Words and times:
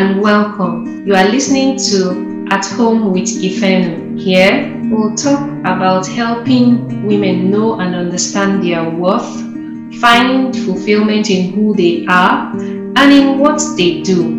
and 0.00 0.22
welcome. 0.22 1.06
You 1.06 1.14
are 1.14 1.28
listening 1.28 1.76
to 1.90 2.46
At 2.50 2.64
Home 2.68 3.12
with 3.12 3.28
Ifeno. 3.28 4.18
Here, 4.18 4.74
we'll 4.90 5.14
talk 5.14 5.46
about 5.66 6.06
helping 6.06 7.06
women 7.06 7.50
know 7.50 7.78
and 7.80 7.94
understand 7.94 8.64
their 8.64 8.88
worth, 8.88 9.30
find 10.00 10.56
fulfillment 10.56 11.28
in 11.28 11.52
who 11.52 11.74
they 11.74 12.06
are, 12.06 12.50
and 12.56 13.12
in 13.12 13.38
what 13.40 13.60
they 13.76 14.00
do. 14.00 14.38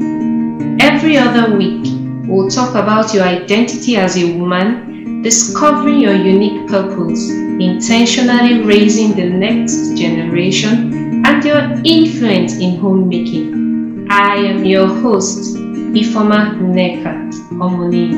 Every 0.82 1.18
other 1.18 1.55
week, 1.55 1.86
we'll 2.28 2.50
talk 2.50 2.71
about 2.71 3.14
your 3.14 3.25
identity 3.25 3.98
as 3.98 4.18
a 4.18 4.36
woman, 4.39 5.21
discovering 5.21 6.00
your 6.00 6.16
unique 6.16 6.68
purpose, 6.70 7.30
intentionally 7.30 8.64
raising 8.64 9.16
the 9.16 9.30
next 9.30 9.96
generation, 9.96 11.23
and 11.23 11.43
your 11.43 11.80
influence 11.86 12.55
in 12.55 12.80
homemaking. 12.80 13.71
I 14.14 14.36
am 14.36 14.66
your 14.66 14.88
host, 14.88 15.55
Ifoma 15.55 16.60
Nekat 16.60 17.32
Omoni. 17.64 18.11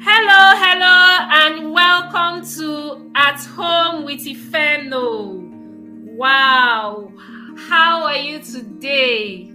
Hello, 0.00 0.42
hello, 0.62 1.26
and 1.42 1.72
welcome 1.72 2.46
to 2.54 3.10
At 3.16 3.40
Home 3.56 4.04
with 4.04 4.20
Ifeno. 4.20 5.40
Wow, 6.14 7.12
how 7.68 8.04
are 8.04 8.16
you 8.16 8.38
today? 8.38 9.46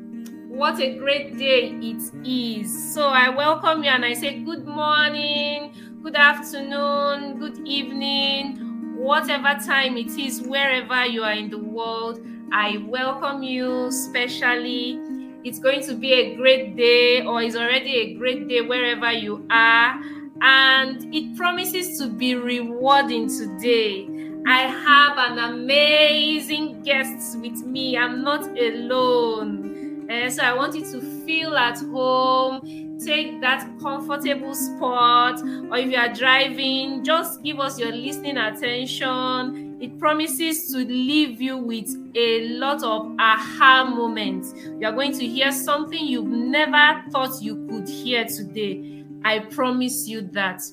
What 0.49 0.81
a 0.81 0.97
great 0.97 1.37
day 1.37 1.69
it 1.81 2.03
is. 2.27 2.93
So, 2.93 3.07
I 3.07 3.29
welcome 3.29 3.85
you 3.85 3.91
and 3.91 4.03
I 4.03 4.15
say 4.15 4.39
good 4.39 4.67
morning, 4.67 5.71
good 6.03 6.17
afternoon, 6.17 7.39
good 7.39 7.65
evening, 7.65 8.97
whatever 8.97 9.57
time 9.65 9.95
it 9.95 10.11
is, 10.19 10.41
wherever 10.41 11.05
you 11.05 11.23
are 11.23 11.31
in 11.31 11.49
the 11.49 11.59
world. 11.59 12.19
I 12.51 12.77
welcome 12.87 13.43
you 13.43 13.91
specially. 13.91 14.99
It's 15.45 15.59
going 15.59 15.83
to 15.83 15.93
be 15.93 16.11
a 16.11 16.35
great 16.35 16.75
day, 16.75 17.23
or 17.23 17.39
it's 17.43 17.55
already 17.55 17.95
a 17.97 18.13
great 18.15 18.47
day 18.47 18.61
wherever 18.61 19.11
you 19.11 19.45
are. 19.51 20.01
And 20.41 21.13
it 21.13 21.37
promises 21.37 21.99
to 21.99 22.07
be 22.07 22.33
rewarding 22.33 23.29
today. 23.29 24.09
I 24.47 24.61
have 24.61 25.17
an 25.19 25.37
amazing 25.37 26.81
guest 26.81 27.37
with 27.39 27.63
me. 27.63 27.95
I'm 27.95 28.23
not 28.23 28.41
alone. 28.57 30.09
Uh, 30.09 30.31
so 30.31 30.41
I 30.41 30.53
want 30.53 30.73
you 30.73 30.81
to 30.81 31.01
feel 31.25 31.55
at 31.55 31.77
home, 31.77 32.97
take 32.97 33.39
that 33.41 33.69
comfortable 33.79 34.55
spot, 34.55 35.41
or 35.69 35.77
if 35.77 35.91
you 35.91 35.97
are 35.97 36.11
driving, 36.11 37.03
just 37.03 37.43
give 37.43 37.59
us 37.59 37.79
your 37.79 37.91
listening 37.91 38.37
attention. 38.37 39.64
It 39.85 39.99
promises 39.99 40.71
to 40.71 40.79
leave 40.79 41.39
you 41.39 41.57
with 41.59 41.87
a 42.15 42.47
lot 42.57 42.81
of 42.81 43.15
aha 43.19 43.85
moments. 43.87 44.51
You 44.79 44.87
are 44.87 44.91
going 44.91 45.11
to 45.11 45.23
hear 45.23 45.51
something 45.51 46.03
you've 46.03 46.25
never 46.25 47.03
thought 47.11 47.39
you 47.39 47.67
could 47.67 47.87
hear 47.87 48.25
today. 48.25 49.03
I 49.23 49.41
promise 49.41 50.07
you 50.07 50.21
that. 50.31 50.63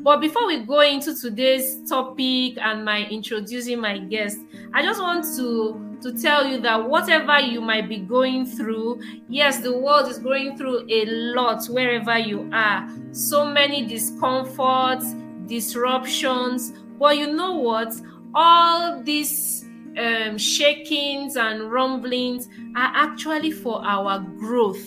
But 0.00 0.22
before 0.22 0.46
we 0.46 0.64
go 0.64 0.80
into 0.80 1.14
today's 1.14 1.86
topic 1.86 2.56
and 2.62 2.82
my 2.82 3.06
introducing 3.08 3.78
my 3.78 3.98
guest, 3.98 4.38
I 4.72 4.82
just 4.82 5.02
want 5.02 5.26
to 5.36 5.98
to 6.00 6.20
tell 6.20 6.46
you 6.46 6.58
that 6.62 6.88
whatever 6.88 7.40
you 7.40 7.60
might 7.60 7.90
be 7.90 7.98
going 7.98 8.46
through, 8.46 9.02
yes, 9.28 9.58
the 9.60 9.78
world 9.78 10.08
is 10.08 10.18
going 10.18 10.56
through 10.56 10.86
a 10.88 11.04
lot 11.34 11.66
wherever 11.66 12.18
you 12.18 12.48
are. 12.54 12.88
So 13.12 13.44
many 13.44 13.84
discomforts, 13.86 15.12
disruptions, 15.46 16.72
but 16.98 17.18
you 17.18 17.32
know 17.34 17.56
what? 17.56 17.92
All 18.34 19.02
these 19.02 19.64
um, 19.98 20.38
shakings 20.38 21.36
and 21.36 21.70
rumblings 21.70 22.48
are 22.76 22.92
actually 22.94 23.50
for 23.50 23.84
our 23.84 24.20
growth. 24.38 24.82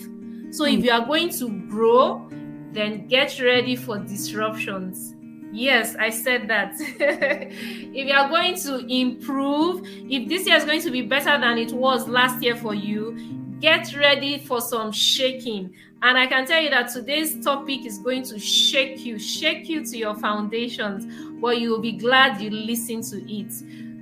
So 0.50 0.64
if 0.64 0.84
you 0.84 0.90
are 0.90 1.04
going 1.04 1.30
to 1.30 1.48
grow, 1.68 2.28
then 2.72 3.06
get 3.06 3.40
ready 3.40 3.76
for 3.76 3.98
disruptions. 3.98 5.14
Yes, 5.52 5.96
I 5.98 6.10
said 6.10 6.48
that. 6.48 6.74
if 6.78 8.08
you 8.08 8.12
are 8.12 8.28
going 8.28 8.56
to 8.56 8.84
improve, 8.92 9.86
if 9.86 10.28
this 10.28 10.46
year 10.46 10.56
is 10.56 10.64
going 10.64 10.82
to 10.82 10.90
be 10.90 11.02
better 11.02 11.40
than 11.40 11.56
it 11.58 11.72
was 11.72 12.08
last 12.08 12.42
year 12.42 12.56
for 12.56 12.74
you, 12.74 13.16
get 13.60 13.96
ready 13.96 14.38
for 14.38 14.60
some 14.60 14.92
shaking. 14.92 15.72
And 16.02 16.18
I 16.18 16.26
can 16.26 16.46
tell 16.46 16.60
you 16.60 16.70
that 16.70 16.92
today's 16.92 17.42
topic 17.42 17.86
is 17.86 17.98
going 17.98 18.22
to 18.24 18.38
shake 18.38 19.04
you, 19.04 19.18
shake 19.18 19.68
you 19.68 19.84
to 19.84 19.96
your 19.96 20.14
foundations, 20.14 21.06
but 21.40 21.58
you 21.58 21.70
will 21.70 21.80
be 21.80 21.92
glad 21.92 22.40
you 22.40 22.50
listened 22.50 23.04
to 23.04 23.32
it. 23.32 23.52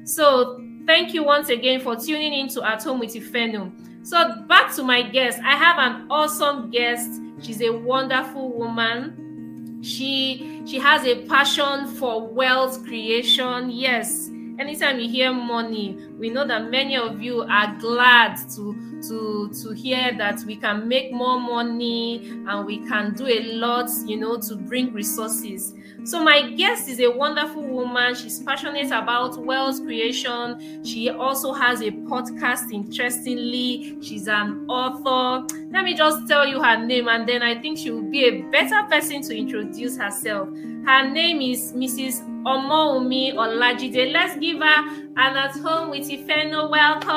So, 0.07 0.63
thank 0.87 1.15
you 1.15 1.25
once 1.25 1.49
again 1.49 1.81
for 1.81 1.97
tuning 1.97 2.35
in 2.35 2.49
to 2.49 2.63
At 2.63 2.83
Home 2.85 2.99
with 2.99 3.15
Ifeno. 3.15 3.73
So, 4.07 4.43
back 4.49 4.75
to 4.75 4.83
my 4.83 5.03
guest. 5.03 5.39
I 5.45 5.57
have 5.57 5.79
an 5.79 6.07
awesome 6.11 6.71
guest. 6.71 7.21
She's 7.41 7.63
a 7.63 7.71
wonderful 7.71 8.53
woman. 8.53 9.81
She 9.83 10.63
she 10.67 10.79
has 10.79 11.07
a 11.07 11.27
passion 11.27 11.87
for 11.87 12.27
wealth 12.27 12.85
creation. 12.85 13.71
Yes, 13.71 14.31
anytime 14.59 14.99
you 15.01 15.09
hear 15.09 15.33
money, 15.33 15.99
we 16.19 16.31
know 16.31 16.47
that 16.47 16.71
many 16.71 16.97
of 16.97 17.21
you 17.21 17.43
are 17.43 17.77
glad 17.81 18.37
to 18.55 18.75
to 19.09 19.51
to 19.63 19.73
hear 19.73 20.17
that 20.17 20.41
we 20.47 20.57
can 20.57 20.89
make 20.89 21.13
more 21.13 21.39
money 21.39 22.29
and 22.47 22.65
we 22.67 22.79
can 22.87 23.15
do 23.15 23.27
a 23.27 23.41
lot, 23.55 23.89
you 24.07 24.17
know, 24.17 24.39
to 24.41 24.57
bring 24.57 24.93
resources. 24.93 25.75
So 26.05 26.23
my 26.23 26.51
guest 26.51 26.89
is 26.89 27.01
a 27.01 27.11
wonderful 27.11 27.63
woman. 27.63 28.15
She's 28.15 28.41
passionate 28.41 28.89
about 28.89 29.39
wealth 29.39 29.83
creation. 29.83 30.85
She 30.85 31.09
also 31.09 31.53
has 31.53 31.81
a 31.81 31.91
podcast 31.91 32.73
interestingly. 32.73 33.97
She's 34.03 34.29
an 34.29 34.67
author. 34.69 35.47
Let 35.71 35.85
me 35.85 35.95
just 35.95 36.27
tell 36.29 36.47
you 36.47 36.63
her 36.63 36.85
name 36.85 37.09
and 37.09 37.29
then 37.29 37.43
I 37.43 37.61
think 37.61 37.79
she 37.79 37.91
will 37.91 38.11
be 38.11 38.25
a 38.25 38.43
better 38.51 38.83
person 38.89 39.23
to 39.23 39.37
introduce 39.37 39.97
herself. 39.97 40.49
Her 40.87 41.09
name 41.11 41.41
is 41.41 41.73
Mrs. 41.73 42.21
Omowunmi 42.45 43.35
Olajide. 43.35 44.13
Let's 44.13 44.37
give 44.39 44.59
her 44.59 44.89
an 45.17 45.37
at 45.37 45.57
home 45.59 45.91
with 45.91 46.09
Ifeno 46.09 46.71
welcome. 46.71 47.11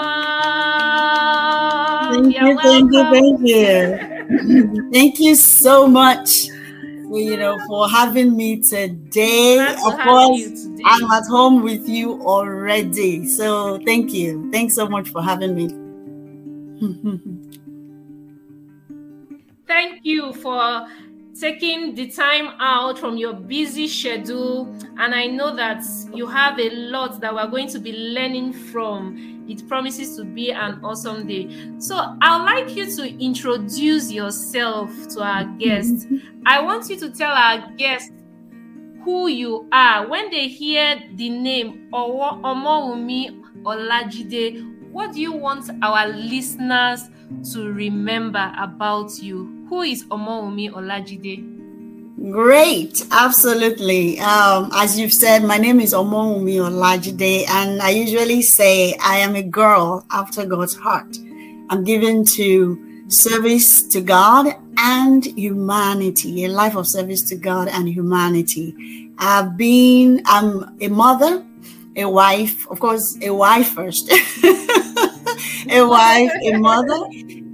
Thank 2.14 2.36
you, 2.36 2.60
thank 2.60 2.94
you, 2.94 3.04
thank 3.12 3.40
you. 3.42 3.98
thank 4.94 5.20
you 5.20 5.36
so 5.36 5.88
much 5.88 6.48
you 7.16 7.38
know, 7.38 7.58
for 7.68 7.90
having 7.90 8.36
me 8.36 8.62
today. 8.62 9.58
of 9.86 9.98
course, 10.00 10.64
today. 10.64 10.84
I'm 10.86 11.10
at 11.12 11.26
home 11.26 11.64
with 11.64 11.88
you 11.88 12.22
already. 12.22 13.28
So 13.28 13.80
thank 13.86 14.14
you. 14.14 14.50
Thanks 14.52 14.76
so 14.76 14.88
much 14.88 15.10
for 15.10 15.22
having 15.22 15.56
me. 15.56 15.68
thank 19.68 20.02
you 20.04 20.34
for 20.34 20.88
taking 21.40 21.96
the 21.96 22.08
time 22.08 22.50
out 22.60 22.98
from 23.00 23.18
your 23.18 23.34
busy 23.34 23.88
schedule. 23.88 24.74
And 24.98 25.14
I 25.14 25.28
know 25.28 25.56
that 25.56 25.84
you 26.14 26.28
have 26.28 26.60
a 26.60 26.70
lot 26.70 27.20
that 27.22 27.34
we're 27.34 27.48
going 27.48 27.70
to 27.70 27.80
be 27.80 27.94
learning 27.94 28.54
from 28.54 29.38
it 29.48 29.68
promises 29.68 30.18
to 30.18 30.26
be 30.26 30.52
an 30.52 30.84
awesome 30.84 31.26
day. 31.26 31.72
So 31.80 31.96
I'd 32.22 32.44
like 32.44 32.76
you 32.76 32.86
to 32.98 33.24
introduce 33.24 34.12
yourself 34.12 34.92
to 35.10 35.24
our 35.24 35.46
guest. 35.58 36.10
Mm-hmm. 36.10 36.44
I 36.46 36.62
want 36.62 36.90
you 36.90 36.98
to 37.00 37.10
tell 37.12 37.32
our 37.32 37.72
guest 37.78 38.12
who 39.04 39.28
you 39.28 39.68
are. 39.72 40.08
When 40.08 40.30
they 40.32 40.48
hear 40.48 41.02
the 41.16 41.30
name 41.30 41.88
Omowunmi 41.94 43.64
Olajide, 43.64 44.92
what 44.92 45.14
do 45.14 45.22
you 45.22 45.32
want 45.32 45.70
our 45.82 46.08
listeners 46.10 47.10
to 47.54 47.72
remember 47.72 48.54
about 48.58 49.18
you? 49.20 49.57
Who 49.70 49.82
is 49.82 50.06
Omowunmi 50.06 50.72
Olajide? 50.72 51.44
Great, 52.32 53.06
absolutely. 53.12 54.20
Um, 54.20 54.72
as 54.74 54.98
you've 54.98 55.14
said, 55.14 55.44
my 55.44 55.58
name 55.58 55.80
is 55.82 55.94
Omowunmi 55.94 56.56
Olajide, 56.56 57.48
and 57.50 57.82
I 57.82 57.90
usually 57.90 58.42
say 58.42 58.96
I 59.02 59.18
am 59.18 59.36
a 59.36 59.44
girl 59.44 60.06
after 60.10 60.46
God's 60.46 60.76
heart. 60.76 61.18
I'm 61.70 61.84
given 61.84 62.24
to 62.38 63.04
service 63.10 63.84
to 63.90 64.02
God 64.02 64.56
and 64.78 65.26
humanity, 65.26 66.46
a 66.46 66.50
life 66.50 66.76
of 66.76 66.88
service 66.88 67.22
to 67.24 67.36
God 67.36 67.68
and 67.68 67.90
humanity. 67.90 69.12
I've 69.18 69.58
been, 69.58 70.22
I'm 70.26 70.78
a 70.80 70.88
mother, 70.88 71.46
a 71.96 72.06
wife, 72.06 72.68
of 72.70 72.80
course, 72.80 73.18
a 73.22 73.32
wife 73.32 73.70
first, 73.70 74.10
a 75.70 75.84
wife, 75.84 76.32
a 76.42 76.58
mother, 76.58 77.00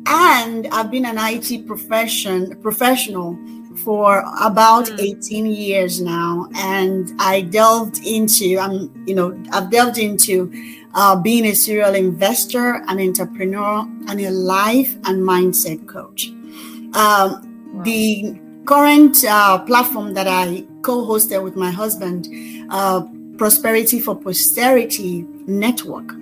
and 0.05 0.67
I've 0.71 0.91
been 0.91 1.05
an 1.05 1.17
IT 1.17 1.67
profession 1.67 2.55
professional 2.61 3.37
for 3.77 4.23
about 4.41 4.85
mm. 4.85 4.99
18 4.99 5.45
years 5.45 6.01
now 6.01 6.47
and 6.55 7.11
i 7.19 7.41
delved 7.41 8.05
into 8.05 8.57
i'm 8.59 8.91
you 9.07 9.15
know 9.15 9.37
i've 9.51 9.69
delved 9.71 9.97
into 9.97 10.51
uh, 10.93 11.15
being 11.15 11.45
a 11.45 11.53
serial 11.53 11.95
investor 11.95 12.83
an 12.87 12.99
entrepreneur 12.99 13.79
and 14.07 14.21
a 14.21 14.29
life 14.29 14.93
and 15.05 15.23
mindset 15.23 15.85
coach 15.87 16.27
um, 16.27 16.93
wow. 16.93 17.83
the 17.83 18.39
current 18.65 19.23
uh, 19.25 19.57
platform 19.59 20.13
that 20.13 20.27
i 20.27 20.63
co-hosted 20.83 21.43
with 21.43 21.55
my 21.55 21.71
husband 21.71 22.27
uh, 22.69 23.01
prosperity 23.37 23.99
for 23.99 24.15
posterity 24.15 25.25
network 25.47 26.13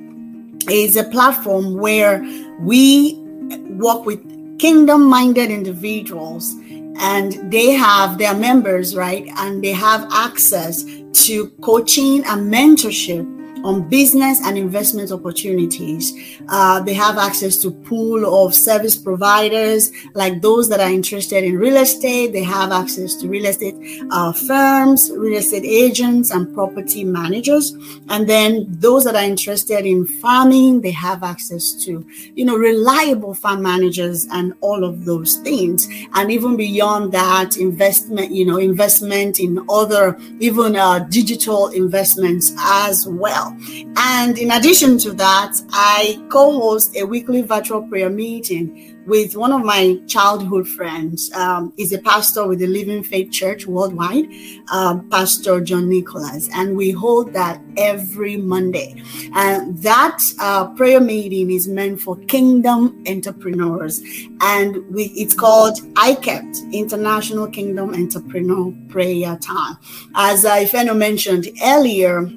is 0.69 0.95
a 0.95 1.03
platform 1.05 1.77
where 1.77 2.21
we 2.61 3.20
work 3.59 4.05
with 4.05 4.19
kingdom 4.59 5.03
minded 5.03 5.49
individuals 5.49 6.53
and 6.97 7.51
they 7.51 7.71
have 7.71 8.17
their 8.17 8.35
members, 8.35 8.95
right? 8.95 9.27
And 9.37 9.63
they 9.63 9.71
have 9.71 10.07
access 10.11 10.83
to 10.83 11.49
coaching 11.61 12.23
and 12.25 12.53
mentorship 12.53 13.40
on 13.63 13.87
business 13.89 14.39
and 14.45 14.57
investment 14.57 15.11
opportunities. 15.11 16.39
Uh, 16.49 16.79
they 16.81 16.93
have 16.93 17.17
access 17.17 17.57
to 17.57 17.71
pool 17.71 18.45
of 18.45 18.53
service 18.53 18.95
providers 18.95 19.91
like 20.13 20.41
those 20.41 20.69
that 20.69 20.79
are 20.79 20.89
interested 20.89 21.43
in 21.43 21.57
real 21.57 21.77
estate. 21.77 22.33
They 22.33 22.43
have 22.43 22.71
access 22.71 23.15
to 23.15 23.27
real 23.27 23.45
estate 23.45 23.75
uh, 24.11 24.33
firms, 24.33 25.11
real 25.15 25.37
estate 25.37 25.63
agents, 25.65 26.31
and 26.31 26.53
property 26.53 27.03
managers. 27.03 27.71
And 28.09 28.27
then 28.27 28.65
those 28.69 29.03
that 29.05 29.15
are 29.15 29.23
interested 29.23 29.85
in 29.85 30.05
farming, 30.05 30.81
they 30.81 30.91
have 30.91 31.23
access 31.23 31.73
to, 31.85 32.05
you 32.35 32.45
know, 32.45 32.55
reliable 32.55 33.33
farm 33.33 33.61
managers 33.61 34.27
and 34.31 34.53
all 34.61 34.83
of 34.83 35.05
those 35.05 35.37
things. 35.37 35.87
And 36.13 36.31
even 36.31 36.57
beyond 36.57 37.11
that, 37.13 37.57
investment, 37.57 38.31
you 38.31 38.45
know, 38.45 38.57
investment 38.57 39.39
in 39.39 39.65
other, 39.69 40.17
even 40.39 40.75
uh, 40.75 40.99
digital 40.99 41.67
investments 41.69 42.53
as 42.59 43.07
well. 43.07 43.50
And 43.97 44.37
in 44.37 44.51
addition 44.51 44.97
to 44.99 45.11
that, 45.13 45.53
I 45.71 46.23
co 46.29 46.51
host 46.59 46.95
a 46.97 47.03
weekly 47.03 47.41
virtual 47.41 47.83
prayer 47.87 48.09
meeting 48.09 48.91
with 49.05 49.35
one 49.35 49.51
of 49.51 49.63
my 49.63 49.99
childhood 50.07 50.67
friends. 50.67 51.31
Um, 51.33 51.73
is 51.77 51.91
a 51.93 51.99
pastor 51.99 52.47
with 52.47 52.59
the 52.59 52.67
Living 52.67 53.03
Faith 53.03 53.31
Church 53.31 53.65
worldwide, 53.65 54.27
um, 54.71 55.09
Pastor 55.09 55.61
John 55.61 55.89
Nicholas, 55.89 56.49
and 56.53 56.75
we 56.75 56.91
hold 56.91 57.33
that 57.33 57.61
every 57.77 58.37
Monday. 58.37 59.01
And 59.33 59.77
that 59.81 60.19
uh, 60.39 60.69
prayer 60.75 60.99
meeting 60.99 61.51
is 61.51 61.67
meant 61.67 62.01
for 62.01 62.15
kingdom 62.25 63.03
entrepreneurs, 63.07 64.01
and 64.41 64.85
we, 64.93 65.05
it's 65.15 65.33
called 65.33 65.77
IKEPT 65.95 66.71
International 66.73 67.47
Kingdom 67.47 67.93
Entrepreneur 67.93 68.73
Prayer 68.89 69.37
Time. 69.37 69.77
As 70.15 70.45
uh, 70.45 70.55
Ifeno 70.55 70.95
mentioned 70.95 71.49
earlier, 71.63 72.29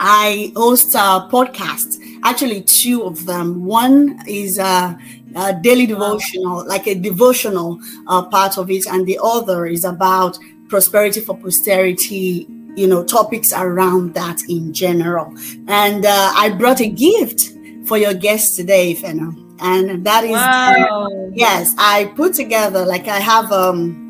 I 0.00 0.52
host 0.56 0.94
a 0.94 1.28
podcast, 1.30 1.98
actually 2.24 2.62
two 2.62 3.04
of 3.04 3.26
them. 3.26 3.64
One 3.64 4.20
is 4.26 4.58
a, 4.58 4.98
a 5.36 5.54
daily 5.54 5.86
devotional, 5.86 6.66
like 6.66 6.86
a 6.86 6.94
devotional 6.94 7.78
uh, 8.06 8.24
part 8.26 8.58
of 8.58 8.70
it, 8.70 8.86
and 8.86 9.06
the 9.06 9.18
other 9.22 9.66
is 9.66 9.84
about 9.84 10.38
prosperity 10.68 11.20
for 11.20 11.36
posterity. 11.36 12.46
You 12.76 12.88
know, 12.88 13.04
topics 13.04 13.52
around 13.52 14.14
that 14.14 14.42
in 14.48 14.72
general. 14.74 15.32
And 15.68 16.04
uh, 16.04 16.32
I 16.34 16.48
brought 16.58 16.80
a 16.80 16.88
gift 16.88 17.52
for 17.86 17.96
your 17.98 18.14
guest 18.14 18.56
today, 18.56 18.96
Fena. 18.96 19.30
And 19.60 20.04
that 20.04 20.24
is 20.24 20.32
Wow. 20.32 21.06
uh, 21.06 21.30
yes, 21.32 21.72
I 21.78 22.06
put 22.16 22.34
together 22.34 22.84
like 22.84 23.06
I 23.06 23.20
have 23.20 23.52
um, 23.52 24.00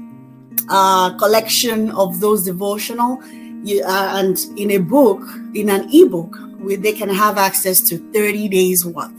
a 0.70 1.14
collection 1.18 1.90
of 1.90 2.20
those 2.20 2.44
devotional 2.44 3.20
you, 3.64 3.82
uh, 3.84 4.12
and 4.18 4.38
in 4.56 4.70
a 4.70 4.78
book, 4.78 5.22
in 5.54 5.68
an 5.70 5.88
ebook, 5.92 6.36
where 6.58 6.76
they 6.76 6.92
can 6.92 7.08
have 7.08 7.38
access 7.38 7.80
to 7.88 7.98
30 8.12 8.48
days 8.48 8.84
worth 8.84 9.12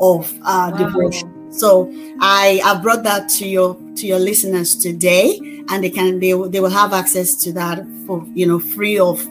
of 0.00 0.32
uh, 0.42 0.70
Wow. 0.70 0.76
devotion. 0.76 1.52
So 1.52 1.90
I, 2.20 2.60
I 2.64 2.80
brought 2.80 3.02
that 3.04 3.28
to 3.38 3.48
your 3.48 3.76
to 3.96 4.06
your 4.06 4.18
listeners 4.18 4.76
today, 4.76 5.38
and 5.68 5.82
they 5.82 5.90
can 5.90 6.20
they, 6.20 6.34
will- 6.34 6.48
they 6.48 6.60
will 6.60 6.70
have 6.70 6.92
access 6.92 7.34
to 7.44 7.52
that 7.54 7.78
for 8.06 8.26
you 8.34 8.46
know 8.46 8.58
free 8.58 8.98
of 8.98 9.26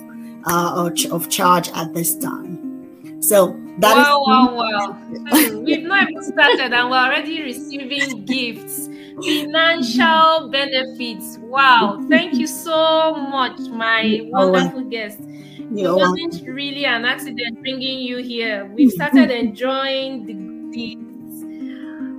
uh, 0.45 0.89
of 1.11 1.29
charge 1.29 1.69
at 1.69 1.93
this 1.93 2.15
time. 2.17 3.21
So 3.21 3.55
that 3.79 3.97
is 3.97 4.07
wow, 4.07 4.23
wow, 4.25 4.55
wow. 4.55 4.93
Hmm, 4.93 5.63
We've 5.65 5.83
not 5.83 6.09
even 6.09 6.23
started 6.23 6.73
and 6.73 6.89
we're 6.89 6.97
already 6.97 7.41
receiving 7.41 8.25
gifts, 8.25 8.87
financial 9.23 10.49
benefits. 10.49 11.37
Wow. 11.39 12.03
Thank 12.09 12.35
you 12.35 12.47
so 12.47 13.15
much, 13.15 13.59
my 13.69 14.21
wonderful 14.23 14.83
guest. 14.83 15.19
It 15.21 15.89
wasn't 15.89 16.47
really 16.47 16.85
an 16.85 17.05
accident 17.05 17.59
bringing 17.61 17.99
you 17.99 18.17
here. 18.17 18.65
We've 18.73 18.91
started 18.91 19.31
enjoying 19.45 20.25
the, 20.25 20.33
the 20.71 21.05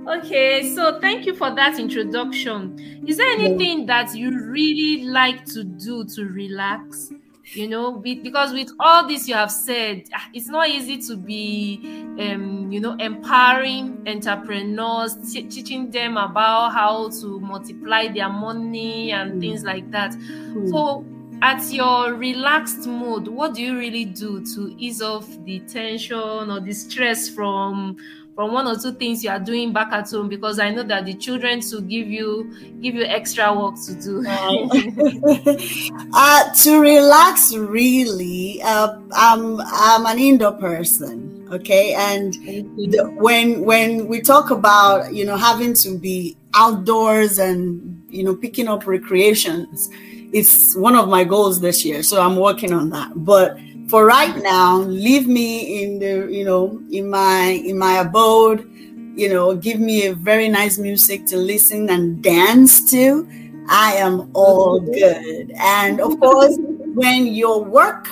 Okay, 0.07 0.73
so 0.73 0.99
thank 1.01 1.25
you 1.25 1.35
for 1.35 1.53
that 1.53 1.79
introduction. 1.79 3.03
Is 3.05 3.17
there 3.17 3.27
anything 3.27 3.85
that 3.87 4.15
you 4.15 4.31
really 4.31 5.03
like 5.03 5.43
to 5.47 5.65
do 5.65 6.05
to 6.05 6.25
relax? 6.25 7.11
You 7.53 7.67
know, 7.67 7.93
be- 7.93 8.19
because 8.19 8.53
with 8.53 8.69
all 8.79 9.07
this 9.07 9.27
you 9.27 9.33
have 9.33 9.51
said, 9.51 10.03
ah, 10.13 10.29
it's 10.33 10.47
not 10.47 10.69
easy 10.69 10.97
to 11.07 11.15
be, 11.15 11.79
um, 12.19 12.71
you 12.71 12.79
know, 12.79 12.93
empowering 12.99 14.03
entrepreneurs, 14.07 15.15
t- 15.33 15.43
teaching 15.43 15.89
them 15.89 16.17
about 16.17 16.69
how 16.73 17.09
to 17.21 17.39
multiply 17.39 18.07
their 18.09 18.29
money 18.29 19.11
and 19.11 19.33
Mm. 19.33 19.39
things 19.39 19.63
like 19.63 19.89
that. 19.91 20.13
Hmm. 20.13 20.67
So, 20.67 21.05
at 21.41 21.71
your 21.71 22.15
relaxed 22.15 22.87
mood, 22.87 23.27
what 23.27 23.53
do 23.53 23.61
you 23.61 23.77
really 23.77 24.05
do 24.05 24.43
to 24.55 24.75
ease 24.77 25.01
off 25.01 25.27
the 25.45 25.59
tension 25.59 26.17
or 26.51 26.59
the 26.59 26.73
stress 26.73 27.29
from 27.29 27.95
from 28.37 28.53
one 28.53 28.67
or 28.67 28.75
two 28.75 28.91
things 28.91 29.23
you 29.23 29.31
are 29.31 29.39
doing 29.39 29.73
back 29.73 29.91
at 29.91 30.11
home? 30.11 30.29
Because 30.29 30.59
I 30.59 30.69
know 30.69 30.83
that 30.83 31.05
the 31.05 31.15
children 31.15 31.59
to 31.61 31.81
give 31.81 32.07
you 32.07 32.53
give 32.83 32.93
you 32.93 33.03
extra 33.03 33.51
work 33.51 33.73
to 33.87 33.95
do. 33.95 34.23
uh, 36.13 36.53
to 36.53 36.79
relax, 36.79 37.55
really, 37.55 38.61
uh, 38.63 38.95
I'm 39.13 39.59
I'm 39.59 40.05
an 40.05 40.19
indoor 40.19 40.51
person, 40.51 41.47
okay, 41.51 41.95
and 41.95 42.35
the, 42.35 43.11
when 43.17 43.65
when 43.65 44.07
we 44.07 44.21
talk 44.21 44.51
about 44.51 45.11
you 45.15 45.25
know 45.25 45.35
having 45.35 45.73
to 45.73 45.97
be 45.97 46.37
outdoors 46.53 47.39
and 47.39 48.05
you 48.07 48.23
know 48.23 48.35
picking 48.35 48.67
up 48.67 48.85
recreations, 48.85 49.89
it's 50.31 50.75
one 50.75 50.95
of 50.95 51.09
my 51.09 51.23
goals 51.23 51.59
this 51.59 51.83
year. 51.83 52.03
So 52.03 52.21
I'm 52.21 52.35
working 52.35 52.71
on 52.71 52.91
that, 52.91 53.13
but 53.15 53.57
for 53.89 54.05
right 54.05 54.35
now, 54.43 54.79
leave 54.79 55.27
me 55.27 55.83
in 55.83 55.99
the 55.99 56.27
you 56.31 56.43
know 56.43 56.81
in 56.91 57.09
my 57.09 57.61
in 57.65 57.77
my 57.77 57.99
abode. 57.99 58.69
You 59.15 59.29
know, 59.29 59.55
give 59.55 59.79
me 59.79 60.05
a 60.05 60.13
very 60.13 60.47
nice 60.47 60.77
music 60.77 61.25
to 61.27 61.37
listen 61.37 61.89
and 61.89 62.21
dance 62.21 62.89
to. 62.91 63.27
I 63.67 63.93
am 63.93 64.29
all 64.33 64.79
good. 64.79 65.51
And 65.57 65.99
of 65.99 66.19
course, 66.19 66.55
when 66.59 67.27
your 67.27 67.63
work 67.63 68.07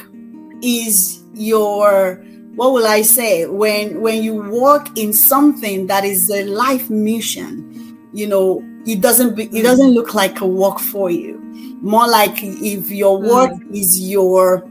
is 0.64 1.24
your 1.34 2.24
what 2.56 2.72
will 2.72 2.88
I 2.88 3.02
say? 3.02 3.46
When 3.46 4.02
when 4.02 4.24
you 4.24 4.36
work 4.36 4.98
in 4.98 5.14
something 5.14 5.88
that 5.88 6.06
is 6.06 6.30
a 6.30 6.46
life 6.46 6.90
mission, 6.90 8.00
you 8.14 8.28
know, 8.28 8.64
it 8.88 9.02
doesn't 9.02 9.36
be, 9.36 9.44
it 9.56 9.64
doesn't 9.64 9.92
look 9.92 10.14
like 10.14 10.42
a 10.42 10.48
work 10.48 10.80
for 10.80 11.10
you. 11.10 11.40
More 11.82 12.08
like 12.08 12.42
if 12.42 12.90
your 12.90 13.20
work 13.20 13.52
mm. 13.52 13.76
is 13.76 14.00
your 14.00 14.68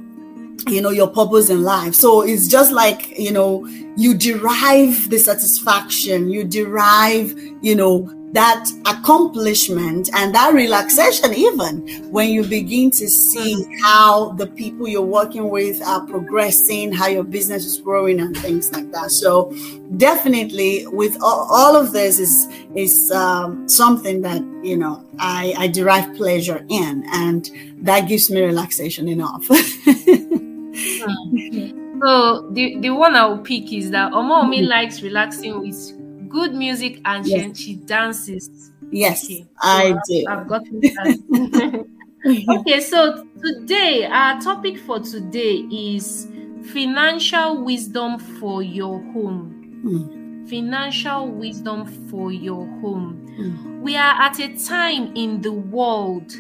you 0.68 0.80
know 0.80 0.90
your 0.90 1.08
purpose 1.08 1.50
in 1.50 1.62
life. 1.62 1.94
So 1.94 2.22
it's 2.22 2.48
just 2.48 2.72
like 2.72 3.18
you 3.18 3.32
know 3.32 3.66
you 3.96 4.14
derive 4.14 5.08
the 5.10 5.18
satisfaction 5.18 6.28
you 6.28 6.44
derive 6.44 7.32
you 7.62 7.76
know 7.76 8.10
that 8.34 8.68
accomplishment 8.86 10.10
and 10.12 10.34
that 10.34 10.52
relaxation 10.52 11.32
even 11.34 11.86
when 12.10 12.30
you 12.30 12.42
begin 12.42 12.90
to 12.90 13.08
see 13.08 13.64
how 13.84 14.32
the 14.32 14.46
people 14.48 14.88
you're 14.88 15.02
working 15.02 15.50
with 15.50 15.80
are 15.82 16.04
progressing 16.06 16.90
how 16.90 17.06
your 17.06 17.22
business 17.22 17.64
is 17.64 17.78
growing 17.78 18.18
and 18.18 18.36
things 18.36 18.72
like 18.72 18.90
that. 18.90 19.12
So 19.12 19.54
definitely 19.98 20.84
with 20.88 21.16
all, 21.22 21.46
all 21.48 21.76
of 21.76 21.92
this 21.92 22.18
is 22.18 22.48
is 22.74 23.12
um, 23.12 23.68
something 23.68 24.22
that 24.22 24.42
you 24.64 24.76
know 24.76 25.04
I, 25.20 25.54
I 25.56 25.68
derive 25.68 26.16
pleasure 26.16 26.66
in 26.68 27.04
and 27.12 27.48
that 27.86 28.08
gives 28.08 28.32
me 28.32 28.42
relaxation 28.42 29.06
enough 29.06 29.48
So 32.02 32.50
the 32.50 32.78
the 32.80 32.90
one 32.90 33.14
I 33.14 33.24
will 33.26 33.38
pick 33.38 33.72
is 33.72 33.90
that 33.92 34.12
Omomi 34.12 34.66
likes 34.66 35.00
relaxing 35.00 35.60
with 35.60 36.28
good 36.28 36.52
music 36.54 37.00
and 37.04 37.24
she, 37.24 37.32
Yes. 37.36 37.58
she 37.58 37.74
dances. 37.76 38.72
yes 38.90 39.24
Okay, 39.24 39.38
so 39.42 39.46
i 39.62 39.82
I've- 39.84 39.98
do 40.08 40.24
I've 40.28 40.48
gotten 40.48 40.80
that. 40.80 41.86
okay, 42.58 42.80
so 42.80 43.24
today 43.42 44.06
our 44.06 44.40
topic 44.40 44.78
for 44.78 44.98
today 45.00 45.56
is 45.70 46.26
financial 46.72 47.64
wisdom 47.64 48.18
for 48.18 48.62
your 48.62 48.98
home. 49.12 49.52
Hmm. 49.82 50.46
Financial 50.46 51.28
wisdom 51.28 51.86
for 52.10 52.32
your 52.32 52.66
home. 52.80 53.26
Hmm. 53.36 53.82
We 53.82 53.96
are 53.96 54.20
at 54.20 54.38
a 54.40 54.48
time 54.56 55.14
in 55.16 55.40
the 55.42 55.52
world 55.52 56.32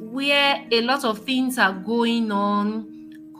where 0.00 0.64
a 0.70 0.80
lot 0.82 1.04
of 1.04 1.20
things 1.20 1.58
are 1.58 1.72
going 1.72 2.30
on 2.32 2.89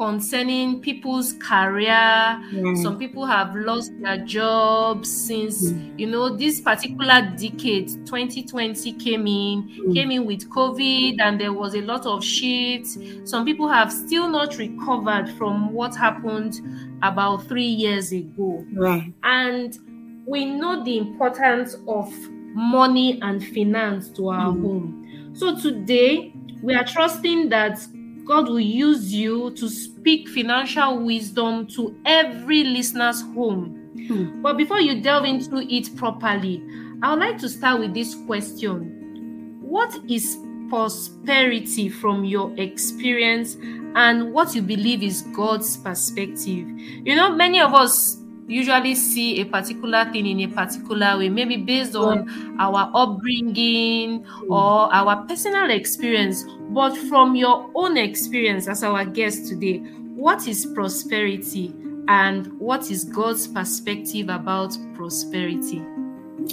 concerning 0.00 0.80
people's 0.80 1.34
career. 1.34 2.40
Hmm. 2.52 2.74
Some 2.76 2.98
people 2.98 3.26
have 3.26 3.54
lost 3.54 3.92
their 4.00 4.16
jobs 4.24 5.10
since 5.10 5.74
you 5.98 6.06
know 6.06 6.34
this 6.34 6.58
particular 6.62 7.20
decade 7.36 7.88
2020 8.06 8.92
came 8.94 9.26
in 9.26 9.60
Mm. 9.60 9.94
came 9.94 10.10
in 10.10 10.24
with 10.24 10.48
covid 10.48 11.20
and 11.20 11.38
there 11.38 11.52
was 11.52 11.74
a 11.74 11.80
lot 11.82 12.06
of 12.06 12.24
shit 12.24 12.86
some 13.24 13.44
people 13.44 13.68
have 13.68 13.92
still 13.92 14.28
not 14.28 14.56
recovered 14.58 15.28
from 15.36 15.72
what 15.72 15.94
happened 15.94 16.60
about 17.02 17.46
3 17.46 17.62
years 17.64 18.12
ago 18.12 18.64
right 18.74 19.12
and 19.22 19.78
we 20.26 20.44
know 20.44 20.82
the 20.84 20.96
importance 20.98 21.76
of 21.86 22.12
money 22.54 23.18
and 23.22 23.44
finance 23.48 24.08
to 24.10 24.28
our 24.28 24.52
mm. 24.52 24.62
home. 24.62 25.32
So 25.34 25.56
today, 25.56 26.32
we 26.62 26.74
are 26.74 26.84
trusting 26.84 27.48
that 27.50 27.78
God 28.24 28.48
will 28.48 28.60
use 28.60 29.12
you 29.12 29.50
to 29.52 29.68
speak 29.68 30.28
financial 30.28 31.04
wisdom 31.04 31.66
to 31.68 31.96
every 32.04 32.64
listener's 32.64 33.22
home. 33.34 33.76
Hmm. 34.06 34.42
But 34.42 34.56
before 34.56 34.80
you 34.80 35.00
delve 35.00 35.24
into 35.24 35.58
it 35.58 35.94
properly, 35.96 36.62
I 37.02 37.10
would 37.10 37.20
like 37.20 37.38
to 37.38 37.48
start 37.48 37.80
with 37.80 37.94
this 37.94 38.14
question 38.26 39.58
What 39.62 39.98
is 40.08 40.38
prosperity 40.68 41.88
from 41.88 42.24
your 42.24 42.54
experience 42.58 43.56
and 43.94 44.32
what 44.32 44.54
you 44.54 44.62
believe 44.62 45.02
is 45.02 45.22
God's 45.34 45.76
perspective? 45.76 46.68
You 47.04 47.16
know, 47.16 47.34
many 47.34 47.60
of 47.60 47.74
us 47.74 48.19
usually 48.50 48.94
see 48.96 49.40
a 49.40 49.44
particular 49.44 50.04
thing 50.12 50.26
in 50.26 50.40
a 50.40 50.48
particular 50.48 51.16
way, 51.16 51.28
maybe 51.28 51.56
based 51.56 51.94
on 51.94 52.28
our 52.58 52.90
upbringing 52.94 54.26
or 54.48 54.92
our 54.92 55.24
personal 55.26 55.70
experience. 55.70 56.44
But 56.70 56.96
from 56.96 57.36
your 57.36 57.70
own 57.74 57.96
experience 57.96 58.66
as 58.66 58.82
our 58.82 59.04
guest 59.04 59.48
today, 59.48 59.78
what 60.14 60.48
is 60.48 60.66
prosperity 60.66 61.72
and 62.08 62.58
what 62.58 62.90
is 62.90 63.04
God's 63.04 63.46
perspective 63.46 64.28
about 64.28 64.76
prosperity? 64.94 65.82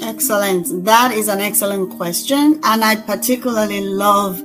Excellent. 0.01 0.85
That 0.85 1.13
is 1.13 1.29
an 1.29 1.39
excellent 1.39 1.97
question. 1.97 2.59
And 2.63 2.83
I 2.83 2.95
particularly 2.95 3.81
love, 3.81 4.37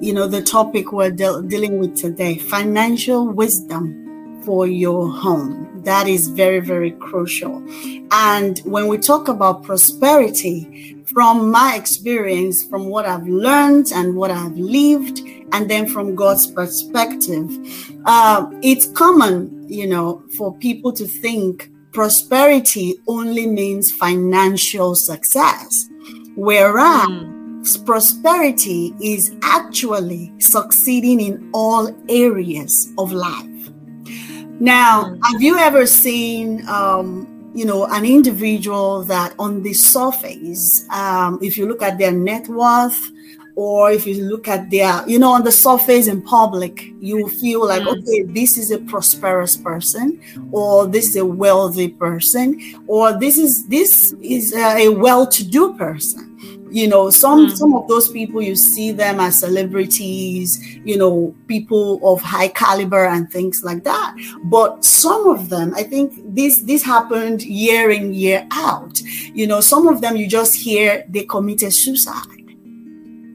you 0.00 0.12
know, 0.12 0.28
the 0.28 0.42
topic 0.42 0.92
we're 0.92 1.10
de- 1.10 1.42
dealing 1.48 1.78
with 1.78 1.96
today 1.96 2.38
financial 2.38 3.26
wisdom 3.26 4.01
for 4.44 4.66
your 4.66 5.10
home. 5.10 5.82
That 5.84 6.06
is 6.06 6.28
very, 6.28 6.60
very 6.60 6.92
crucial. 6.92 7.62
And 8.12 8.58
when 8.60 8.88
we 8.88 8.98
talk 8.98 9.28
about 9.28 9.64
prosperity, 9.64 11.02
from 11.12 11.50
my 11.50 11.76
experience, 11.76 12.64
from 12.66 12.86
what 12.86 13.04
I've 13.06 13.26
learned 13.26 13.88
and 13.94 14.16
what 14.16 14.30
I've 14.30 14.56
lived, 14.56 15.20
and 15.52 15.70
then 15.70 15.86
from 15.86 16.14
God's 16.14 16.50
perspective, 16.50 17.48
uh, 18.06 18.46
it's 18.62 18.86
common, 18.92 19.66
you 19.68 19.86
know, 19.86 20.22
for 20.36 20.56
people 20.56 20.92
to 20.92 21.06
think 21.06 21.70
prosperity 21.92 22.94
only 23.06 23.46
means 23.46 23.92
financial 23.92 24.94
success, 24.94 25.88
whereas 26.34 27.08
mm. 27.08 27.86
prosperity 27.86 28.94
is 29.02 29.34
actually 29.42 30.32
succeeding 30.38 31.20
in 31.20 31.50
all 31.52 31.94
areas 32.08 32.90
of 32.96 33.12
life. 33.12 33.51
Now, 34.62 35.06
mm. 35.06 35.18
have 35.24 35.42
you 35.42 35.58
ever 35.58 35.86
seen, 35.86 36.64
um, 36.68 37.26
you 37.52 37.64
know, 37.64 37.86
an 37.86 38.04
individual 38.04 39.02
that 39.04 39.34
on 39.36 39.60
the 39.60 39.72
surface, 39.72 40.88
um, 40.90 41.40
if 41.42 41.58
you 41.58 41.66
look 41.66 41.82
at 41.82 41.98
their 41.98 42.12
net 42.12 42.46
worth, 42.46 43.10
or 43.56 43.90
if 43.90 44.06
you 44.06 44.22
look 44.22 44.46
at 44.46 44.70
their, 44.70 45.02
you 45.08 45.18
know, 45.18 45.32
on 45.32 45.42
the 45.42 45.50
surface 45.50 46.06
in 46.06 46.22
public, 46.22 46.92
you 47.00 47.28
feel 47.28 47.66
like, 47.66 47.82
mm. 47.82 47.98
okay, 47.98 48.22
this 48.22 48.56
is 48.56 48.70
a 48.70 48.78
prosperous 48.78 49.56
person, 49.56 50.20
or 50.52 50.86
this 50.86 51.08
is 51.08 51.16
a 51.16 51.26
wealthy 51.26 51.88
person, 51.88 52.56
or 52.86 53.18
this 53.18 53.38
is 53.38 53.66
this 53.66 54.14
is 54.22 54.54
a 54.54 54.90
well-to-do 54.90 55.74
person 55.74 56.31
you 56.72 56.88
know 56.88 57.10
some 57.10 57.46
mm. 57.46 57.56
some 57.56 57.74
of 57.74 57.86
those 57.86 58.08
people 58.08 58.40
you 58.40 58.56
see 58.56 58.90
them 58.92 59.20
as 59.20 59.38
celebrities 59.38 60.58
you 60.84 60.96
know 60.96 61.34
people 61.46 62.00
of 62.02 62.20
high 62.22 62.48
caliber 62.48 63.06
and 63.06 63.30
things 63.30 63.62
like 63.62 63.84
that 63.84 64.14
but 64.44 64.82
some 64.84 65.28
of 65.28 65.50
them 65.50 65.74
i 65.74 65.82
think 65.82 66.14
this 66.34 66.62
this 66.62 66.82
happened 66.82 67.42
year 67.42 67.90
in 67.90 68.14
year 68.14 68.46
out 68.52 69.00
you 69.34 69.46
know 69.46 69.60
some 69.60 69.86
of 69.86 70.00
them 70.00 70.16
you 70.16 70.26
just 70.26 70.54
hear 70.54 71.04
they 71.08 71.24
committed 71.24 71.72
suicide 71.72 72.26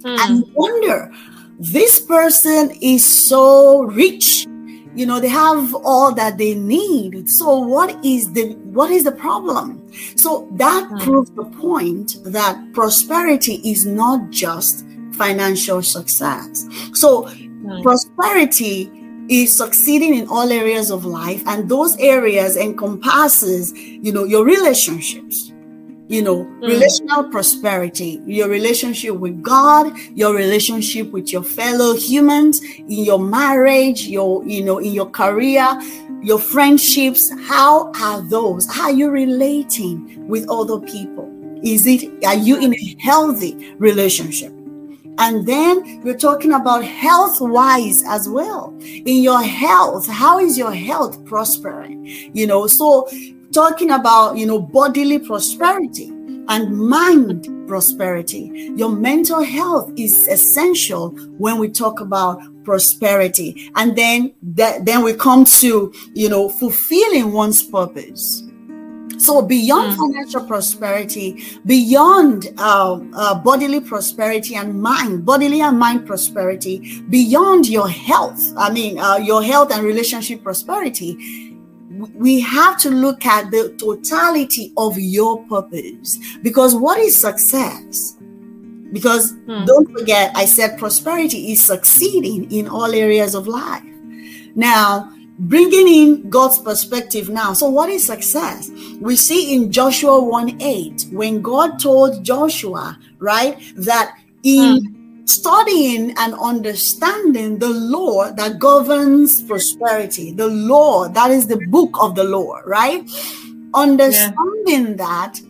mm. 0.01 0.19
and 0.19 0.43
wonder 0.53 1.11
this 1.59 1.99
person 1.99 2.71
is 2.81 3.05
so 3.05 3.83
rich 3.83 4.47
you 4.97 5.05
know 5.05 5.19
they 5.19 5.27
have 5.27 5.75
all 5.75 6.11
that 6.11 6.37
they 6.39 6.55
need 6.55 7.29
so 7.29 7.59
what 7.59 8.03
is 8.03 8.33
the 8.33 8.53
what 8.77 8.89
is 8.89 9.03
the 9.03 9.11
problem 9.11 9.81
so 10.15 10.47
that 10.53 10.89
mm. 10.89 10.99
proves 11.03 11.29
the 11.31 11.45
point 11.61 12.17
that 12.25 12.57
prosperity 12.73 13.61
is 13.63 13.85
not 13.85 14.29
just 14.31 14.85
financial 15.13 15.83
success 15.83 16.67
so 16.93 17.23
mm. 17.25 17.83
prosperity 17.83 18.91
is 19.29 19.55
succeeding 19.55 20.15
in 20.15 20.27
all 20.29 20.51
areas 20.51 20.89
of 20.89 21.05
life 21.05 21.43
and 21.47 21.69
those 21.69 21.95
areas 21.97 22.57
encompasses 22.57 23.71
you 23.77 24.11
know 24.11 24.23
your 24.23 24.43
relationships 24.43 25.51
you 26.07 26.21
know, 26.21 26.45
mm. 26.45 26.61
relational 26.61 27.25
prosperity, 27.25 28.21
your 28.25 28.47
relationship 28.49 29.15
with 29.15 29.41
God, 29.41 29.97
your 30.15 30.33
relationship 30.33 31.11
with 31.11 31.31
your 31.31 31.43
fellow 31.43 31.95
humans, 31.95 32.61
in 32.77 33.05
your 33.05 33.19
marriage, 33.19 34.07
your, 34.07 34.45
you 34.45 34.63
know, 34.63 34.79
in 34.79 34.93
your 34.93 35.09
career, 35.09 35.67
your 36.21 36.39
friendships. 36.39 37.31
How 37.47 37.91
are 37.99 38.21
those? 38.29 38.71
How 38.73 38.83
are 38.83 38.91
you 38.91 39.09
relating 39.09 40.27
with 40.27 40.49
other 40.49 40.79
people? 40.79 41.33
Is 41.63 41.85
it, 41.87 42.23
are 42.23 42.35
you 42.35 42.59
in 42.59 42.73
a 42.73 42.95
healthy 42.99 43.75
relationship? 43.77 44.53
And 45.19 45.47
then 45.47 46.01
we're 46.03 46.17
talking 46.17 46.53
about 46.53 46.83
health 46.83 47.41
wise 47.41 48.03
as 48.05 48.29
well. 48.29 48.77
In 48.81 49.23
your 49.23 49.41
health, 49.41 50.07
how 50.07 50.37
is 50.37 50.57
your 50.57 50.71
health 50.71 51.25
prospering? 51.25 52.05
You 52.35 52.45
know, 52.45 52.67
so 52.67 53.09
talking 53.57 53.89
about, 53.89 54.37
you 54.37 54.45
know, 54.45 54.59
bodily 54.59 55.17
prosperity 55.17 56.09
and 56.47 56.77
mind 56.77 57.49
prosperity. 57.67 58.71
Your 58.75 58.91
mental 58.91 59.41
health 59.43 59.91
is 59.97 60.27
essential 60.27 61.09
when 61.39 61.57
we 61.57 61.67
talk 61.67 61.99
about 61.99 62.39
prosperity. 62.63 63.71
And 63.75 63.95
then 63.95 64.31
that, 64.43 64.85
then 64.85 65.01
we 65.01 65.15
come 65.15 65.43
to, 65.45 65.91
you 66.13 66.29
know, 66.29 66.49
fulfilling 66.49 67.33
one's 67.33 67.63
purpose. 67.63 68.43
So 69.17 69.41
beyond 69.41 69.93
mm. 69.93 69.97
financial 69.97 70.45
prosperity, 70.45 71.43
beyond 71.65 72.53
uh, 72.59 72.99
uh, 73.15 73.35
bodily 73.41 73.79
prosperity 73.81 74.55
and 74.55 74.79
mind, 74.79 75.25
bodily 75.25 75.61
and 75.61 75.79
mind 75.79 76.05
prosperity, 76.05 77.01
beyond 77.09 77.67
your 77.67 77.89
health, 77.89 78.53
I 78.55 78.69
mean, 78.69 78.99
uh, 78.99 79.17
your 79.17 79.41
health 79.41 79.71
and 79.73 79.83
relationship 79.83 80.43
prosperity, 80.43 81.46
we 82.13 82.39
have 82.41 82.79
to 82.81 82.89
look 82.89 83.25
at 83.25 83.51
the 83.51 83.75
totality 83.79 84.73
of 84.77 84.97
your 84.97 85.43
purpose 85.45 86.17
because 86.41 86.75
what 86.75 86.99
is 86.99 87.15
success? 87.15 88.15
Because 88.91 89.31
hmm. 89.45 89.65
don't 89.65 89.91
forget, 89.91 90.31
I 90.35 90.45
said 90.45 90.77
prosperity 90.77 91.51
is 91.51 91.63
succeeding 91.63 92.51
in 92.51 92.67
all 92.67 92.93
areas 92.93 93.35
of 93.35 93.47
life. 93.47 93.83
Now, 94.55 95.13
bringing 95.39 95.87
in 95.87 96.29
God's 96.29 96.59
perspective 96.59 97.29
now. 97.29 97.53
So, 97.53 97.69
what 97.69 97.89
is 97.89 98.05
success? 98.05 98.71
We 98.99 99.15
see 99.15 99.53
in 99.53 99.71
Joshua 99.71 100.23
1 100.23 100.61
8, 100.61 101.07
when 101.11 101.41
God 101.41 101.79
told 101.79 102.23
Joshua, 102.23 102.97
right, 103.19 103.57
that 103.75 104.17
in 104.43 104.96
studying 105.29 106.13
and 106.17 106.33
understanding 106.35 107.59
the 107.59 107.69
law 107.69 108.31
that 108.31 108.59
governs 108.59 109.41
prosperity, 109.43 110.31
the 110.31 110.47
law 110.47 111.07
that 111.09 111.31
is 111.31 111.47
the 111.47 111.57
book 111.67 111.95
of 111.99 112.15
the 112.15 112.23
law, 112.23 112.59
right? 112.65 113.09
Understanding 113.73 114.87
yeah. 114.87 114.93
that 114.95 115.41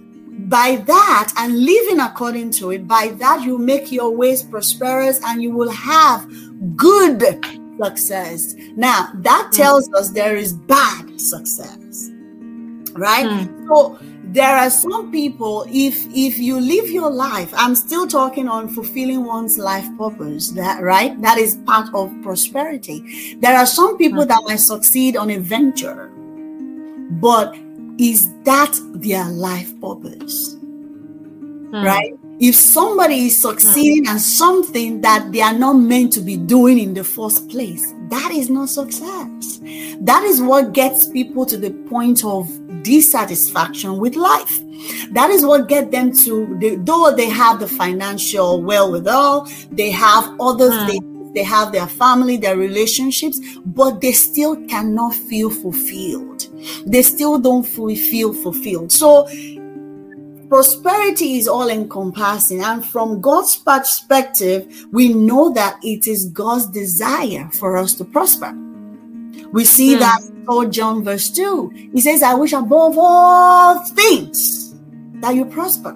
by 0.50 0.84
that 0.88 1.34
and 1.38 1.64
living 1.66 2.00
according 2.00 2.52
to 2.52 2.72
it, 2.72 2.88
by 2.88 3.10
that 3.20 3.44
you 3.44 3.58
make 3.58 3.92
your 3.92 4.16
ways 4.16 4.44
prosperous 4.44 5.20
and 5.26 5.42
you 5.42 5.52
will 5.52 5.72
have 5.72 6.28
good 6.76 7.22
success. 7.82 8.54
Now, 8.76 9.10
that 9.16 9.50
hmm. 9.52 9.56
tells 9.56 9.92
us 9.94 10.12
there 10.12 10.36
is 10.36 10.54
bad 10.54 11.20
success, 11.20 12.12
right? 12.94 13.26
Mm. 13.26 13.68
So, 13.68 14.00
there 14.34 14.56
are 14.58 14.70
some 14.70 15.12
people 15.12 15.66
if 15.70 16.06
if 16.14 16.38
you 16.38 16.60
live 16.60 16.90
your 16.90 17.10
life 17.10 17.54
i'm 17.56 17.76
still 17.76 18.08
talking 18.08 18.48
on 18.48 18.68
fulfilling 18.68 19.24
one's 19.24 19.58
life 19.58 19.86
purpose 19.98 20.50
that 20.50 20.82
right? 20.82 21.22
That 21.22 21.38
is 21.38 21.56
part 21.66 21.94
of 21.94 22.14
prosperity. 22.22 23.36
There 23.40 23.56
are 23.56 23.66
some 23.66 23.98
people 23.98 24.26
that 24.26 24.42
might 24.46 24.58
succeed 24.58 25.18
on 25.18 25.30
a 25.32 25.38
venture 25.38 26.12
but 27.20 27.56
is 27.98 28.32
that 28.44 28.74
their 28.94 29.26
life 29.26 29.80
purpose? 29.82 30.54
Hmm. 30.54 31.84
right? 31.84 32.14
If 32.40 32.56
somebody 32.56 33.26
is 33.26 33.42
succeeding 33.42 34.08
at 34.08 34.22
something 34.22 35.02
that 35.02 35.32
they 35.32 35.42
are 35.42 35.58
not 35.58 35.74
meant 35.74 36.14
to 36.14 36.22
be 36.22 36.38
doing 36.38 36.78
in 36.78 36.94
the 36.94 37.04
first 37.04 37.50
place, 37.50 37.94
that 38.10 38.32
is 38.32 38.50
not 38.50 38.70
success. 38.70 39.60
That 40.00 40.24
is 40.24 40.42
what 40.42 40.74
gets 40.74 41.08
people 41.08 41.46
to 41.48 41.58
the 41.58 41.72
point 41.90 42.24
of 42.24 42.48
dissatisfaction 42.88 43.98
with 43.98 44.16
life. 44.16 44.60
That 45.12 45.30
is 45.30 45.46
what 45.46 45.68
get 45.68 45.92
them 45.92 46.14
to, 46.24 46.58
the, 46.60 46.78
though 46.78 47.14
they 47.14 47.28
have 47.28 47.60
the 47.60 47.68
financial 47.68 48.62
wherewithal, 48.62 49.50
they 49.72 49.92
have 49.92 50.24
other 50.40 50.72
mm. 50.72 50.88
things, 50.88 51.34
they 51.34 51.44
have 51.44 51.74
their 51.74 51.88
family, 51.88 52.38
their 52.38 52.56
relationships, 52.56 53.40
but 53.66 54.00
they 54.00 54.14
still 54.14 54.56
cannot 54.68 55.14
feel 55.14 55.50
fulfilled. 55.50 56.48
They 56.86 57.02
still 57.02 57.38
don't 57.40 57.64
feel 57.64 58.34
fulfilled. 58.34 58.94
So 58.94 59.28
prosperity 60.48 61.38
is 61.40 61.48
all 61.50 61.70
encompassing. 61.70 62.64
And 62.64 62.86
from 62.86 63.20
God's 63.20 63.58
perspective, 63.58 64.88
we 64.94 65.14
know 65.14 65.52
that 65.54 65.78
it 65.84 66.08
is 66.08 66.30
God's 66.30 66.68
desire 66.68 67.50
for 67.52 67.76
us 67.78 67.94
to 67.96 68.06
prosper. 68.06 68.56
We 69.52 69.66
see 69.66 69.96
mm. 69.96 70.00
that 70.00 70.22
in 70.22 70.46
4 70.46 70.66
John 70.68 71.04
verse 71.04 71.30
2. 71.30 71.90
He 71.94 72.02
says, 72.02 72.24
I 72.24 72.34
wish 72.34 72.54
above 72.54 72.96
all 72.98 73.80
things 73.88 74.76
that 75.22 75.36
you 75.36 75.46
prosper 75.46 75.90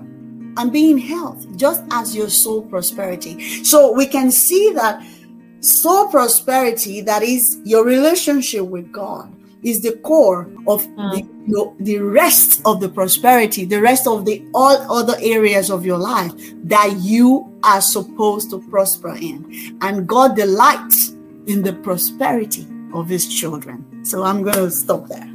and 0.58 0.72
be 0.72 0.91
in 0.91 0.98
health, 0.98 1.46
just 1.55 1.84
as 1.91 2.15
your 2.15 2.29
soul 2.29 2.63
prosperity. 2.63 3.63
So 3.63 3.91
we 3.93 4.05
can 4.05 4.31
see 4.31 4.72
that 4.74 5.05
soul 5.62 6.08
prosperity, 6.08 7.01
that 7.01 7.24
is 7.24 7.60
your 7.63 7.86
relationship 7.86 8.65
with 8.65 8.91
God, 8.91 9.34
is 9.63 9.81
the 9.81 9.93
core 9.98 10.50
of 10.67 10.86
mm. 10.88 11.27
the, 11.48 11.74
the 11.79 12.00
rest 12.00 12.62
of 12.65 12.81
the 12.81 12.89
prosperity, 12.89 13.63
the 13.63 13.79
rest 13.79 14.08
of 14.08 14.25
the 14.25 14.43
all 14.53 14.75
other 14.91 15.15
areas 15.22 15.70
of 15.70 15.86
your 15.86 16.00
life 16.00 16.34
that 16.63 16.96
you 17.00 17.48
are 17.63 17.81
supposed 17.81 18.50
to 18.50 18.60
prosper 18.70 19.15
in. 19.15 19.77
And 19.81 20.08
God 20.08 20.36
delights 20.36 21.10
in 21.48 21.62
the 21.63 21.74
prosperity 21.74 22.67
of 22.93 23.10
his 23.10 23.27
children. 23.27 24.05
So 24.05 24.24
I'm 24.24 24.43
going 24.43 24.55
to 24.55 24.71
stop 24.71 25.07
there. 25.07 25.29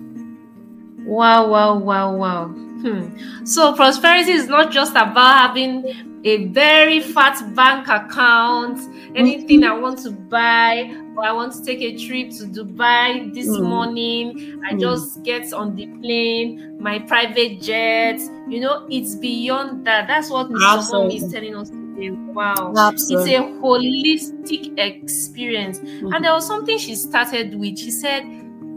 Wow, 1.05 1.49
wow, 1.49 1.79
wow, 1.79 2.15
wow. 2.15 2.49
Hmm. 2.49 3.45
So 3.45 3.75
prosperity 3.75 4.33
is 4.33 4.49
not 4.49 4.71
just 4.71 4.93
about 4.93 5.39
having 5.39 6.21
a 6.25 6.47
very 6.47 7.01
fat 7.01 7.55
bank 7.55 7.89
account, 7.89 8.81
anything 9.15 9.63
I 9.63 9.73
want 9.73 9.99
to 10.01 10.11
buy, 10.11 10.93
or 11.17 11.25
I 11.25 11.33
want 11.33 11.53
to 11.55 11.65
take 11.65 11.81
a 11.81 11.97
trip 11.97 12.31
to 12.31 12.45
Dubai 12.45 13.33
this 13.33 13.47
mm. 13.47 13.63
morning. 13.63 14.61
I 14.69 14.75
mm. 14.75 14.81
just 14.81 15.23
get 15.23 15.53
on 15.53 15.77
the 15.77 15.87
plane, 15.87 16.77
my 16.81 16.99
private 16.99 17.63
jet. 17.63 18.19
You 18.49 18.61
know, 18.61 18.87
it's 18.91 19.15
beyond 19.15 19.87
that. 19.87 20.09
That's 20.09 20.29
what 20.29 20.49
Mr. 20.49 20.93
Mom 20.93 21.11
is 21.11 21.33
telling 21.33 21.55
us 21.55 21.71
Wow. 22.33 22.73
Absolutely. 22.77 23.35
It's 23.35 23.41
a 23.41 23.45
holistic 23.61 24.79
experience. 24.79 25.81
Mm-hmm. 25.81 26.13
And 26.13 26.25
there 26.25 26.33
was 26.33 26.47
something 26.47 26.79
she 26.79 26.95
started 26.95 27.59
with. 27.59 27.79
She 27.79 27.91
said, 27.91 28.25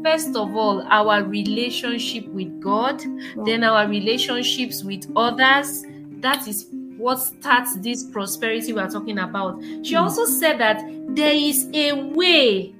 first 0.03 0.35
of 0.35 0.55
all 0.55 0.81
our 0.89 1.23
relationship 1.23 2.25
with 2.27 2.59
god 2.61 3.01
then 3.45 3.63
our 3.63 3.87
relationships 3.87 4.83
with 4.83 5.11
others 5.15 5.83
that 6.19 6.47
is 6.47 6.67
what 6.97 7.15
starts 7.17 7.77
this 7.77 8.03
prosperity 8.03 8.73
we 8.73 8.79
are 8.79 8.89
talking 8.89 9.19
about 9.19 9.61
she 9.83 9.95
mm. 9.95 10.01
also 10.01 10.25
said 10.25 10.59
that 10.59 10.83
there 11.09 11.33
is 11.33 11.69
a 11.73 11.93
way 11.93 12.73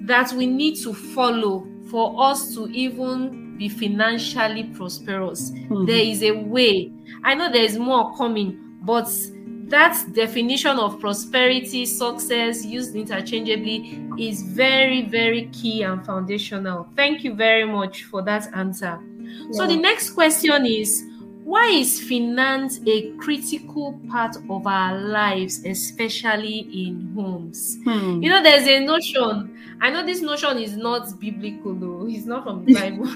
that 0.00 0.32
we 0.34 0.46
need 0.46 0.76
to 0.76 0.92
follow 0.92 1.66
for 1.90 2.14
us 2.22 2.54
to 2.54 2.66
even 2.70 3.56
be 3.56 3.68
financially 3.68 4.64
prosperous 4.64 5.50
mm-hmm. 5.50 5.86
there 5.86 6.04
is 6.04 6.22
a 6.22 6.32
way 6.32 6.92
i 7.24 7.34
know 7.34 7.50
there 7.50 7.64
is 7.64 7.78
more 7.78 8.14
coming 8.16 8.58
but 8.82 9.08
that 9.68 10.04
definition 10.12 10.78
of 10.78 11.00
prosperity, 11.00 11.86
success 11.86 12.64
used 12.64 12.94
interchangeably 12.94 14.00
is 14.18 14.42
very, 14.42 15.02
very 15.02 15.46
key 15.52 15.82
and 15.82 16.04
foundational. 16.04 16.88
Thank 16.96 17.24
you 17.24 17.34
very 17.34 17.64
much 17.64 18.04
for 18.04 18.22
that 18.22 18.48
answer. 18.54 19.00
Yeah. 19.18 19.52
So, 19.52 19.66
the 19.66 19.76
next 19.76 20.10
question 20.10 20.66
is 20.66 21.04
why 21.44 21.66
is 21.68 22.00
finance 22.00 22.80
a 22.86 23.10
critical 23.18 24.00
part 24.10 24.34
of 24.48 24.66
our 24.66 24.98
lives, 24.98 25.62
especially 25.66 26.60
in 26.72 27.12
homes? 27.14 27.76
Hmm. 27.84 28.22
You 28.22 28.30
know, 28.30 28.42
there's 28.42 28.66
a 28.66 28.80
notion, 28.80 29.54
I 29.78 29.90
know 29.90 30.06
this 30.06 30.22
notion 30.22 30.56
is 30.56 30.74
not 30.74 31.20
biblical, 31.20 31.74
though, 31.74 32.06
it's 32.08 32.24
not 32.24 32.44
from 32.44 32.64
the 32.64 32.74
Bible, 32.74 33.06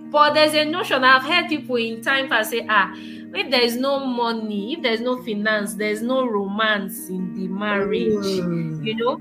but 0.10 0.32
there's 0.32 0.54
a 0.54 0.64
notion 0.64 1.04
I've 1.04 1.22
heard 1.22 1.48
people 1.48 1.76
in 1.76 2.00
time 2.00 2.30
past 2.30 2.50
say, 2.50 2.66
ah, 2.66 2.94
if 3.34 3.50
there 3.50 3.62
is 3.62 3.76
no 3.76 4.04
money, 4.04 4.74
if 4.74 4.82
there's 4.82 5.00
no 5.00 5.22
finance, 5.22 5.74
there's 5.74 6.02
no 6.02 6.26
romance 6.26 7.08
in 7.08 7.34
the 7.34 7.48
marriage, 7.48 8.12
mm. 8.12 8.84
you 8.84 8.96
know. 8.96 9.20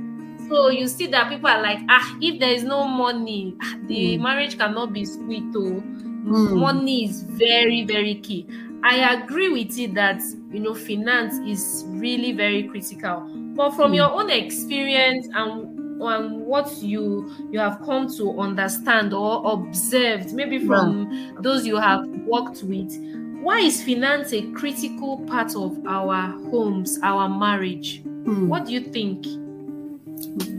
So 0.50 0.70
you 0.70 0.88
see 0.88 1.08
that 1.08 1.30
people 1.30 1.50
are 1.50 1.62
like, 1.62 1.80
ah, 1.89 2.17
if 2.22 2.39
there 2.39 2.52
is 2.52 2.63
no 2.63 2.88
money, 2.88 3.56
ah, 3.62 3.76
the 3.88 4.17
mm. 4.17 4.22
marriage 4.22 4.58
cannot 4.58 4.93
be 4.93 5.04
sweet. 5.06 5.43
Oh, 5.56 5.84
mm. 5.84 6.60
money 6.60 7.06
is 7.06 7.24
very, 7.24 7.84
very 7.84 8.15
key. 8.15 8.48
I 8.84 9.13
agree 9.13 9.50
with 9.50 9.78
you 9.78 9.89
that 9.93 10.22
you 10.52 10.60
know 10.60 10.74
finance 10.74 11.36
is 11.48 11.84
really 11.88 12.32
very 12.32 12.63
critical. 12.63 13.28
But 13.56 13.72
from 13.72 13.91
mm. 13.91 13.98
your 13.98 14.12
own 14.12 14.30
experience 14.30 15.28
and 15.34 15.78
and 16.00 16.46
what 16.46 16.72
you 16.78 17.30
you 17.52 17.60
have 17.60 17.82
come 17.84 18.08
to 18.17 18.39
understand 18.39 19.13
or 19.13 19.41
observed, 19.52 20.34
maybe 20.34 20.60
from 20.60 21.12
yeah. 21.12 21.32
those 21.39 21.65
you 21.65 21.78
have 21.78 22.08
worked 22.26 22.63
with, 22.63 22.93
why 23.41 23.60
is 23.60 23.84
finance 23.84 24.34
a 24.34 24.41
critical 24.52 25.19
part 25.28 25.56
of 25.56 25.78
our 25.88 26.32
homes, 26.50 27.00
our 27.04 27.30
marriage? 27.30 28.02
Hmm. 28.02 28.47
What 28.47 28.65
do 28.65 28.73
you 28.73 28.82
think? 28.82 29.26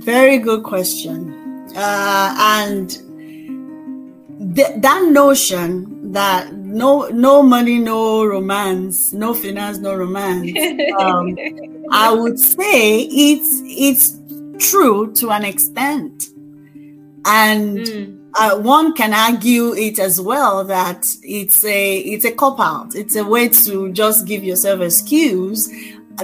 Very 0.03 0.39
good 0.39 0.63
question. 0.63 1.35
Uh, 1.77 2.35
and 2.39 2.91
th- 4.57 4.81
that 4.81 5.09
notion 5.11 6.13
that 6.13 6.55
no 6.55 7.09
no 7.09 7.43
money, 7.43 7.79
no 7.79 8.25
romance, 8.25 9.13
no 9.13 9.35
finance, 9.35 9.79
no 9.79 9.95
romance. 9.95 10.51
Um, 10.99 11.37
I 11.93 12.13
would 12.13 12.39
say 12.39 13.03
it's 13.03 13.63
it's 13.65 14.19
true 14.71 15.13
to 15.15 15.31
an 15.31 15.45
extent, 15.45 16.25
and. 17.25 17.79
Mm 17.79 18.18
uh, 18.39 18.57
one 18.59 18.95
can 18.95 19.13
argue 19.13 19.75
it 19.75 19.99
as 19.99 20.21
well 20.21 20.65
that 20.65 21.05
it's 21.23 21.65
a 21.65 21.99
it's 21.99 22.25
a 22.25 22.33
cop 22.33 22.61
out. 22.61 22.95
It's 22.95 23.17
a 23.17 23.25
way 23.25 23.49
to 23.49 23.93
just 23.93 24.27
give 24.27 24.45
yourself 24.45 24.81
excuse 24.81 25.69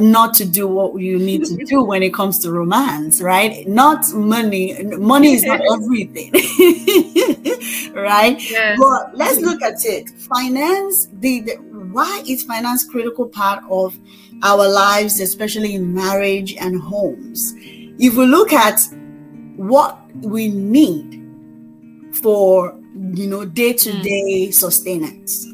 not 0.01 0.35
to 0.35 0.45
do 0.45 0.67
what 0.67 1.01
you 1.01 1.19
need 1.19 1.45
to 1.45 1.57
do 1.65 1.83
when 1.83 2.03
it 2.03 2.13
comes 2.13 2.39
to 2.41 2.51
romance, 2.51 3.21
right? 3.21 3.67
Not 3.69 4.05
money. 4.13 4.83
Money 4.83 5.35
is 5.35 5.45
not 5.45 5.61
everything, 5.73 6.33
right? 7.95 8.37
Yes. 8.51 8.79
But 8.79 9.17
let's 9.17 9.39
look 9.39 9.63
at 9.63 9.85
it. 9.85 10.11
Finance. 10.11 11.09
The, 11.21 11.41
the 11.41 11.55
why 11.93 12.23
is 12.27 12.43
finance 12.43 12.85
critical 12.85 13.29
part 13.29 13.63
of 13.71 13.97
our 14.43 14.69
lives, 14.69 15.21
especially 15.21 15.75
in 15.75 15.95
marriage 15.95 16.55
and 16.55 16.81
homes? 16.81 17.53
If 17.57 18.15
we 18.15 18.27
look 18.27 18.53
at 18.53 18.81
what 19.57 20.01
we 20.17 20.49
need 20.49 21.24
for 22.23 22.79
you 23.15 23.27
know 23.27 23.45
day-to-day 23.45 24.49
mm. 24.49 24.55
sustenance 24.55 25.47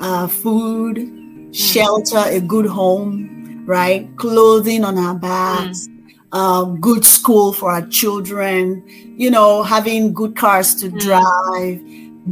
uh, 0.00 0.26
food 0.26 0.96
mm. 0.96 1.54
shelter 1.54 2.22
a 2.26 2.40
good 2.40 2.66
home 2.66 3.64
right 3.66 4.14
clothing 4.16 4.84
on 4.84 4.98
our 4.98 5.14
backs 5.14 5.86
mm. 5.88 6.12
uh, 6.32 6.64
good 6.64 7.04
school 7.04 7.52
for 7.52 7.70
our 7.70 7.86
children 7.86 8.82
you 9.16 9.30
know 9.30 9.62
having 9.62 10.12
good 10.12 10.34
cars 10.34 10.74
to 10.74 10.88
mm. 10.88 11.00
drive 11.00 11.80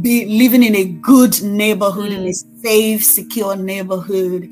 be 0.01 0.25
living 0.25 0.63
in 0.63 0.75
a 0.75 0.85
good 0.85 1.41
neighborhood 1.41 2.11
in 2.11 2.21
a 2.21 2.29
mm. 2.29 2.61
safe 2.61 3.03
secure 3.03 3.55
neighborhood 3.55 4.49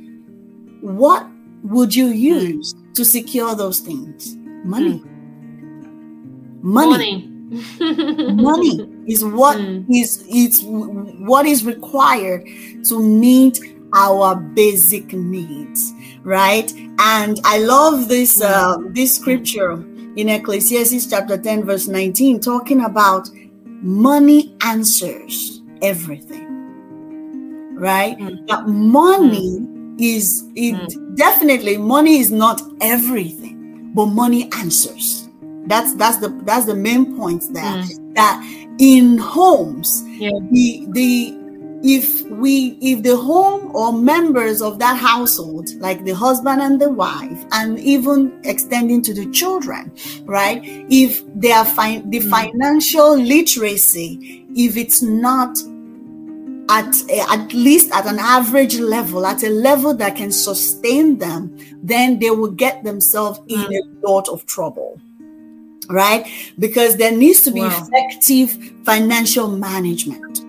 what 0.82 1.28
would 1.64 1.94
you 1.94 2.08
mm. 2.08 2.18
use 2.18 2.74
to 2.94 3.04
secure 3.04 3.54
those 3.56 3.80
things 3.80 4.36
money 4.64 5.04
money, 6.62 7.28
money 7.28 7.30
money 7.80 8.99
is 9.10 9.26
what 9.26 9.58
mm. 9.58 9.86
is 9.90 10.24
it's 10.30 10.62
what 10.64 11.46
is 11.46 11.66
required 11.66 12.46
to 12.88 13.02
meet 13.02 13.60
our 13.94 14.36
basic 14.36 15.12
needs 15.14 15.92
right 16.22 16.72
and 17.00 17.40
i 17.44 17.58
love 17.58 18.08
this 18.08 18.42
uh, 18.42 18.78
this 18.92 19.16
scripture 19.16 19.74
in 20.16 20.30
ecclesiastes 20.30 21.10
chapter 21.10 21.38
10 21.38 21.64
verse 21.64 21.88
19 21.88 22.40
talking 22.40 22.86
about 22.86 23.28
money 23.82 24.56
answers 24.64 25.62
everything 25.82 26.46
right 27.76 28.18
mm. 28.20 28.48
that 28.48 28.68
money 28.68 29.60
mm. 29.60 29.96
is 30.00 30.48
it 30.56 30.76
mm. 30.76 31.16
definitely 31.16 31.78
money 31.78 32.20
is 32.20 32.32
not 32.32 32.62
everything 32.82 33.92
but 33.96 34.06
money 34.06 34.50
answers 34.58 35.30
that's 35.70 35.94
that's 35.96 36.18
the 36.18 36.30
that's 36.44 36.66
the 36.66 36.76
main 36.76 37.16
point 37.16 37.44
there. 37.52 37.64
Mm. 37.64 38.16
That 38.16 38.68
in 38.80 39.18
homes, 39.18 40.04
yeah. 40.08 40.32
the 40.52 40.88
the 40.90 41.40
if 41.82 42.24
we 42.30 42.78
if 42.82 43.04
the 43.04 43.16
home 43.16 43.74
or 43.74 43.94
members 43.94 44.62
of 44.62 44.80
that 44.80 44.98
household 44.98 45.70
like 45.76 46.04
the 46.04 46.12
husband 46.12 46.62
and 46.62 46.82
the 46.82 46.90
wife 46.90 47.46
and 47.54 47.80
even 47.80 48.38
extending 48.44 49.02
to 49.02 49.14
the 49.14 49.26
children 49.32 49.90
right 50.26 50.62
if 50.90 51.24
they 51.36 51.54
are 51.54 51.64
fi- 51.64 52.04
the 52.08 52.20
mm. 52.20 52.30
financial 52.30 53.18
literacy 53.18 54.46
if 54.56 54.76
it's 54.76 55.02
not 55.02 55.58
at 56.70 56.94
at 57.32 57.54
least 57.54 57.90
at 57.94 58.06
an 58.06 58.20
average 58.20 58.78
level 58.78 59.26
at 59.26 59.42
a 59.44 59.50
level 59.50 59.94
that 59.94 60.18
can 60.18 60.34
sustain 60.34 61.18
them 61.18 61.56
then 61.82 62.20
they 62.20 62.30
will 62.30 62.52
get 62.52 62.84
themselves 62.84 63.40
in 63.48 63.60
mm. 63.62 64.04
a 64.04 64.10
lot 64.10 64.28
of 64.28 64.46
trouble 64.46 65.00
right? 65.90 66.26
Because 66.58 66.98
there 66.98 67.16
needs 67.16 67.42
to 67.42 67.52
be 67.52 67.62
wow. 67.62 67.88
effective 67.88 68.52
financial 68.86 69.48
management, 69.48 70.40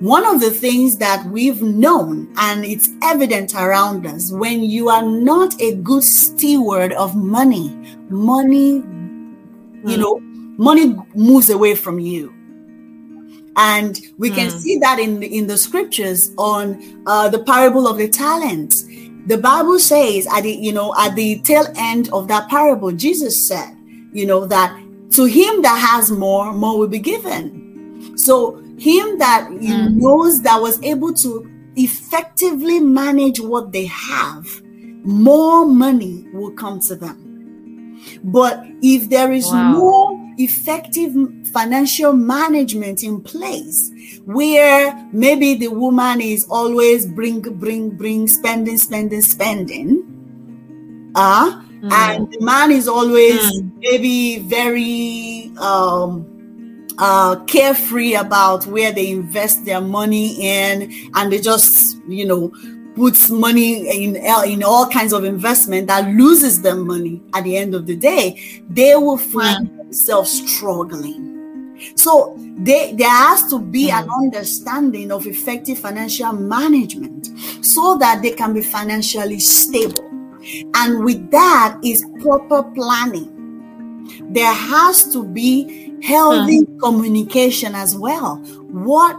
one 0.00 0.24
of 0.24 0.40
the 0.40 0.50
things 0.50 0.96
that 0.98 1.24
we've 1.26 1.60
known 1.60 2.32
and 2.36 2.64
it's 2.64 2.88
evident 3.02 3.54
around 3.54 4.06
us 4.06 4.30
when 4.30 4.62
you 4.62 4.88
are 4.88 5.02
not 5.02 5.60
a 5.60 5.74
good 5.76 6.04
steward 6.04 6.92
of 6.92 7.16
money 7.16 7.70
money 8.08 8.74
you 8.74 8.84
hmm. 9.82 10.00
know 10.00 10.20
money 10.56 10.94
moves 11.16 11.50
away 11.50 11.74
from 11.74 11.98
you 11.98 12.32
and 13.56 13.98
we 14.18 14.30
can 14.30 14.46
mm. 14.46 14.58
see 14.58 14.78
that 14.78 15.00
in 15.00 15.20
in 15.22 15.48
the 15.48 15.58
scriptures 15.58 16.32
on 16.38 17.02
uh, 17.06 17.28
the 17.28 17.42
parable 17.42 17.88
of 17.88 17.98
the 17.98 18.08
talents 18.08 18.84
the 19.26 19.36
bible 19.36 19.78
says 19.80 20.28
at 20.32 20.42
the 20.42 20.52
you 20.52 20.72
know 20.72 20.94
at 20.98 21.14
the 21.16 21.40
tail 21.40 21.66
end 21.76 22.08
of 22.12 22.28
that 22.28 22.48
parable 22.48 22.92
jesus 22.92 23.46
said 23.46 23.77
you 24.12 24.26
know 24.26 24.46
that 24.46 24.78
to 25.10 25.24
him 25.24 25.62
that 25.62 25.78
has 25.78 26.10
more 26.10 26.52
more 26.52 26.78
will 26.78 26.88
be 26.88 26.98
given 26.98 28.16
so 28.16 28.56
him 28.78 29.18
that 29.18 29.48
mm. 29.50 29.94
knows 29.96 30.42
that 30.42 30.60
was 30.60 30.82
able 30.82 31.12
to 31.12 31.50
effectively 31.76 32.80
manage 32.80 33.40
what 33.40 33.72
they 33.72 33.86
have, 33.86 34.62
more 35.04 35.66
money 35.66 36.26
will 36.32 36.52
come 36.52 36.80
to 36.80 36.96
them. 36.96 37.98
But 38.22 38.64
if 38.82 39.08
there 39.10 39.32
is 39.32 39.46
wow. 39.46 39.72
no 39.72 40.34
effective 40.38 41.14
financial 41.52 42.12
management 42.12 43.02
in 43.02 43.20
place, 43.20 43.90
where 44.24 45.08
maybe 45.12 45.54
the 45.54 45.68
woman 45.68 46.20
is 46.20 46.46
always 46.48 47.06
bring, 47.06 47.40
bring, 47.40 47.90
bring, 47.90 48.28
spending, 48.28 48.78
spending, 48.78 49.22
spending, 49.22 51.12
uh, 51.16 51.62
mm. 51.80 51.92
and 51.92 52.30
the 52.32 52.40
man 52.40 52.70
is 52.70 52.88
always 52.88 53.40
mm. 53.52 53.72
maybe 53.78 54.38
very 54.40 55.52
um, 55.58 56.86
uh, 56.98 57.36
carefree 57.44 58.14
about 58.14 58.66
where 58.66 58.92
they 58.92 59.10
invest 59.10 59.64
their 59.64 59.80
money 59.80 60.36
in, 60.40 60.92
and 61.14 61.32
they 61.32 61.38
just, 61.38 61.98
you 62.08 62.26
know, 62.26 62.52
puts 62.94 63.30
money 63.30 63.88
in 64.04 64.16
in 64.16 64.62
all 64.64 64.88
kinds 64.88 65.12
of 65.12 65.24
investment 65.24 65.86
that 65.86 66.08
loses 66.08 66.62
them 66.62 66.86
money 66.86 67.22
at 67.34 67.44
the 67.44 67.56
end 67.56 67.74
of 67.74 67.86
the 67.86 67.94
day, 67.94 68.62
they 68.68 68.96
will 68.96 69.16
find 69.16 69.68
yeah. 69.68 69.76
themselves 69.76 70.30
struggling. 70.50 71.28
So 71.94 72.34
they, 72.58 72.92
there 72.94 73.08
has 73.08 73.48
to 73.50 73.60
be 73.60 73.90
an 73.90 74.08
understanding 74.10 75.12
of 75.12 75.28
effective 75.28 75.78
financial 75.78 76.32
management 76.32 77.28
so 77.64 77.96
that 77.98 78.20
they 78.20 78.32
can 78.32 78.52
be 78.52 78.62
financially 78.62 79.38
stable. 79.38 80.07
And 80.74 81.04
with 81.04 81.30
that 81.30 81.78
is 81.84 82.04
proper 82.20 82.62
planning. 82.72 83.34
There 84.32 84.52
has 84.52 85.12
to 85.12 85.24
be 85.24 85.88
healthy 86.02 86.60
uh-huh. 86.60 86.78
communication 86.80 87.74
as 87.74 87.96
well 87.96 88.36
what 88.68 89.16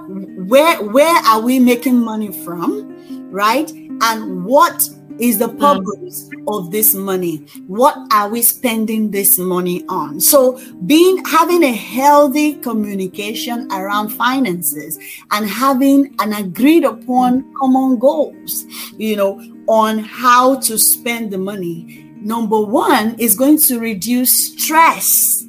where 0.47 0.81
where 0.81 1.15
are 1.25 1.41
we 1.41 1.59
making 1.59 1.99
money 1.99 2.31
from 2.43 2.95
right 3.31 3.71
and 3.71 4.45
what 4.45 4.89
is 5.19 5.37
the 5.37 5.47
hmm. 5.47 5.59
purpose 5.59 6.29
of 6.47 6.71
this 6.71 6.95
money 6.95 7.37
what 7.67 7.97
are 8.11 8.29
we 8.29 8.41
spending 8.41 9.11
this 9.11 9.37
money 9.37 9.83
on 9.89 10.19
so 10.21 10.59
being 10.85 11.23
having 11.25 11.63
a 11.63 11.73
healthy 11.73 12.53
communication 12.55 13.69
around 13.71 14.09
finances 14.09 14.97
and 15.31 15.49
having 15.49 16.15
an 16.19 16.33
agreed 16.33 16.85
upon 16.85 17.53
common 17.55 17.99
goals 17.99 18.65
you 18.97 19.15
know 19.15 19.37
on 19.69 19.99
how 19.99 20.59
to 20.59 20.77
spend 20.77 21.31
the 21.31 21.37
money 21.37 22.11
number 22.21 22.59
one 22.59 23.15
is 23.19 23.35
going 23.35 23.57
to 23.57 23.79
reduce 23.79 24.51
stress 24.51 25.39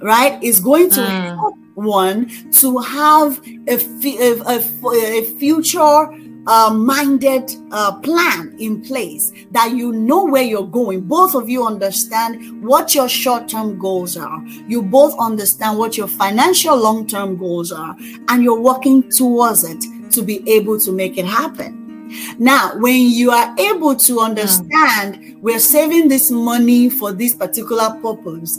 right, 0.00 0.42
is 0.42 0.60
going 0.60 0.90
to 0.90 1.00
mm. 1.00 1.36
help 1.36 1.56
one 1.74 2.28
to 2.50 2.78
have 2.78 3.40
a, 3.68 3.78
a, 4.04 4.40
a, 4.46 5.18
a 5.18 5.22
future 5.38 6.08
uh, 6.46 6.72
minded 6.72 7.50
uh, 7.72 7.92
plan 8.00 8.56
in 8.58 8.80
place 8.82 9.32
that 9.50 9.72
you 9.72 9.92
know 9.92 10.24
where 10.24 10.42
you're 10.42 10.66
going. 10.66 11.02
Both 11.02 11.34
of 11.34 11.48
you 11.48 11.64
understand 11.66 12.62
what 12.62 12.94
your 12.94 13.08
short 13.08 13.48
term 13.48 13.78
goals 13.78 14.16
are. 14.16 14.42
You 14.66 14.82
both 14.82 15.14
understand 15.18 15.78
what 15.78 15.96
your 15.96 16.08
financial 16.08 16.76
long 16.76 17.06
term 17.06 17.36
goals 17.36 17.70
are, 17.70 17.94
and 18.28 18.42
you're 18.42 18.60
working 18.60 19.08
towards 19.10 19.64
it 19.64 19.84
to 20.12 20.22
be 20.22 20.48
able 20.50 20.80
to 20.80 20.90
make 20.90 21.18
it 21.18 21.26
happen. 21.26 21.77
Now, 22.38 22.76
when 22.78 23.02
you 23.10 23.30
are 23.30 23.54
able 23.58 23.96
to 23.96 24.20
understand 24.20 25.16
mm. 25.16 25.40
we're 25.40 25.58
saving 25.58 26.08
this 26.08 26.30
money 26.30 26.90
for 26.90 27.12
this 27.12 27.34
particular 27.34 27.90
purpose, 28.02 28.58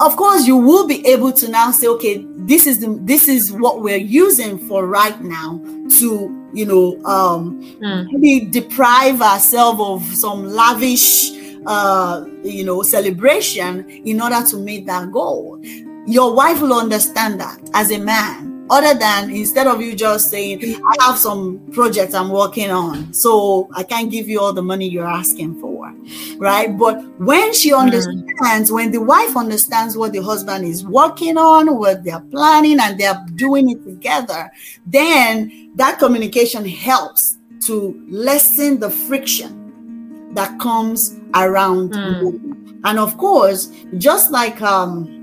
of 0.00 0.16
course 0.16 0.46
you 0.46 0.56
will 0.56 0.86
be 0.86 1.04
able 1.06 1.32
to 1.32 1.48
now 1.48 1.70
say 1.70 1.86
okay 1.88 2.24
this 2.36 2.66
is 2.66 2.78
the 2.78 2.98
this 3.02 3.28
is 3.28 3.50
what 3.50 3.82
we're 3.82 3.96
using 3.96 4.58
for 4.68 4.86
right 4.86 5.20
now 5.22 5.60
to 5.98 6.48
you 6.54 6.64
know 6.64 6.96
um 7.04 7.60
mm. 7.80 8.06
maybe 8.12 8.46
deprive 8.46 9.20
ourselves 9.20 9.80
of 9.80 10.04
some 10.16 10.46
lavish 10.46 11.32
uh 11.66 12.24
you 12.44 12.64
know 12.64 12.82
celebration 12.82 13.88
in 13.90 14.20
order 14.20 14.42
to 14.46 14.56
meet 14.56 14.86
that 14.86 15.10
goal 15.10 15.60
your 16.06 16.32
wife 16.32 16.60
will 16.60 16.72
understand 16.72 17.40
that 17.40 17.58
as 17.74 17.90
a 17.90 17.98
man 17.98 18.57
other 18.70 18.98
than 18.98 19.30
instead 19.30 19.66
of 19.66 19.80
you 19.80 19.94
just 19.94 20.30
saying 20.30 20.60
i 20.62 21.04
have 21.04 21.18
some 21.18 21.58
projects 21.72 22.14
i'm 22.14 22.28
working 22.30 22.70
on 22.70 23.12
so 23.12 23.68
i 23.74 23.82
can't 23.82 24.10
give 24.10 24.28
you 24.28 24.40
all 24.40 24.52
the 24.52 24.62
money 24.62 24.88
you're 24.88 25.06
asking 25.06 25.58
for 25.60 25.92
right 26.36 26.76
but 26.78 27.02
when 27.18 27.52
she 27.52 27.70
mm. 27.70 27.78
understands 27.78 28.70
when 28.70 28.90
the 28.90 29.00
wife 29.00 29.36
understands 29.36 29.96
what 29.96 30.12
the 30.12 30.22
husband 30.22 30.64
is 30.64 30.84
working 30.84 31.36
on 31.36 31.76
what 31.76 32.04
they're 32.04 32.20
planning 32.30 32.78
and 32.80 32.98
they're 32.98 33.24
doing 33.34 33.70
it 33.70 33.82
together 33.84 34.50
then 34.86 35.70
that 35.74 35.98
communication 35.98 36.64
helps 36.64 37.38
to 37.60 38.00
lessen 38.08 38.78
the 38.78 38.90
friction 38.90 40.34
that 40.34 40.58
comes 40.60 41.16
around 41.34 41.92
mm. 41.92 42.80
and 42.84 42.98
of 42.98 43.16
course 43.18 43.72
just 43.96 44.30
like 44.30 44.60
um 44.62 45.17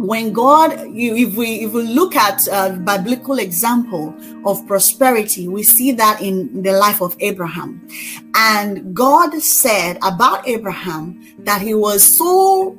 when 0.00 0.32
God, 0.32 0.72
if 0.72 1.36
we 1.36 1.60
if 1.60 1.72
we 1.72 1.82
look 1.82 2.16
at 2.16 2.46
a 2.48 2.72
biblical 2.72 3.38
example 3.38 4.14
of 4.46 4.66
prosperity, 4.66 5.46
we 5.46 5.62
see 5.62 5.92
that 5.92 6.22
in 6.22 6.62
the 6.62 6.72
life 6.72 7.02
of 7.02 7.14
Abraham, 7.20 7.86
and 8.34 8.94
God 8.94 9.34
said 9.42 9.98
about 10.02 10.48
Abraham 10.48 11.20
that 11.40 11.60
he 11.60 11.74
was 11.74 12.02
so 12.02 12.78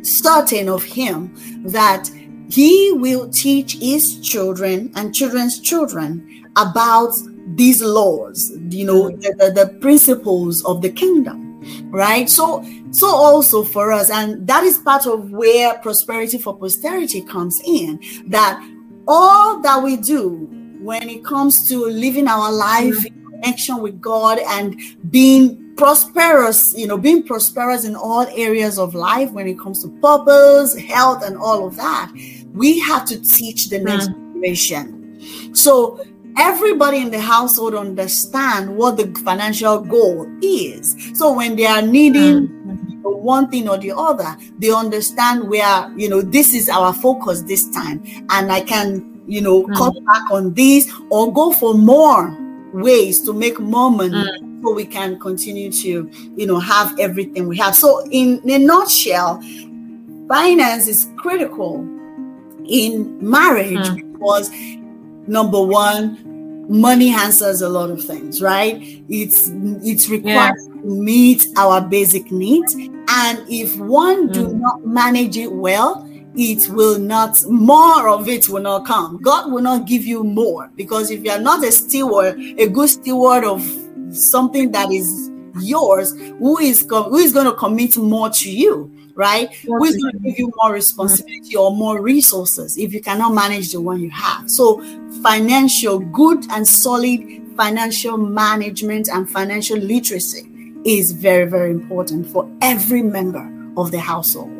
certain 0.00 0.70
of 0.70 0.82
him 0.82 1.34
that 1.66 2.08
he 2.48 2.92
will 2.92 3.28
teach 3.28 3.76
his 3.76 4.18
children 4.20 4.90
and 4.96 5.14
children's 5.14 5.60
children 5.60 6.26
about 6.56 7.12
these 7.54 7.82
laws, 7.82 8.50
you 8.70 8.86
know, 8.86 9.10
mm. 9.10 9.20
the, 9.20 9.34
the, 9.38 9.64
the 9.64 9.78
principles 9.80 10.64
of 10.64 10.80
the 10.80 10.90
kingdom 10.90 11.51
right 11.90 12.28
so 12.28 12.64
so 12.90 13.06
also 13.06 13.62
for 13.62 13.92
us 13.92 14.10
and 14.10 14.46
that 14.46 14.64
is 14.64 14.78
part 14.78 15.06
of 15.06 15.30
where 15.30 15.74
prosperity 15.78 16.38
for 16.38 16.56
posterity 16.56 17.22
comes 17.22 17.60
in 17.64 18.00
that 18.26 18.60
all 19.06 19.60
that 19.60 19.82
we 19.82 19.96
do 19.96 20.48
when 20.80 21.08
it 21.08 21.24
comes 21.24 21.68
to 21.68 21.86
living 21.86 22.26
our 22.26 22.52
life 22.52 22.94
mm-hmm. 22.94 23.06
in 23.06 23.30
connection 23.30 23.80
with 23.80 24.00
god 24.00 24.38
and 24.38 24.80
being 25.10 25.74
prosperous 25.76 26.74
you 26.76 26.86
know 26.86 26.98
being 26.98 27.22
prosperous 27.22 27.84
in 27.84 27.96
all 27.96 28.26
areas 28.34 28.78
of 28.78 28.94
life 28.94 29.30
when 29.32 29.46
it 29.46 29.58
comes 29.58 29.82
to 29.82 29.88
purpose 30.00 30.76
health 30.76 31.24
and 31.24 31.36
all 31.36 31.66
of 31.66 31.76
that 31.76 32.12
we 32.52 32.78
have 32.78 33.04
to 33.04 33.20
teach 33.22 33.68
the 33.70 33.78
next 33.78 34.08
mm-hmm. 34.08 34.34
generation 34.34 35.54
so 35.54 36.04
everybody 36.36 36.98
in 36.98 37.10
the 37.10 37.20
household 37.20 37.74
understand 37.74 38.74
what 38.76 38.96
the 38.96 39.06
financial 39.24 39.80
goal 39.80 40.26
is 40.42 40.96
so 41.14 41.32
when 41.32 41.56
they 41.56 41.66
are 41.66 41.82
needing 41.82 42.48
mm-hmm. 42.48 43.02
one 43.02 43.48
thing 43.50 43.68
or 43.68 43.78
the 43.78 43.92
other 43.92 44.36
they 44.58 44.70
understand 44.70 45.48
where 45.48 45.92
you 45.96 46.08
know 46.08 46.20
this 46.20 46.54
is 46.54 46.68
our 46.68 46.92
focus 46.92 47.42
this 47.42 47.70
time 47.70 48.02
and 48.30 48.52
i 48.52 48.60
can 48.60 49.12
you 49.26 49.40
know 49.40 49.64
mm. 49.64 49.76
cut 49.76 49.94
back 50.04 50.30
on 50.30 50.52
this 50.54 50.92
or 51.10 51.32
go 51.32 51.52
for 51.52 51.74
more 51.74 52.36
ways 52.72 53.20
to 53.24 53.32
make 53.32 53.58
more 53.60 53.90
money 53.90 54.10
mm. 54.14 54.62
so 54.62 54.72
we 54.72 54.84
can 54.84 55.18
continue 55.18 55.70
to 55.70 56.10
you 56.36 56.46
know 56.46 56.58
have 56.58 56.98
everything 56.98 57.46
we 57.48 57.56
have 57.56 57.74
so 57.74 58.04
in, 58.10 58.40
in 58.44 58.50
a 58.62 58.64
nutshell 58.64 59.40
finance 60.28 60.88
is 60.88 61.10
critical 61.16 61.86
in 62.66 63.16
marriage 63.20 63.76
mm. 63.88 64.12
because 64.12 64.50
number 65.26 65.60
one 65.60 66.18
money 66.68 67.12
answers 67.12 67.60
a 67.60 67.68
lot 67.68 67.90
of 67.90 68.02
things 68.04 68.40
right? 68.40 68.78
It's 69.08 69.50
it's 69.84 70.08
required 70.08 70.56
to 70.56 70.80
meet 70.84 71.46
our 71.56 71.80
basic 71.80 72.30
needs. 72.30 72.74
And 72.74 73.44
if 73.48 73.76
one 73.78 74.28
mm. 74.28 74.32
do 74.32 74.54
not 74.54 74.84
manage 74.84 75.36
it 75.36 75.52
well 75.52 76.08
it 76.34 76.66
will 76.70 76.98
not 76.98 77.44
more 77.50 78.08
of 78.08 78.28
it 78.28 78.48
will 78.48 78.62
not 78.62 78.86
come. 78.86 79.18
God 79.22 79.52
will 79.52 79.62
not 79.62 79.86
give 79.86 80.04
you 80.04 80.24
more 80.24 80.70
because 80.76 81.10
if 81.10 81.24
you 81.24 81.30
are 81.30 81.38
not 81.40 81.64
a 81.64 81.70
steward 81.72 82.38
a 82.58 82.68
good 82.68 82.88
steward 82.88 83.44
of 83.44 83.62
something 84.12 84.72
that 84.72 84.90
is 84.90 85.30
yours, 85.60 86.12
who 86.38 86.58
is 86.58 86.86
who 86.88 87.16
is 87.16 87.32
going 87.32 87.46
to 87.46 87.54
commit 87.54 87.96
more 87.96 88.30
to 88.30 88.50
you, 88.50 88.90
right? 89.14 89.52
Who 89.54 89.84
is 89.84 89.96
going 89.96 90.12
to 90.12 90.18
give 90.18 90.38
you 90.38 90.52
more 90.56 90.72
responsibility 90.72 91.56
or 91.56 91.74
more 91.74 92.00
resources 92.00 92.76
if 92.78 92.92
you 92.92 93.00
cannot 93.00 93.34
manage 93.34 93.72
the 93.72 93.80
one 93.80 94.00
you 94.00 94.10
have? 94.10 94.50
So, 94.50 94.82
financial 95.22 95.98
good 95.98 96.44
and 96.50 96.66
solid 96.66 97.20
financial 97.56 98.16
management 98.16 99.08
and 99.08 99.28
financial 99.28 99.78
literacy 99.78 100.48
is 100.84 101.12
very 101.12 101.48
very 101.48 101.70
important 101.70 102.26
for 102.26 102.50
every 102.60 103.02
member 103.02 103.52
of 103.76 103.90
the 103.90 104.00
household. 104.00 104.50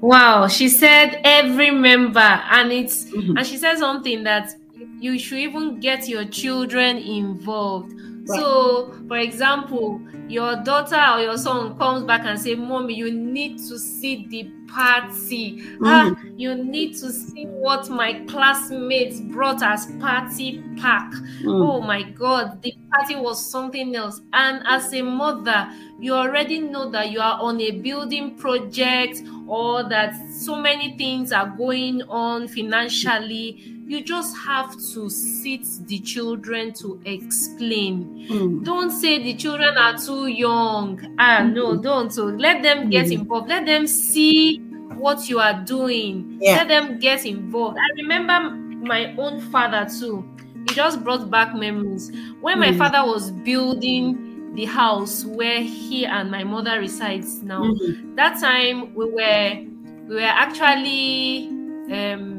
Wow, 0.00 0.48
she 0.48 0.68
said 0.68 1.20
every 1.24 1.70
member, 1.70 2.20
and 2.20 2.70
it's 2.70 3.06
mm-hmm. 3.06 3.38
and 3.38 3.46
she 3.46 3.56
said 3.56 3.78
something 3.78 4.22
that 4.24 4.54
you 5.00 5.18
should 5.18 5.38
even 5.38 5.80
get 5.80 6.08
your 6.08 6.26
children 6.26 6.98
involved. 6.98 7.92
Right. 8.26 8.40
So, 8.40 8.92
for 9.06 9.18
example, 9.18 10.00
your 10.28 10.56
daughter 10.62 10.96
or 11.14 11.20
your 11.20 11.36
son 11.36 11.76
comes 11.78 12.04
back 12.04 12.22
and 12.24 12.38
say, 12.40 12.54
"Mommy, 12.54 12.94
you 12.94 13.12
need 13.12 13.58
to 13.58 13.78
see 13.78 14.26
the 14.28 14.50
party. 14.66 15.60
Mm. 15.78 15.80
Ah, 15.84 16.14
you 16.36 16.54
need 16.54 16.94
to 16.94 17.12
see 17.12 17.44
what 17.44 17.88
my 17.90 18.14
classmates 18.26 19.20
brought 19.20 19.62
as 19.62 19.86
party 20.00 20.62
pack. 20.76 21.12
Mm. 21.42 21.60
Oh 21.62 21.80
my 21.82 22.02
God, 22.02 22.62
the 22.62 22.72
party 22.92 23.16
was 23.16 23.50
something 23.50 23.94
else. 23.94 24.20
And 24.32 24.62
as 24.66 24.92
a 24.94 25.02
mother, 25.02 25.68
you 25.98 26.14
already 26.14 26.58
know 26.60 26.90
that 26.90 27.10
you 27.10 27.20
are 27.20 27.38
on 27.40 27.60
a 27.60 27.70
building 27.72 28.36
project 28.36 29.22
or 29.46 29.88
that 29.88 30.14
so 30.32 30.56
many 30.56 30.96
things 30.96 31.32
are 31.32 31.48
going 31.56 32.02
on 32.02 32.48
financially 32.48 33.73
you 33.86 34.02
just 34.02 34.36
have 34.36 34.72
to 34.72 35.10
sit 35.10 35.62
the 35.86 35.98
children 35.98 36.72
to 36.72 37.00
explain. 37.04 38.26
Mm. 38.30 38.64
Don't 38.64 38.90
say 38.90 39.22
the 39.22 39.34
children 39.34 39.76
are 39.76 39.96
too 39.98 40.26
young. 40.26 41.14
Ah, 41.18 41.42
no, 41.42 41.76
don't. 41.76 42.12
So 42.12 42.24
let 42.24 42.62
them 42.62 42.88
get 42.88 43.06
mm. 43.06 43.20
involved. 43.20 43.48
Let 43.48 43.66
them 43.66 43.86
see 43.86 44.58
what 44.94 45.28
you 45.28 45.38
are 45.38 45.62
doing. 45.64 46.38
Yeah. 46.40 46.56
Let 46.56 46.68
them 46.68 46.98
get 46.98 47.26
involved. 47.26 47.78
I 47.78 48.02
remember 48.02 48.50
my 48.86 49.14
own 49.16 49.40
father 49.50 49.86
too. 49.86 50.28
He 50.68 50.74
just 50.74 51.04
brought 51.04 51.30
back 51.30 51.54
memories. 51.54 52.10
When 52.40 52.56
mm. 52.56 52.60
my 52.60 52.76
father 52.76 53.06
was 53.06 53.30
building 53.30 54.54
the 54.54 54.64
house 54.64 55.24
where 55.24 55.60
he 55.60 56.06
and 56.06 56.30
my 56.30 56.44
mother 56.44 56.78
resides 56.78 57.42
now, 57.42 57.64
mm-hmm. 57.64 58.14
that 58.14 58.40
time 58.40 58.94
we 58.94 59.10
were 59.10 59.64
we 60.08 60.14
were 60.16 60.20
actually 60.22 61.48
um 61.92 62.33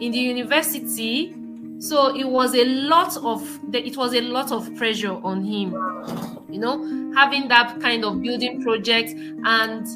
in 0.00 0.12
the 0.12 0.18
university 0.18 1.34
so 1.78 2.14
it 2.16 2.24
was 2.24 2.54
a 2.54 2.64
lot 2.64 3.16
of 3.18 3.42
it 3.72 3.96
was 3.96 4.14
a 4.14 4.20
lot 4.20 4.52
of 4.52 4.74
pressure 4.76 5.12
on 5.22 5.44
him 5.44 5.72
you 6.48 6.58
know 6.58 7.12
having 7.14 7.48
that 7.48 7.78
kind 7.80 8.04
of 8.04 8.22
building 8.22 8.62
project 8.62 9.10
and 9.44 9.86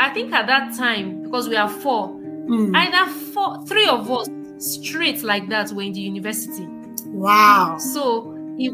i 0.00 0.08
think 0.10 0.32
at 0.32 0.46
that 0.46 0.76
time 0.76 1.22
because 1.22 1.48
we 1.48 1.56
are 1.56 1.68
four 1.68 2.08
mm. 2.08 2.76
either 2.76 3.10
four 3.10 3.64
three 3.66 3.88
of 3.88 4.10
us 4.10 4.28
straight 4.58 5.22
like 5.22 5.48
that 5.48 5.70
were 5.72 5.82
in 5.82 5.92
the 5.92 6.00
university 6.00 6.66
wow 7.06 7.76
so 7.78 8.34
it, 8.58 8.72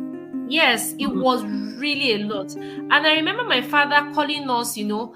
yes 0.49 0.93
it 0.95 1.09
mm. 1.09 1.23
was 1.23 1.45
really 1.79 2.15
a 2.15 2.19
lot 2.19 2.55
and 2.55 2.93
i 2.93 3.15
remember 3.15 3.45
my 3.45 3.61
father 3.61 4.11
calling 4.15 4.49
us 4.49 4.77
you 4.77 4.85
know 4.85 5.15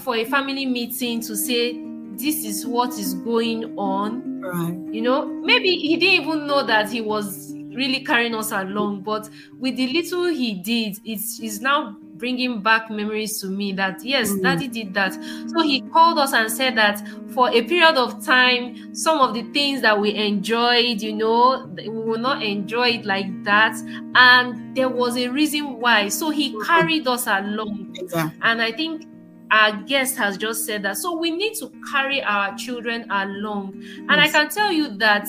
for 0.00 0.16
a 0.16 0.24
family 0.24 0.66
meeting 0.66 1.20
to 1.20 1.36
say 1.36 1.82
this 2.18 2.44
is 2.44 2.66
what 2.66 2.98
is 2.98 3.14
going 3.14 3.76
on. 3.78 4.25
Right. 4.46 4.94
You 4.94 5.02
know, 5.02 5.26
maybe 5.26 5.76
he 5.76 5.96
didn't 5.96 6.26
even 6.26 6.46
know 6.46 6.64
that 6.64 6.90
he 6.90 7.00
was 7.00 7.52
really 7.52 8.00
carrying 8.04 8.34
us 8.34 8.52
along, 8.52 9.02
but 9.02 9.28
with 9.58 9.76
the 9.76 9.88
little 9.88 10.26
he 10.26 10.54
did, 10.54 10.98
it's, 11.04 11.40
it's 11.40 11.60
now 11.60 11.96
bringing 12.16 12.62
back 12.62 12.90
memories 12.90 13.40
to 13.40 13.48
me 13.48 13.72
that 13.72 14.02
yes, 14.02 14.30
mm. 14.30 14.42
daddy 14.42 14.68
did 14.68 14.94
that. 14.94 15.12
So 15.48 15.62
he 15.62 15.82
called 15.82 16.18
us 16.18 16.32
and 16.32 16.50
said 16.50 16.76
that 16.76 17.06
for 17.32 17.50
a 17.50 17.62
period 17.62 17.96
of 17.96 18.24
time, 18.24 18.94
some 18.94 19.18
of 19.20 19.34
the 19.34 19.42
things 19.52 19.82
that 19.82 20.00
we 20.00 20.14
enjoyed, 20.14 21.02
you 21.02 21.12
know, 21.12 21.70
we 21.76 21.88
will 21.88 22.18
not 22.18 22.42
enjoy 22.42 22.88
it 22.90 23.04
like 23.04 23.44
that. 23.44 23.76
And 24.14 24.74
there 24.74 24.88
was 24.88 25.16
a 25.16 25.28
reason 25.28 25.78
why. 25.78 26.08
So 26.08 26.30
he 26.30 26.50
mm-hmm. 26.50 26.66
carried 26.66 27.06
us 27.06 27.26
along. 27.26 27.94
Exactly. 27.96 28.38
And 28.42 28.62
I 28.62 28.72
think 28.72 29.06
our 29.50 29.82
guest 29.82 30.16
has 30.16 30.36
just 30.36 30.64
said 30.64 30.82
that. 30.82 30.96
So 30.96 31.16
we 31.16 31.30
need 31.30 31.54
to 31.56 31.72
carry 31.90 32.22
our 32.22 32.56
children 32.56 33.06
along. 33.10 33.74
And 34.08 34.10
yes. 34.10 34.28
I 34.28 34.32
can 34.32 34.48
tell 34.50 34.72
you 34.72 34.88
that 34.98 35.26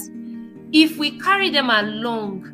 if 0.72 0.98
we 0.98 1.20
carry 1.20 1.50
them 1.50 1.70
along, 1.70 2.54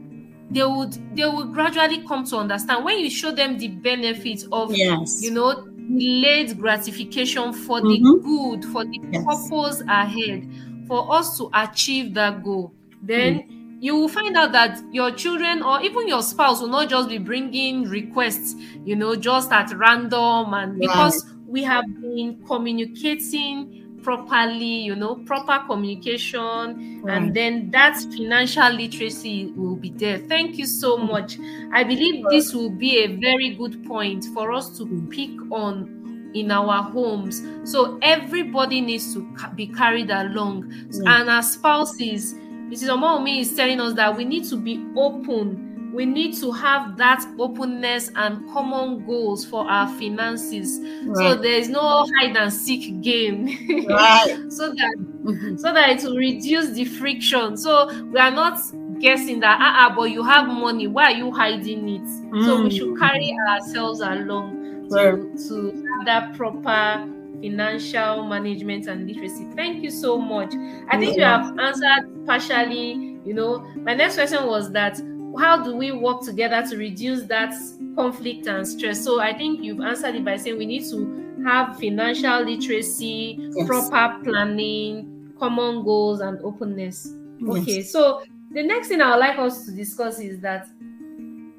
they 0.52 0.63
would 0.63 0.93
they 1.15 1.26
will 1.26 1.45
gradually 1.45 2.06
come 2.08 2.26
to 2.26 2.38
understand 2.38 2.86
when 2.86 2.99
you 2.99 3.10
show 3.10 3.32
them 3.32 3.58
the 3.58 3.69
benefits 3.69 4.45
of 4.52 4.76
yes. 4.76 5.19
you 5.21 5.32
know 5.32 5.67
delayed 5.97 6.58
gratification 6.60 7.52
for 7.54 7.80
mm-hmm. 7.82 8.04
the 8.04 8.19
good, 8.21 8.65
for 8.71 8.86
the 8.86 8.99
yes. 9.12 9.23
purpose 9.26 9.82
ahead, 9.88 10.47
for 10.88 11.12
us 11.13 11.38
to 11.38 11.49
achieve 11.54 12.13
that 12.13 12.43
goal. 12.43 12.73
Then 13.02 13.39
mm 13.39 13.63
you 13.84 13.97
will 13.97 14.08
find 14.08 14.38
out 14.38 14.54
that 14.54 14.80
your 14.93 15.12
children 15.12 15.62
or 15.62 15.82
even 15.82 16.08
your 16.08 16.21
spouse 16.23 16.62
will 16.62 16.69
not 16.69 16.88
just 16.88 17.10
be 17.10 17.17
bringing 17.17 17.84
requests, 17.84 18.56
you 18.86 18.95
know, 18.95 19.13
just 19.13 19.52
at 19.52 19.73
random 19.78 20.54
and 20.54 20.80
because 20.80 21.33
we 21.54 21.63
have 21.63 21.86
been 22.02 22.44
communicating 22.48 24.00
properly, 24.02 24.66
you 24.66 24.96
know, 24.96 25.18
proper 25.18 25.63
communication, 25.68 27.02
right. 27.04 27.16
and 27.16 27.34
then 27.36 27.70
that 27.70 27.96
financial 27.96 28.72
literacy 28.72 29.54
will 29.56 29.76
be 29.76 29.92
there. 29.92 30.18
Thank 30.18 30.58
you 30.58 30.66
so 30.66 30.98
much. 30.98 31.38
I 31.72 31.84
believe 31.84 32.26
this 32.32 32.56
will 32.56 32.72
be 32.72 33.04
a 33.04 33.08
very 33.08 33.52
good 33.52 33.86
point 33.86 34.26
for 34.34 34.52
us 34.52 34.76
to 34.80 35.08
pick 35.12 35.30
on 35.52 36.32
in 36.34 36.50
our 36.50 36.82
homes. 36.92 37.44
So 37.63 38.00
everybody 38.02 38.82
needs 38.82 39.13
to 39.13 39.22
be 39.56 39.68
carried 39.68 40.10
along, 40.10 40.63
mm. 40.63 41.08
and 41.08 41.30
as 41.30 41.54
spouses, 41.54 42.34
Mrs. 42.34 42.89
Omomi 42.89 43.42
is 43.42 43.56
telling 43.56 43.80
us 43.80 43.94
that 43.94 44.18
we 44.18 44.26
need 44.26 44.46
to 44.46 44.58
be 44.58 44.84
open 44.98 45.73
we 45.94 46.08
need 46.08 46.36
to 46.36 46.52
have 46.52 46.98
that 46.98 47.24
openness 47.40 48.10
and 48.16 48.50
common 48.52 49.06
goals 49.06 49.46
for 49.46 49.70
our 49.70 49.88
finances 50.00 50.80
right. 51.06 51.16
so 51.16 51.36
there 51.36 51.54
is 51.54 51.70
no 51.70 52.06
hide 52.16 52.36
and 52.36 52.52
seek 52.52 53.00
game 53.02 53.46
right. 53.88 54.44
so 54.50 54.70
that 54.70 54.96
mm-hmm. 54.98 55.56
so 55.56 55.72
that 55.72 55.90
it 55.92 56.04
will 56.04 56.18
reduce 56.18 56.72
the 56.72 56.84
friction 56.84 57.56
so 57.56 57.88
we 58.06 58.20
are 58.20 58.32
not 58.32 58.60
guessing 59.00 59.40
that 59.40 59.58
ah 59.62 59.86
uh-uh, 59.86 59.96
but 59.96 60.10
you 60.10 60.24
have 60.24 60.48
money 60.48 60.88
why 60.88 61.12
are 61.12 61.18
you 61.18 61.32
hiding 61.32 61.88
it 61.88 62.02
mm. 62.02 62.46
so 62.46 62.64
we 62.64 62.72
should 62.72 62.90
mm. 62.90 63.00
carry 63.00 63.36
ourselves 63.50 64.00
along 64.00 64.88
to, 64.90 64.96
right. 64.96 65.38
to 65.48 65.72
have 65.72 66.06
that 66.06 66.36
proper 66.36 67.08
financial 67.42 68.24
management 68.24 68.88
and 68.88 69.08
literacy 69.08 69.46
thank 69.56 69.84
you 69.84 69.92
so 69.92 70.18
much 70.18 70.54
i 70.90 70.98
think 70.98 71.18
yeah. 71.18 71.40
you 71.42 71.46
have 71.46 71.60
answered 71.60 72.26
partially 72.26 73.20
you 73.26 73.34
know 73.34 73.60
my 73.78 73.94
next 73.94 74.16
question 74.16 74.46
was 74.46 74.72
that 74.72 75.00
how 75.38 75.63
do 75.63 75.76
we 75.76 75.91
work 75.91 76.22
together 76.22 76.65
to 76.69 76.78
reduce 76.78 77.24
that 77.24 77.54
conflict 77.96 78.48
and 78.48 78.67
stress? 78.67 79.04
So 79.04 79.19
I 79.19 79.34
think 79.34 79.63
you've 79.63 79.82
answered 79.82 80.15
it 80.15 80.26
by 80.26 80.38
saying 80.38 80.58
we 80.58 80.65
need 80.65 80.89
to 80.89 81.41
have 81.46 81.78
financial 81.78 82.43
literacy, 82.43 83.38
yes. 83.39 83.67
proper 83.67 84.24
planning, 84.24 85.34
common 85.39 85.84
goals, 85.84 86.22
and 86.22 86.39
openness. 86.43 87.13
Yes. 87.39 87.58
Okay, 87.58 87.82
so 87.84 88.24
the 88.52 88.63
next 88.63 88.89
thing 88.89 89.02
I 89.02 89.12
would 89.12 89.19
like 89.19 89.39
us 89.39 89.65
to 89.65 89.72
discuss 89.72 90.19
is 90.19 90.39
that 90.41 90.67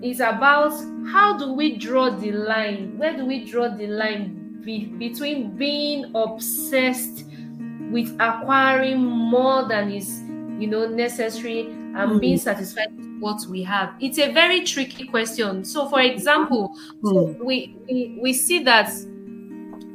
is 0.03 0.21
about 0.21 0.73
how 1.11 1.37
do 1.37 1.53
we 1.53 1.77
draw 1.77 2.11
the 2.11 2.33
line? 2.33 2.99
Where 2.99 3.17
do 3.17 3.25
we 3.25 3.45
draw 3.45 3.69
the 3.69 3.87
line 3.87 4.61
be- 4.65 4.87
between 4.87 5.57
being 5.57 6.15
obsessed 6.15 7.25
with 7.91 8.15
acquiring 8.21 9.05
more 9.05 9.67
than 9.69 9.91
is 9.91 10.21
you 10.59 10.67
know 10.67 10.87
necessary 10.87 11.84
and 11.95 12.13
mm. 12.13 12.21
being 12.21 12.39
satisfied 12.39 12.97
with 12.97 13.19
what 13.21 13.47
we 13.47 13.63
have? 13.63 13.95
It's 14.01 14.19
a 14.19 14.33
very 14.33 14.63
tricky 14.65 15.07
question. 15.07 15.65
So, 15.65 15.89
for 15.89 16.01
example, 16.01 16.77
mm. 17.03 17.39
we, 17.45 17.77
we 17.87 18.19
we 18.21 18.33
see 18.33 18.63
that 18.65 18.93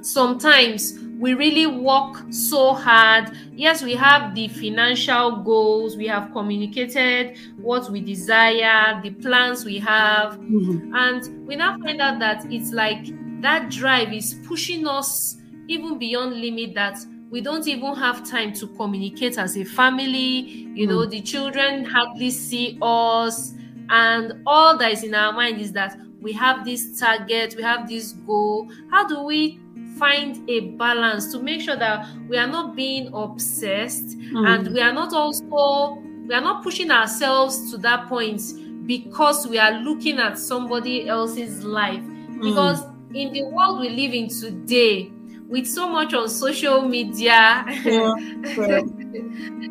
sometimes 0.01 0.97
we 1.19 1.33
really 1.33 1.67
work 1.67 2.17
so 2.29 2.73
hard. 2.73 3.31
Yes, 3.53 3.83
we 3.83 3.93
have 3.95 4.33
the 4.33 4.47
financial 4.47 5.43
goals, 5.43 5.97
we 5.97 6.07
have 6.07 6.31
communicated 6.31 7.38
what 7.57 7.89
we 7.91 7.99
desire, 7.99 9.01
the 9.03 9.12
plans 9.12 9.65
we 9.65 9.79
have, 9.79 10.39
mm-hmm. 10.39 10.95
and 10.95 11.45
we 11.45 11.57
now 11.57 11.77
find 11.79 11.99
out 11.99 12.19
that 12.19 12.45
it's 12.49 12.71
like 12.71 13.05
that 13.41 13.69
drive 13.69 14.13
is 14.13 14.35
pushing 14.47 14.88
us 14.88 15.35
even 15.67 15.99
beyond 15.99 16.39
limit 16.39 16.73
that 16.73 16.97
we 17.29 17.41
don't 17.41 17.67
even 17.67 17.95
have 17.95 18.27
time 18.27 18.51
to 18.53 18.67
communicate 18.67 19.37
as 19.37 19.57
a 19.57 19.63
family 19.63 20.67
you 20.73 20.87
know 20.87 20.99
mm. 20.99 21.09
the 21.09 21.21
children 21.21 21.85
hardly 21.85 22.29
see 22.29 22.77
us 22.81 23.53
and 23.89 24.41
all 24.45 24.77
that 24.77 24.91
is 24.91 25.03
in 25.03 25.13
our 25.13 25.33
mind 25.33 25.59
is 25.59 25.71
that 25.71 25.97
we 26.21 26.31
have 26.33 26.65
this 26.65 26.99
target 26.99 27.53
we 27.55 27.63
have 27.63 27.87
this 27.87 28.13
goal 28.25 28.69
how 28.91 29.07
do 29.07 29.21
we 29.23 29.59
find 29.97 30.49
a 30.49 30.61
balance 30.71 31.31
to 31.31 31.39
make 31.39 31.61
sure 31.61 31.75
that 31.75 32.07
we 32.27 32.37
are 32.37 32.47
not 32.47 32.75
being 32.75 33.11
obsessed 33.13 34.17
mm. 34.17 34.47
and 34.47 34.73
we 34.73 34.81
are 34.81 34.93
not 34.93 35.13
also 35.13 36.01
we 36.29 36.35
are 36.35 36.41
not 36.41 36.63
pushing 36.63 36.91
ourselves 36.91 37.71
to 37.71 37.77
that 37.79 38.07
point 38.07 38.41
because 38.85 39.47
we 39.47 39.57
are 39.57 39.71
looking 39.71 40.19
at 40.19 40.37
somebody 40.37 41.07
else's 41.07 41.63
life. 41.63 42.01
Hmm. 42.01 42.41
Because 42.41 42.83
in 43.13 43.33
the 43.33 43.43
world 43.45 43.79
we 43.79 43.89
live 43.89 44.13
in 44.13 44.29
today, 44.29 45.11
with 45.49 45.67
so 45.67 45.89
much 45.89 46.13
on 46.13 46.29
social 46.29 46.81
media, 46.88 47.65
Yeah, 47.83 48.13
yeah, 48.57 48.79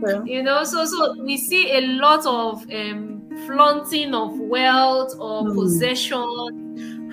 yeah. 0.03 0.23
you 0.25 0.43
know, 0.43 0.64
so 0.64 0.85
so 0.85 1.14
we 1.25 1.37
see 1.37 1.73
a 1.77 1.81
lot 1.99 2.27
of 2.27 2.64
um, 2.73 3.23
flaunting 3.47 4.14
of 4.14 4.38
wealth 4.38 5.14
or 5.21 5.45
Hmm. 5.45 5.55
possession. 5.55 6.25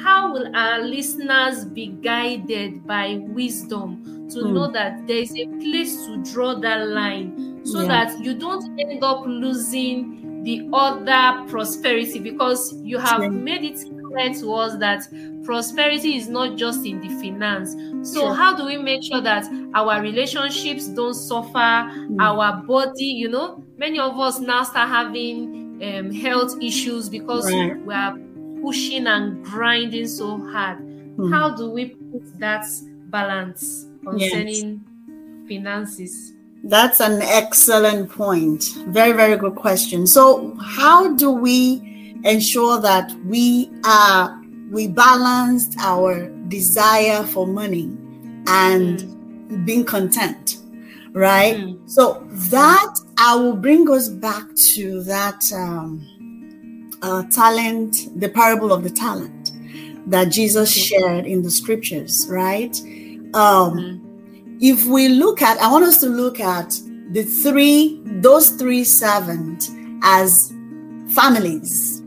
How 0.03 0.33
will 0.33 0.47
our 0.55 0.81
listeners 0.81 1.65
be 1.65 1.87
guided 2.03 2.85
by 2.85 3.17
wisdom 3.21 4.03
to 4.29 4.45
Hmm. 4.45 4.53
know 4.53 4.71
that 4.71 5.07
there 5.07 5.17
is 5.17 5.33
a 5.35 5.45
place 5.61 6.05
to 6.05 6.17
draw 6.23 6.55
that 6.59 6.87
line 6.89 7.61
so 7.63 7.85
that 7.85 8.19
you 8.19 8.33
don't 8.37 8.63
end 8.79 9.03
up 9.03 9.23
losing 9.25 10.43
the 10.43 10.69
other 10.73 11.43
prosperity 11.49 12.19
because 12.19 12.75
you 12.83 12.99
have 12.99 13.31
made 13.31 13.63
it 13.63 13.79
clear 14.15 14.33
to 14.33 14.53
us 14.53 14.77
that 14.79 15.07
prosperity 15.43 16.15
is 16.15 16.27
not 16.27 16.57
just 16.57 16.85
in 16.85 17.01
the 17.01 17.09
finance. 17.09 17.75
So, 18.11 18.21
Sure. 18.21 18.33
how 18.33 18.55
do 18.55 18.65
we 18.65 18.77
make 18.77 19.03
sure 19.03 19.21
that 19.21 19.45
our 19.73 20.01
relationships 20.01 20.87
don't 20.87 21.13
suffer, 21.13 21.89
Hmm. 21.91 22.19
our 22.19 22.63
body, 22.63 23.05
you 23.05 23.29
know, 23.29 23.63
many 23.77 23.99
of 23.99 24.17
us 24.19 24.39
now 24.39 24.63
start 24.63 24.89
having 24.89 25.63
um, 25.83 26.09
health 26.11 26.55
issues 26.61 27.09
because 27.09 27.45
Right. 27.51 27.85
we 27.85 27.93
are 27.93 28.17
pushing 28.61 29.07
and 29.07 29.43
grinding 29.43 30.07
so 30.07 30.37
hard. 30.51 30.77
Hmm. 31.17 31.31
How 31.31 31.49
do 31.49 31.69
we 31.69 31.89
put 32.11 32.39
that 32.39 32.65
balance 33.09 33.85
concerning 34.05 34.81
finances? 35.47 36.31
That's 36.63 36.99
an 36.99 37.21
excellent 37.21 38.09
point. 38.09 38.63
Very, 38.87 39.11
very 39.11 39.37
good 39.37 39.55
question. 39.55 40.07
So, 40.07 40.55
how 40.59 41.13
do 41.13 41.29
we 41.29 41.84
ensure 42.25 42.81
that 42.81 43.11
we 43.25 43.71
are 43.85 44.41
we 44.71 44.87
balanced 44.87 45.75
our 45.79 46.27
desire 46.49 47.23
for 47.23 47.45
money 47.47 47.95
and 48.47 49.65
being 49.65 49.85
content, 49.85 50.57
right? 51.13 51.55
Mm. 51.55 51.89
So 51.89 52.25
that 52.51 52.95
I 53.17 53.35
will 53.35 53.55
bring 53.55 53.89
us 53.89 54.09
back 54.09 54.43
to 54.73 55.03
that 55.03 55.41
um, 55.53 56.01
uh, 57.01 57.23
talent, 57.31 58.19
the 58.19 58.27
parable 58.29 58.73
of 58.73 58.83
the 58.83 58.89
talent 58.89 59.51
that 60.09 60.25
Jesus 60.29 60.71
shared 60.73 61.25
in 61.25 61.41
the 61.43 61.49
scriptures, 61.51 62.27
right? 62.29 62.75
Um, 63.33 64.01
Mm. 64.55 64.61
if 64.61 64.85
we 64.85 65.09
look 65.09 65.41
at 65.41 65.57
i 65.59 65.69
want 65.69 65.83
us 65.83 65.99
to 65.99 66.07
look 66.07 66.39
at 66.39 66.69
the 67.11 67.23
three 67.23 67.99
those 68.21 68.51
three 68.51 68.85
servants 68.85 69.69
as 70.01 70.53
families 71.09 72.01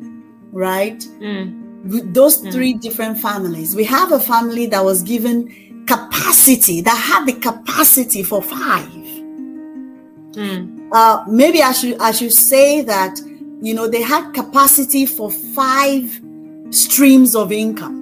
right 0.52 1.00
Mm. 1.20 1.64
With 1.84 2.12
those 2.12 2.42
Mm. 2.42 2.52
three 2.52 2.74
different 2.74 3.18
families 3.20 3.74
we 3.76 3.84
have 3.84 4.10
a 4.12 4.18
family 4.20 4.66
that 4.66 4.84
was 4.84 5.02
given 5.02 5.48
capacity 5.86 6.80
that 6.82 6.96
had 6.96 7.26
the 7.26 7.32
capacity 7.34 8.22
for 8.22 8.42
five 8.42 8.90
Mm. 10.34 10.88
uh 10.92 11.24
maybe 11.28 11.62
i 11.62 11.72
should 11.72 11.96
i 12.00 12.10
should 12.12 12.32
say 12.32 12.82
that 12.82 13.20
you 13.62 13.74
know 13.74 13.86
they 13.88 14.02
had 14.02 14.32
capacity 14.34 15.06
for 15.06 15.30
five 15.30 16.20
streams 16.70 17.34
of 17.34 17.50
income 17.52 17.96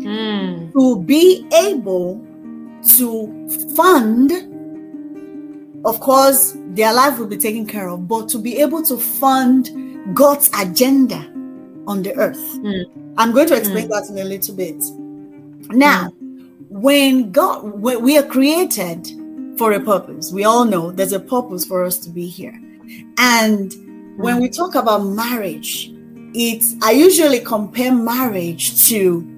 Mm. 0.00 0.72
to 0.72 1.00
be 1.02 1.46
able 1.54 2.20
to 2.98 3.48
fund, 3.74 4.30
of 5.86 5.98
course, 6.00 6.54
their 6.74 6.92
life 6.92 7.18
will 7.18 7.26
be 7.26 7.38
taken 7.38 7.64
care 7.64 7.88
of, 7.88 8.06
but 8.06 8.28
to 8.28 8.38
be 8.38 8.58
able 8.58 8.82
to 8.82 8.98
fund 8.98 9.70
God's 10.12 10.50
agenda 10.58 11.18
on 11.86 12.02
the 12.02 12.14
earth. 12.16 12.38
Mm. 12.58 13.14
I'm 13.16 13.32
going 13.32 13.48
to 13.48 13.56
explain 13.56 13.84
hmm. 13.84 13.90
that 13.90 14.08
in 14.10 14.18
a 14.18 14.24
little 14.24 14.54
bit. 14.54 14.82
Now, 15.70 16.10
hmm. 16.10 16.46
when 16.68 17.30
God, 17.30 17.64
when 17.80 18.02
we 18.02 18.18
are 18.18 18.22
created 18.22 19.08
for 19.56 19.72
a 19.72 19.80
purpose, 19.80 20.32
we 20.32 20.44
all 20.44 20.64
know 20.64 20.90
there's 20.90 21.12
a 21.12 21.20
purpose 21.20 21.64
for 21.64 21.84
us 21.84 21.98
to 22.00 22.10
be 22.10 22.26
here. 22.26 22.58
And 23.18 23.72
when 24.16 24.36
hmm. 24.36 24.42
we 24.42 24.48
talk 24.48 24.74
about 24.74 25.04
marriage, 25.04 25.92
it's 26.34 26.74
I 26.82 26.90
usually 26.90 27.38
compare 27.38 27.94
marriage 27.94 28.88
to 28.88 29.30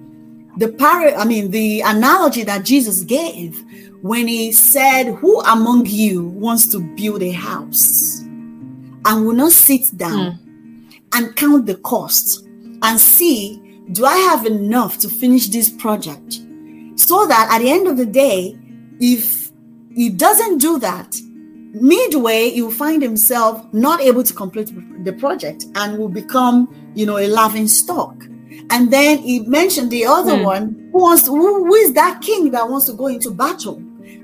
the 0.57 0.69
par 0.69 1.09
I 1.09 1.25
mean 1.27 1.51
the 1.51 1.83
analogy 1.83 2.43
that 2.45 2.65
Jesus 2.65 3.03
gave 3.03 3.63
when 4.01 4.27
he 4.27 4.53
said, 4.53 5.15
Who 5.17 5.41
among 5.43 5.87
you 5.87 6.25
wants 6.29 6.69
to 6.69 6.81
build 6.81 7.23
a 7.23 7.33
house 7.33 8.21
and 8.21 9.27
will 9.27 9.35
not 9.35 9.53
sit 9.53 9.97
down 9.99 10.39
and 11.15 11.35
count 11.37 11.67
the 11.67 11.77
cost 11.77 12.47
and 12.83 13.01
see, 13.01 13.63
do 13.93 14.05
I 14.05 14.17
have 14.17 14.47
enough 14.47 14.99
to 14.99 15.09
finish 15.09 15.49
this 15.49 15.71
project? 15.71 16.41
So 16.97 17.27
that 17.27 17.49
at 17.53 17.59
the 17.61 17.71
end 17.71 17.87
of 17.87 17.97
the 17.97 18.07
day, 18.07 18.59
if 19.01 19.51
he 19.95 20.11
doesn't 20.11 20.59
do 20.59 20.79
that, 20.81 21.15
midway 21.75 22.51
he'll 22.51 22.71
find 22.71 23.03
himself 23.03 23.63
not 23.73 24.01
able 24.01 24.23
to 24.23 24.33
complete 24.33 24.73
the 25.05 25.13
project 25.13 25.67
and 25.75 25.99
will 25.99 26.09
become, 26.09 26.75
you 26.95 27.07
know, 27.07 27.19
a 27.19 27.29
laughing 27.29 27.69
stock. 27.69 28.15
And 28.71 28.91
then 28.93 29.19
he 29.19 29.41
mentioned 29.41 29.91
the 29.91 30.07
other 30.07 30.37
Hmm. 30.37 30.43
one 30.45 30.91
who 30.93 31.03
wants 31.03 31.25
to, 31.25 31.31
who, 31.31 31.67
who 31.67 31.75
is 31.75 31.93
that 31.95 32.23
king 32.23 32.51
that 32.53 32.69
wants 32.69 32.87
to 32.87 32.95
go 32.95 33.07
into 33.07 33.31
battle 33.31 33.83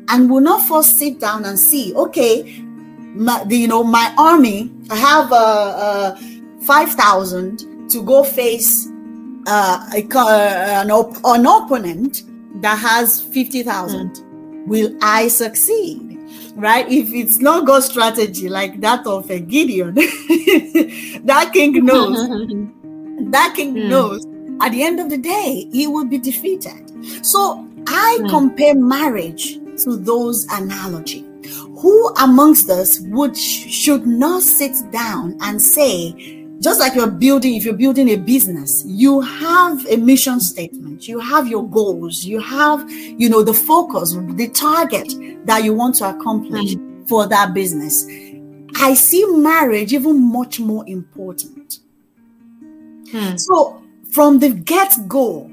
and 0.08 0.30
will 0.30 0.40
not 0.40 0.66
first 0.66 0.98
sit 0.98 1.20
down 1.20 1.44
and 1.44 1.58
see, 1.58 1.94
okay, 1.94 2.64
my, 3.14 3.44
the, 3.44 3.56
you 3.56 3.68
know, 3.68 3.84
my 3.84 4.12
army, 4.16 4.72
I 4.90 4.96
have 4.96 5.30
uh, 5.30 5.36
uh, 5.36 6.18
5,000 6.66 7.88
to 7.90 8.02
go 8.02 8.22
face 8.24 8.88
uh, 9.46 9.88
a, 9.94 10.06
uh, 10.14 10.82
an, 10.82 10.90
op- 10.90 11.18
an 11.24 11.46
opponent 11.46 12.22
that 12.62 12.78
has 12.78 13.20
50,000. 13.22 14.66
Will 14.68 14.96
I 15.02 15.28
succeed? 15.28 16.18
Right? 16.54 16.86
If 16.90 17.12
it's 17.12 17.38
not 17.38 17.66
God's 17.66 17.86
strategy 17.86 18.48
like 18.48 18.80
that 18.80 19.06
of 19.06 19.30
a 19.30 19.40
Gideon, 19.40 19.94
that 21.24 21.50
king 21.52 21.84
knows 21.84 22.16
that 23.30 23.52
king 23.56 23.74
Mm. 23.74 23.88
knows 23.88 24.26
at 24.60 24.72
the 24.72 24.82
end 24.82 25.00
of 25.00 25.08
the 25.10 25.16
day 25.18 25.68
he 25.72 25.86
will 25.86 26.04
be 26.04 26.18
defeated 26.18 26.82
so 27.24 27.66
i 27.86 28.18
Mm. 28.20 28.28
compare 28.30 28.74
marriage 28.74 29.58
to 29.84 29.96
those 29.96 30.46
analogy 30.52 31.24
who 31.78 32.08
amongst 32.20 32.68
us 32.70 33.00
would 33.00 33.36
should 33.36 34.06
not 34.06 34.42
sit 34.42 34.74
down 34.92 35.36
and 35.40 35.60
say 35.60 36.41
just 36.62 36.78
like 36.78 36.94
you're 36.94 37.10
building 37.10 37.54
if 37.54 37.64
you're 37.64 37.74
building 37.74 38.10
a 38.10 38.16
business 38.16 38.84
you 38.86 39.20
have 39.20 39.84
a 39.86 39.96
mission 39.96 40.40
statement. 40.40 41.08
You 41.08 41.18
have 41.18 41.48
your 41.48 41.68
goals. 41.68 42.24
You 42.24 42.40
have 42.40 42.88
you 42.90 43.28
know 43.28 43.42
the 43.42 43.54
focus 43.54 44.14
the 44.14 44.48
target 44.48 45.12
that 45.46 45.64
you 45.64 45.74
want 45.74 45.96
to 45.96 46.08
accomplish 46.10 46.76
for 47.06 47.26
that 47.26 47.52
business. 47.54 48.06
I 48.76 48.94
see 48.94 49.24
marriage 49.26 49.92
even 49.92 50.32
much 50.32 50.60
more 50.60 50.84
important. 50.86 51.80
Mm. 53.12 53.38
so 53.38 53.82
from 54.10 54.38
the 54.38 54.48
get-go, 54.50 55.51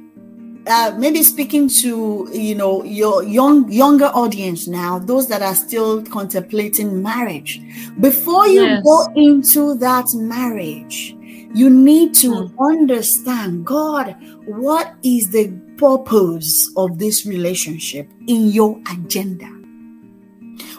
uh, 0.67 0.93
maybe 0.98 1.24
speaking 1.24 1.67
to 1.82 2.30
you 2.34 2.56
know 2.56 2.84
your 2.84 3.24
young 3.24 3.72
younger 3.72 4.08
audience 4.13 4.67
now, 4.67 5.00
those 5.00 5.28
that 5.28 5.41
are 5.41 5.56
still 5.56 6.04
contemplating 6.04 7.02
marriage, 7.02 7.62
before 8.00 8.48
you 8.48 8.63
Yes. 8.63 8.84
go 8.84 9.08
into 9.15 9.76
that 9.76 10.13
marriage, 10.13 11.15
you 11.54 11.69
need 11.69 12.13
to 12.15 12.48
Hmm. 12.48 12.63
understand 12.63 13.65
God, 13.65 14.15
what 14.45 14.93
is 15.04 15.30
the 15.32 15.52
purpose 15.78 16.69
of 16.76 16.98
this 17.00 17.26
relationship 17.26 18.08
in 18.28 18.48
your 18.50 18.80
agenda? 18.91 19.48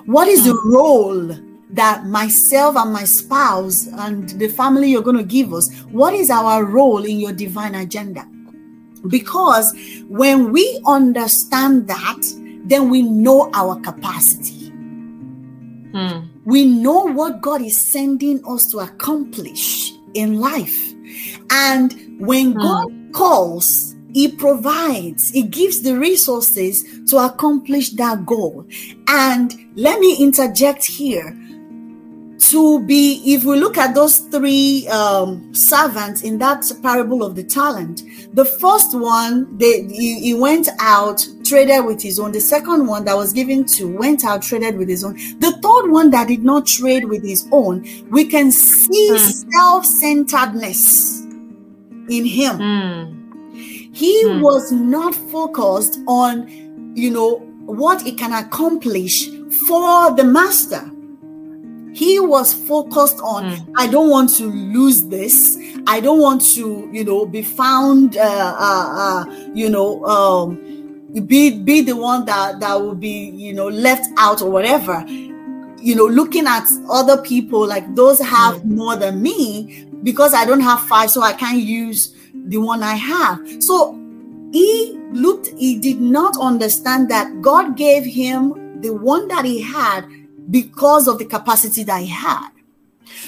What 0.07 0.29
is 0.29 0.45
the 0.45 0.55
role 0.67 1.37
that 1.73 2.05
myself 2.07 2.77
and 2.77 2.93
my 2.93 3.05
spouse 3.05 3.87
and 3.87 4.29
the 4.31 4.49
family 4.49 4.91
you're 4.91 5.03
going 5.03 5.17
to 5.17 5.23
give 5.25 5.53
us, 5.55 5.71
what 5.91 6.15
is 6.15 6.29
our 6.31 6.65
role 6.65 7.05
in 7.05 7.21
your 7.21 7.33
divine 7.33 7.75
agenda? 7.77 8.27
Because 9.09 9.75
when 10.09 10.53
we 10.53 10.81
understand 10.87 11.89
that, 11.89 12.21
then 12.65 12.91
we 12.91 13.03
know 13.03 13.51
our 13.55 13.81
capacity. 13.81 14.71
Mm. 15.93 16.29
We 16.45 16.65
know 16.65 17.05
what 17.13 17.41
God 17.41 17.63
is 17.63 17.79
sending 17.79 18.45
us 18.47 18.71
to 18.73 18.79
accomplish 18.79 19.93
in 20.15 20.41
life. 20.41 20.93
And 21.51 22.21
when 22.21 22.55
God 22.55 22.87
calls, 23.13 23.95
He 24.13 24.29
provides, 24.29 25.31
He 25.31 25.43
gives 25.43 25.83
the 25.83 25.99
resources 25.99 26.85
to 27.11 27.19
accomplish 27.19 27.91
that 27.91 28.27
goal. 28.27 28.67
And 29.09 29.55
let 29.75 29.99
me 29.99 30.17
interject 30.23 30.85
here 30.85 31.37
to 32.51 32.81
be 32.87 33.23
if 33.35 33.45
we 33.45 33.59
look 33.59 33.77
at 33.79 33.95
those 33.95 34.19
three 34.19 34.87
um, 34.89 35.55
servants 35.55 36.23
in 36.23 36.39
that 36.39 36.65
parable 36.83 37.23
of 37.23 37.35
the 37.35 37.45
talent 37.45 38.03
the 38.35 38.45
first 38.45 38.99
one 38.99 39.57
they 39.59 39.83
he, 39.85 40.21
he 40.21 40.35
went 40.35 40.69
out 40.79 41.25
traded 41.51 41.85
with 41.85 42.01
his 42.01 42.21
own. 42.21 42.31
The 42.31 42.41
second 42.41 42.87
one 42.87 43.05
that 43.07 43.17
was 43.17 43.33
given 43.33 43.65
to 43.65 43.85
went 43.85 44.25
out, 44.25 44.41
traded 44.41 44.79
with 44.79 44.89
his 44.89 45.03
own. 45.03 45.17
The 45.41 45.51
third 45.61 45.91
one 45.91 46.11
that 46.11 46.29
did 46.29 46.45
not 46.45 46.65
trade 46.65 47.05
with 47.05 47.25
his 47.25 47.49
own, 47.51 47.85
we 48.09 48.25
can 48.25 48.53
see 48.53 49.09
Hmm. 49.11 49.17
self 49.51 49.85
centeredness 49.85 51.23
in 52.09 52.25
him. 52.25 52.59
Mm. 52.59 53.17
He 53.93 54.23
Hmm. 54.23 54.41
was 54.41 54.71
not 54.71 55.13
focused 55.13 55.99
on, 56.07 56.47
you 56.95 57.11
know, 57.11 57.43
what 57.67 58.01
he 58.03 58.13
can 58.13 58.33
accomplish 58.33 59.29
for 59.67 60.13
the 60.13 60.25
master. 60.25 60.89
He 61.93 62.21
was 62.21 62.53
focused 62.55 63.21
on, 63.23 63.51
Hmm. 63.57 63.73
I 63.77 63.87
don't 63.87 64.11
want 64.11 64.31
to 64.37 64.47
lose 64.47 65.05
this. 65.07 65.59
I 65.87 66.01
don't 66.01 66.21
want 66.21 66.43
to, 66.55 66.89
you 66.93 67.05
know, 67.05 67.27
be 67.27 67.43
found, 67.43 68.17
uh, 68.17 68.57
uh, 68.59 68.87
uh, 69.05 69.25
you 69.55 69.69
know, 69.71 70.05
um, 70.05 70.59
be 71.27 71.59
be 71.59 71.81
the 71.81 71.97
one 71.97 72.25
that 72.27 72.61
that 72.61 72.81
will 72.81 72.95
be, 72.95 73.31
you 73.31 73.53
know, 73.53 73.69
left 73.69 74.09
out 74.17 74.43
or 74.43 74.51
whatever. 74.51 75.05
You 75.09 75.95
know, 75.97 76.07
looking 76.07 76.47
at 76.47 76.69
other 76.91 77.21
people 77.23 77.67
like 77.67 77.95
those 77.97 78.21
have 78.21 78.65
more 78.65 78.97
than 78.97 79.21
me 79.23 79.87
because 80.03 80.35
I 80.35 80.45
don't 80.45 80.61
have 80.61 80.81
five, 80.83 81.11
so 81.11 81.23
I 81.23 81.33
can't 81.33 81.59
use 81.63 82.15
the 82.35 82.59
one 82.59 82.83
I 82.83 82.95
have. 82.95 83.41
So 83.63 83.99
he 84.53 84.99
looked, 85.13 85.49
he 85.59 85.79
did 85.79 86.01
not 86.01 86.37
understand 86.39 87.09
that 87.11 87.41
God 87.41 87.77
gave 87.77 88.05
him 88.05 88.81
the 88.81 88.91
one 88.91 89.27
that 89.29 89.45
he 89.45 89.61
had 89.63 90.05
because 90.51 91.09
of 91.09 91.19
the 91.19 91.25
capacity 91.25 91.83
that 91.85 92.01
he 92.03 92.09
had. 92.09 92.49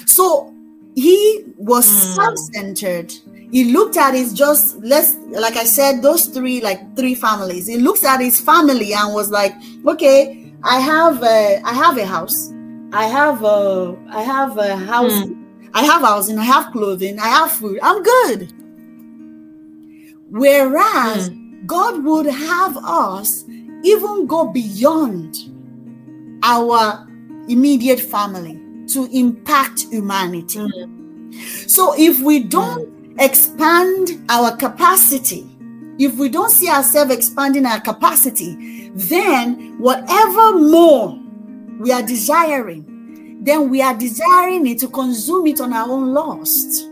So 0.05 0.53
he 0.95 1.43
was 1.57 1.85
Mm. 1.85 2.15
self-centered. 2.15 3.13
He 3.51 3.65
looked 3.71 3.97
at 3.97 4.13
his 4.13 4.33
just 4.33 4.77
let's 4.83 5.15
like 5.29 5.55
I 5.57 5.63
said, 5.63 6.01
those 6.01 6.25
three 6.25 6.61
like 6.61 6.95
three 6.95 7.15
families. 7.15 7.67
He 7.67 7.77
looks 7.77 8.03
at 8.03 8.19
his 8.19 8.39
family 8.39 8.93
and 8.93 9.13
was 9.13 9.29
like, 9.29 9.53
okay, 9.87 10.51
I 10.63 10.79
have 10.79 11.21
a, 11.23 11.61
I 11.63 11.73
have 11.73 11.97
a 11.97 12.05
house, 12.05 12.51
I 12.91 13.05
have 13.05 13.43
a 13.43 13.95
I 14.09 14.21
have 14.23 14.57
a 14.57 14.75
house, 14.75 15.23
I 15.73 15.83
have 15.83 16.01
housing, 16.01 16.37
I 16.39 16.43
have 16.45 16.71
clothing, 16.71 17.19
I 17.19 17.27
have 17.27 17.51
food. 17.51 17.79
I'm 17.81 18.01
good. 18.01 18.51
Whereas 20.29 21.29
God 21.65 22.03
would 22.03 22.25
have 22.25 22.77
us 22.77 23.45
even 23.83 24.25
go 24.25 24.47
beyond 24.47 25.37
our 26.43 27.07
immediate 27.49 27.99
family 27.99 28.59
to 28.87 29.07
impact 29.11 29.87
humanity. 29.91 30.67
So 31.67 31.93
if 31.97 32.19
we 32.21 32.43
don't 32.43 33.15
expand 33.19 34.25
our 34.29 34.55
capacity, 34.55 35.49
if 35.99 36.15
we 36.15 36.29
don't 36.29 36.49
see 36.49 36.69
ourselves 36.69 37.11
expanding 37.13 37.65
our 37.65 37.79
capacity, 37.79 38.89
then 38.93 39.77
whatever 39.79 40.57
more 40.57 41.19
we 41.79 41.91
are 41.91 42.03
desiring, 42.03 43.39
then 43.43 43.69
we 43.69 43.81
are 43.81 43.93
desiring 43.93 44.67
it 44.67 44.79
to 44.79 44.87
consume 44.87 45.47
it 45.47 45.59
on 45.61 45.73
our 45.73 45.89
own 45.89 46.13
lust. 46.13 46.89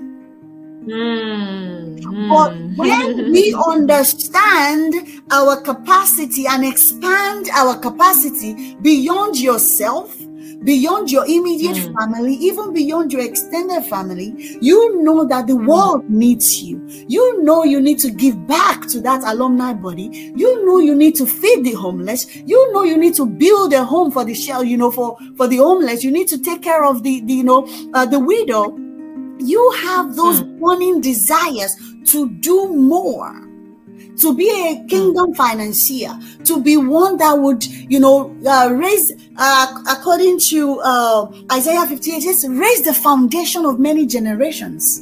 Mm. 0.86 2.02
But 2.30 2.56
when 2.78 3.32
we 3.32 3.56
understand 3.68 5.22
our 5.30 5.62
capacity 5.62 6.46
and 6.48 6.66
expand 6.66 7.50
our 7.54 7.78
capacity 7.78 8.76
beyond 8.82 9.40
yourself, 9.40 10.18
beyond 10.64 11.12
your 11.12 11.26
immediate 11.26 11.78
Mm. 11.78 11.94
family, 12.00 12.34
even 12.36 12.74
beyond 12.74 13.12
your 13.12 13.22
extended 13.22 13.84
family, 13.86 14.34
you 14.62 15.02
know 15.04 15.26
that 15.26 15.48
the 15.48 15.56
world 15.56 16.10
needs 16.10 16.62
you. 16.62 16.80
You 17.08 17.44
know 17.44 17.64
you 17.64 17.82
need 17.82 18.00
to 18.00 18.12
give 18.12 18.46
back 18.48 18.88
to 18.90 19.02
that 19.02 19.24
alumni 19.26 19.74
body. 19.74 20.32
You 20.36 20.66
know 20.66 20.80
you 20.80 20.94
need 20.96 21.16
to 21.16 21.26
feed 21.26 21.64
the 21.64 21.74
homeless. 21.74 22.28
You 22.46 22.72
know 22.74 22.84
you 22.84 22.98
need 22.98 23.16
to 23.16 23.26
build 23.26 23.74
a 23.74 23.84
home 23.84 24.12
for 24.12 24.24
the 24.24 24.34
shell, 24.34 24.64
you 24.64 24.78
know, 24.78 24.92
for, 24.92 25.18
for 25.38 25.48
the 25.48 25.58
homeless. 25.58 26.04
You 26.04 26.12
need 26.12 26.28
to 26.30 26.38
take 26.38 26.62
care 26.62 26.84
of 26.84 27.04
the, 27.04 27.22
the 27.22 27.34
you 27.34 27.44
know, 27.44 27.68
uh, 27.94 28.06
the 28.06 28.20
widow. 28.20 28.78
You 29.40 29.72
have 29.84 30.16
those 30.16 30.44
burning 30.44 31.02
desires 31.02 31.76
to 32.12 32.30
do 32.30 32.68
more 32.68 33.48
to 34.22 34.36
be 34.36 34.50
a 34.50 34.88
kingdom 34.88 35.34
financier, 35.34 36.18
to 36.46 36.62
be 36.62 36.78
one 36.78 37.18
that 37.18 37.34
would, 37.34 37.66
you 37.66 38.00
know, 38.00 38.36
uh, 38.48 38.70
raise, 38.72 39.12
uh, 39.38 39.84
according 39.90 40.40
to 40.40 40.80
uh, 40.82 41.32
Isaiah 41.52 41.86
58, 41.86 42.18
it 42.18 42.36
says, 42.36 42.50
raise 42.50 42.84
the 42.84 42.94
foundation 42.94 43.66
of 43.66 43.80
many 43.80 44.06
generations. 44.06 45.02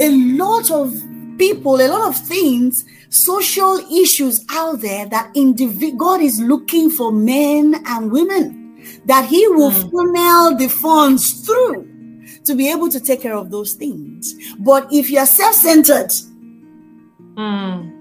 A 0.00 0.10
lot 0.36 0.70
of 0.70 0.92
people, 1.38 1.80
a 1.80 1.88
lot 1.88 2.08
of 2.08 2.16
things, 2.16 2.84
social 3.08 3.78
issues 3.92 4.44
out 4.50 4.80
there 4.80 5.06
that 5.06 5.32
God 5.96 6.20
is 6.20 6.40
looking 6.40 6.90
for 6.90 7.12
men 7.12 7.76
and 7.86 8.10
women 8.10 8.82
that 9.06 9.26
He 9.26 9.46
will 9.48 9.70
funnel 9.70 10.56
the 10.56 10.68
funds 10.68 11.46
through 11.46 11.90
to 12.44 12.54
be 12.54 12.70
able 12.70 12.88
to 12.88 13.00
take 13.00 13.22
care 13.22 13.34
of 13.34 13.50
those 13.50 13.74
things. 13.74 14.34
But 14.58 14.92
if 14.92 15.08
you're 15.10 15.26
self 15.26 15.54
centered, 15.54 16.12
Mm. 17.36 17.93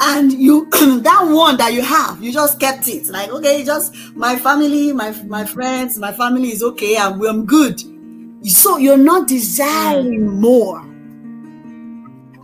And 0.00 0.32
you 0.32 0.66
that 1.02 1.22
one 1.26 1.56
that 1.56 1.72
you 1.72 1.82
have 1.82 2.22
you 2.22 2.32
just 2.32 2.60
kept 2.60 2.88
it. 2.88 3.08
Like 3.08 3.30
okay 3.30 3.64
just 3.64 3.94
my 4.14 4.36
family 4.36 4.92
my 4.92 5.10
my 5.24 5.44
friends 5.44 5.98
my 5.98 6.12
family 6.12 6.48
is 6.48 6.62
okay 6.62 6.96
i'm, 6.96 7.20
I'm 7.22 7.46
good. 7.46 7.80
So 8.46 8.76
you're 8.76 8.96
not 8.96 9.28
desiring 9.28 10.40
more. 10.40 10.80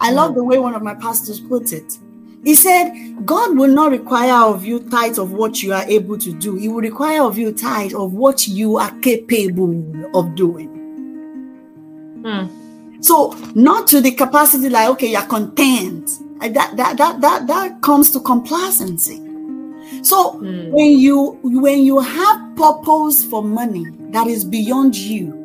I 0.00 0.11
love 0.11 0.34
the 0.34 0.42
way 0.42 0.59
one 0.59 0.74
of 0.74 0.82
my 0.82 0.94
pastors 0.94 1.38
put 1.40 1.72
it. 1.72 1.98
He 2.44 2.55
said 2.55 3.24
god 3.24 3.57
will 3.57 3.72
not 3.72 3.92
require 3.92 4.46
of 4.46 4.64
you 4.64 4.80
tithe 4.88 5.18
of 5.18 5.32
what 5.32 5.62
you 5.62 5.72
are 5.72 5.84
able 5.84 6.18
to 6.18 6.32
do. 6.32 6.57
He 6.57 6.68
will 6.68 6.80
require 6.80 7.22
of 7.22 7.38
you 7.38 7.53
tithe 7.53 7.94
of 7.94 8.14
what 8.14 8.48
you 8.48 8.78
are 8.78 8.90
capable 9.00 10.16
of 10.16 10.34
doing. 10.34 10.70
Mm. 12.22 13.05
so 13.05 13.36
not 13.57 13.88
to 13.88 14.00
the 14.00 14.12
capacity 14.12 14.68
like 14.68 14.88
okay 14.90 15.11
you're 15.11 15.22
content 15.22 16.09
Uh, 16.43 16.49
that 16.49 16.76
that 16.76 16.97
that 16.97 17.20
that 17.20 17.47
that 17.47 17.80
comes 17.82 18.11
to 18.11 18.18
complacency. 18.18 19.16
So 20.03 20.32
hmm. 20.32 20.72
when 20.72 20.99
you 20.99 21.38
when 21.43 21.82
you 21.82 22.01
have 22.01 22.57
purpose 22.57 23.24
for 23.24 23.45
money 23.45 23.86
that 24.11 24.26
is 24.26 24.45
beyond 24.45 24.97
you 24.97 25.38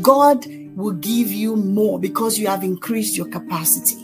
god 0.00 0.46
will 0.74 0.92
give 0.94 1.30
you 1.30 1.56
more 1.56 1.98
because 1.98 2.38
you 2.38 2.46
have 2.46 2.64
increased 2.64 3.16
your 3.16 3.28
capacity. 3.28 4.00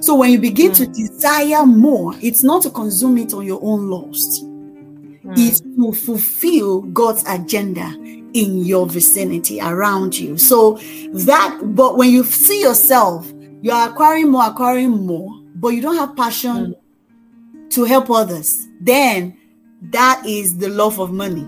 So 0.00 0.14
when 0.14 0.30
you 0.30 0.38
begin 0.38 0.68
hmm. 0.68 0.84
to 0.84 0.86
desire 0.86 1.66
more 1.66 2.14
it's 2.22 2.42
not 2.42 2.62
to 2.62 2.70
consume 2.70 3.18
it 3.18 3.34
on 3.34 3.44
your 3.44 3.60
own 3.62 3.90
lust. 3.90 4.42
Hmm. 4.42 5.34
It's 5.36 5.60
to 5.60 5.92
fulfill 5.92 6.80
God's 6.82 7.22
agenda 7.28 7.94
in 8.32 8.64
your 8.64 8.86
vicinity 8.86 9.60
around 9.60 10.18
you. 10.18 10.38
So 10.38 10.78
that, 11.12 11.60
but 11.62 11.98
when 11.98 12.10
you 12.10 12.24
see 12.24 12.62
yourself, 12.62 13.30
you 13.62 13.70
are 13.70 13.88
acquiring 13.88 14.30
more, 14.30 14.44
acquiring 14.44 14.90
more, 15.06 15.40
but 15.54 15.68
you 15.68 15.80
don't 15.80 15.96
have 15.96 16.16
passion 16.16 16.74
mm. 16.74 17.70
to 17.70 17.84
help 17.84 18.10
others, 18.10 18.66
then 18.80 19.38
that 19.80 20.22
is 20.26 20.58
the 20.58 20.68
love 20.68 20.98
of 20.98 21.12
money. 21.12 21.44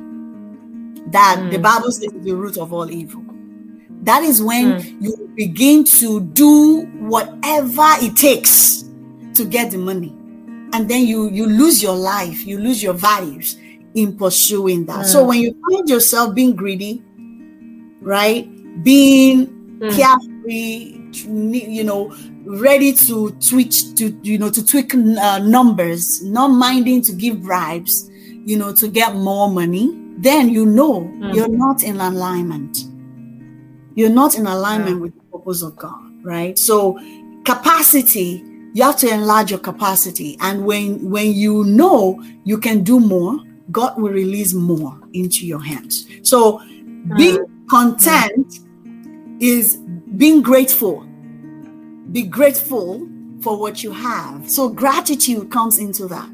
That 1.11 1.49
the 1.51 1.59
mm. 1.59 1.63
Bible 1.63 1.91
says 1.91 2.13
is 2.13 2.25
the 2.25 2.35
root 2.35 2.57
of 2.57 2.73
all 2.73 2.91
evil. 2.91 3.23
That 4.03 4.23
is 4.23 4.41
when 4.41 4.81
mm. 4.81 5.03
you 5.03 5.33
begin 5.35 5.85
to 5.85 6.21
do 6.21 6.83
whatever 7.01 7.87
it 8.01 8.17
takes 8.17 8.85
to 9.35 9.45
get 9.45 9.73
the 9.73 9.79
money. 9.79 10.15
And 10.73 10.89
then 10.89 11.07
you 11.07 11.31
you 11.31 11.47
lose 11.47 11.83
your 11.83 11.95
life 11.95 12.45
you 12.45 12.59
lose 12.59 12.83
your 12.83 12.95
values 12.95 13.57
in 13.95 14.17
pursuing 14.17 14.87
that. 14.87 15.07
So 15.07 15.25
when 15.25 15.41
you 15.41 15.57
find 15.71 15.89
yourself 15.89 16.35
being 16.35 16.55
greedy 16.57 17.03
right 18.01 18.49
being 18.83 19.79
carefree 19.95 21.04
you 21.17 21.85
know 21.85 22.15
ready 22.45 22.93
to 22.93 23.31
twitch 23.41 23.95
to 23.95 24.11
you 24.23 24.39
know 24.39 24.51
to 24.51 24.65
tweak 24.65 24.95
uh, 24.95 25.39
numbers 25.39 26.23
not 26.23 26.49
minding 26.49 27.01
to 27.03 27.13
give 27.13 27.43
bribes 27.43 28.11
you 28.45 28.57
know 28.59 28.73
to 28.73 28.89
get 28.89 29.15
more 29.15 29.49
money 29.51 29.99
then 30.17 30.49
you 30.49 30.65
know 30.65 31.03
mm. 31.03 31.35
you're 31.35 31.49
not 31.49 31.83
in 31.83 32.01
alignment. 32.01 32.85
You're 33.97 34.11
not 34.11 34.37
in 34.37 34.47
alignment 34.47 34.99
mm. 34.99 35.03
with 35.03 35.15
the 35.15 35.39
purpose 35.39 35.63
of 35.63 35.77
god 35.77 36.01
right? 36.23 36.59
So 36.59 36.99
capacity 37.45 38.43
you 38.73 38.83
have 38.83 38.97
to 38.99 39.09
enlarge 39.09 39.51
your 39.51 39.61
capacity. 39.61 40.37
And 40.41 40.65
when 40.65 41.11
when 41.11 41.33
you 41.33 41.65
know 41.65 42.23
you 42.45 42.59
can 42.59 42.83
do 42.83 43.01
more 43.01 43.39
god 43.71 44.01
will 44.01 44.11
release 44.11 44.53
more 44.53 44.99
into 45.13 45.47
your 45.47 45.63
hands. 45.63 46.07
So 46.23 46.61
being 47.17 47.39
mm. 47.39 47.69
content 47.69 48.61
is 49.41 49.79
being 50.17 50.43
grateful. 50.43 51.01
Be 52.13 52.23
grateful 52.23 53.09
for 53.41 53.59
what 53.59 53.83
you 53.83 53.93
have. 53.93 54.49
So 54.49 54.69
gratitude 54.69 55.51
comes 55.51 55.79
into 55.79 56.07
that. 56.09 56.33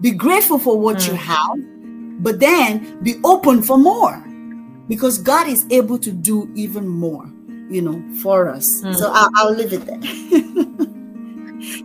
Be 0.00 0.10
grateful 0.10 0.58
for 0.58 0.78
what 0.78 1.06
you 1.06 1.14
have 1.14 1.58
but 2.22 2.38
then 2.38 3.02
be 3.02 3.16
open 3.24 3.62
for 3.62 3.76
more. 3.76 4.24
Because 4.88 5.18
god 5.18 5.48
is 5.48 5.66
able 5.70 5.98
to 5.98 6.10
do 6.12 6.50
even 6.54 6.86
more 6.88 7.26
you 7.68 7.82
know 7.82 8.02
for 8.20 8.48
us. 8.48 8.80
So 8.92 9.10
I'll, 9.12 9.30
I'll 9.36 9.54
leave 9.54 9.72
it 9.72 9.86
there. 9.86 10.00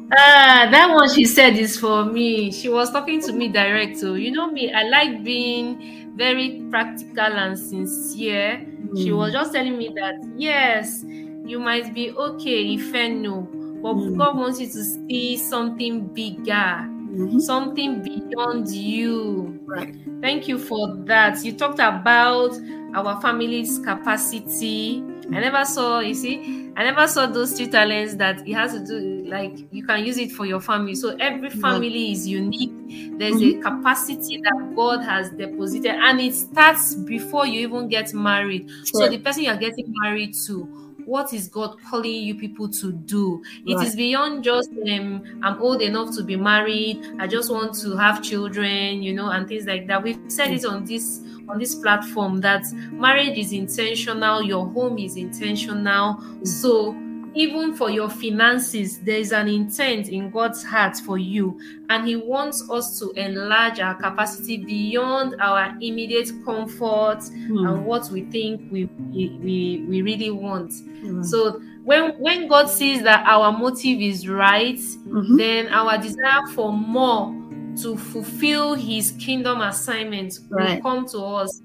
Ah, 0.10 0.68
that 0.72 0.90
one 0.90 1.14
she 1.14 1.26
said 1.26 1.56
is 1.58 1.78
for 1.78 2.06
me. 2.06 2.52
She 2.52 2.70
was 2.70 2.90
talking 2.92 3.22
to 3.22 3.34
me 3.34 3.50
direct. 3.50 3.98
So 3.98 4.16
you 4.16 4.32
know 4.32 4.50
me, 4.50 4.74
I 4.74 4.84
like 4.84 5.24
being 5.24 6.14
very 6.16 6.66
practical 6.72 7.26
and 7.26 7.60
sincere. 7.60 8.66
Mm. 8.88 9.04
She 9.04 9.12
was 9.12 9.34
just 9.34 9.54
telling 9.54 9.78
me 9.78 9.92
that 9.96 10.16
yes, 10.36 11.04
you 11.06 11.60
might 11.60 11.94
be 11.94 12.12
okay 12.12 12.74
if 12.74 12.94
I 12.94 13.08
know, 13.08 13.48
but 13.82 13.96
mm. 13.96 14.18
God 14.18 14.38
wants 14.38 14.60
you 14.60 14.68
to 14.68 14.84
see 14.84 15.38
something 15.38 16.08
bigger, 16.08 16.44
mm-hmm. 16.44 17.40
something 17.40 18.02
beyond 18.02 18.70
you. 18.70 19.60
Right. 19.66 19.96
Thank 20.22 20.48
you 20.48 20.58
for 20.58 20.96
that. 21.06 21.44
You 21.44 21.54
talked 21.54 21.80
about 21.80 22.58
our 22.96 23.20
family's 23.22 23.80
capacity. 23.80 25.04
I 25.32 25.40
never 25.40 25.66
saw, 25.66 26.00
you 26.00 26.14
see, 26.14 26.67
I 26.78 26.84
never 26.84 27.08
saw 27.08 27.26
those 27.26 27.58
two 27.58 27.72
talents 27.72 28.14
that 28.16 28.48
it 28.48 28.54
has 28.54 28.74
to 28.74 28.86
do 28.86 29.26
like 29.28 29.58
you 29.72 29.84
can 29.84 30.06
use 30.06 30.20
it 30.20 30.32
for 30.32 30.46
your 30.46 30.62
family. 30.62 30.94
So 30.94 31.18
every 31.20 31.50
family 31.50 32.12
is 32.12 32.28
unique. 32.28 33.18
There's 33.18 33.38
mm-hmm. 33.38 33.60
a 33.60 33.64
capacity 33.64 34.40
that 34.44 34.74
God 34.76 35.04
has 35.04 35.32
deposited, 35.32 35.96
and 35.96 36.22
it 36.22 36.36
starts 36.36 36.94
before 36.94 37.48
you 37.48 37.68
even 37.68 37.88
get 37.88 38.14
married. 38.14 38.70
Sure. 38.70 39.06
So 39.06 39.10
the 39.10 39.18
person 39.18 39.46
you're 39.46 39.58
getting 39.58 39.92
married 40.04 40.36
to 40.46 40.87
what 41.08 41.32
is 41.32 41.48
God 41.48 41.78
calling 41.90 42.12
you 42.12 42.36
people 42.36 42.68
to 42.68 42.92
do? 42.92 43.42
It 43.66 43.76
right. 43.76 43.88
is 43.88 43.96
beyond 43.96 44.44
just 44.44 44.70
um, 44.92 45.40
I'm 45.42 45.62
old 45.62 45.82
enough 45.82 46.14
to 46.18 46.24
be 46.24 46.36
married. 46.36 47.02
I 47.18 47.28
just 47.28 47.50
want 47.50 47.76
to 47.76 47.96
have 47.96 48.22
children, 48.22 49.02
you 49.02 49.14
know, 49.14 49.30
and 49.30 49.48
things 49.48 49.66
like 49.66 49.88
that. 49.88 50.04
We've 50.04 50.20
said 50.28 50.52
it 50.52 50.66
on 50.66 50.84
this 50.84 51.22
on 51.48 51.60
this 51.60 51.76
platform 51.76 52.42
that 52.42 52.66
marriage 52.92 53.38
is 53.38 53.54
intentional, 53.54 54.44
your 54.44 54.68
home 54.68 54.98
is 54.98 55.16
intentional. 55.16 56.22
So 56.44 56.92
even 57.38 57.76
for 57.76 57.92
your 57.92 58.10
finances, 58.10 58.98
there 59.00 59.20
is 59.20 59.32
an 59.32 59.48
intent 59.48 60.10
in 60.10 60.32
God's 60.32 60.64
heart 60.64 60.98
for 60.98 61.20
you, 61.20 61.60
and 61.88 62.08
He 62.08 62.16
wants 62.16 62.68
us 62.68 62.98
to 62.98 63.12
enlarge 63.12 63.80
our 63.80 63.94
capacity 63.94 64.58
beyond 64.58 65.36
our 65.40 65.76
immediate 65.80 66.32
comfort 66.44 67.20
mm. 67.20 67.70
and 67.70 67.86
what 67.86 68.10
we 68.10 68.24
think 68.26 68.72
we 68.72 68.86
we, 68.86 69.86
we 69.88 70.02
really 70.02 70.32
want. 70.32 70.72
Mm. 70.72 71.24
So 71.24 71.62
when 71.84 72.18
when 72.20 72.48
God 72.48 72.72
sees 72.72 73.04
that 73.04 73.24
our 73.28 73.52
motive 73.52 74.02
is 74.02 74.28
right, 74.28 74.80
mm-hmm. 74.80 75.38
then 75.38 75.68
our 75.68 75.96
desire 76.00 76.48
for 76.56 76.74
more 76.74 77.36
to 77.84 77.96
fulfill 77.98 78.74
His 78.74 79.12
kingdom 79.20 79.62
assignment 79.62 80.40
right. 80.50 80.78
will 80.78 80.82
come 80.82 81.08
to 81.10 81.20
us. 81.20 81.62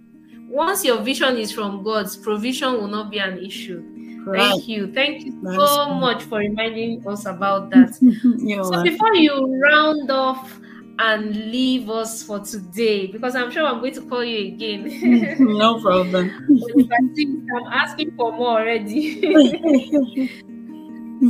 Once 0.50 0.84
your 0.84 1.00
vision 1.00 1.38
is 1.38 1.50
from 1.50 1.82
God's, 1.82 2.14
provision 2.14 2.74
will 2.74 2.88
not 2.88 3.10
be 3.10 3.18
an 3.20 3.38
issue. 3.38 3.82
Thank 4.24 4.68
you. 4.68 4.92
Thank 4.92 5.24
you 5.24 5.32
so 5.42 5.94
much 5.94 6.22
for 6.24 6.38
reminding 6.38 7.06
us 7.06 7.26
about 7.26 7.70
that. 7.70 7.94
so 7.94 8.70
welcome. 8.70 8.82
before 8.84 9.14
you 9.14 9.60
round 9.60 10.10
off 10.10 10.60
and 10.98 11.34
leave 11.50 11.88
us 11.90 12.22
for 12.22 12.38
today, 12.40 13.06
because 13.06 13.34
I'm 13.34 13.50
sure 13.50 13.66
I'm 13.66 13.80
going 13.80 13.94
to 13.94 14.02
call 14.02 14.24
you 14.24 14.54
again. 14.54 15.36
no 15.58 15.80
problem. 15.80 16.30
I'm 17.56 17.72
asking 17.72 18.12
for 18.16 18.32
more 18.32 18.60
already. 18.60 19.20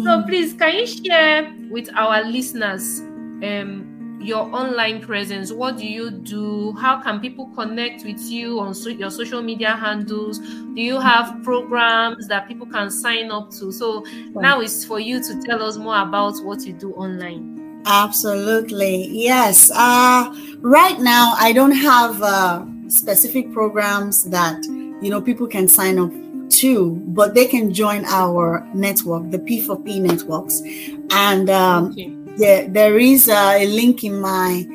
so 0.05 0.23
please, 0.27 0.53
can 0.55 0.75
you 0.75 0.87
share 0.87 1.55
with 1.71 1.89
our 1.95 2.25
listeners 2.25 3.01
um, 3.01 3.92
your 4.23 4.55
online 4.55 5.01
presence? 5.01 5.53
What 5.53 5.77
do 5.77 5.87
you 5.87 6.11
do? 6.11 6.73
How 6.73 7.01
can 7.01 7.21
people 7.21 7.47
connect 7.55 8.05
with 8.05 8.21
you 8.21 8.61
on 8.61 8.75
so, 8.75 8.89
your 8.89 9.11
social 9.11 9.43
media 9.43 9.75
handles? 9.75 10.39
Do 10.39 10.81
you 10.81 10.99
have 11.01 11.43
programs 11.43 12.29
that 12.29 12.49
people 12.49 12.67
can 12.67 12.91
sign 12.91 13.31
up 13.31 13.51
to? 13.53 13.73
So 13.73 14.05
now 14.35 14.61
it's 14.61 14.85
for 14.85 15.01
you 15.01 15.23
to 15.23 15.43
tell 15.43 15.63
us 15.63 15.77
more 15.77 16.01
about 16.01 16.39
what 16.45 16.65
you 16.65 16.73
do 16.73 16.93
online. 16.93 17.83
Absolutely. 17.87 19.09
Yes. 19.11 19.71
Uh, 19.75 20.33
right 20.61 21.01
now 21.01 21.35
i 21.39 21.53
don't 21.53 21.73
have 21.73 22.23
uh, 22.23 22.65
specific 22.87 23.53
programs 23.53 24.25
that 24.25 24.63
you 25.03 25.11
know 25.11 25.21
people 25.21 25.47
can 25.47 25.67
sign 25.67 25.99
up 25.99 26.13
to 26.49 26.93
but 27.09 27.35
they 27.35 27.47
can 27.47 27.73
join 27.75 28.05
our 28.05 28.65
network 28.75 29.29
the 29.31 29.39
p4p 29.39 30.01
networks. 30.01 30.63
And 31.11 31.51
um, 31.51 31.91
okay 31.91 32.22
there, 32.37 32.69
there 32.69 32.99
is 32.99 33.29
a 33.29 33.67
link 33.67 34.05
in 34.05 34.21
my 34.21 34.67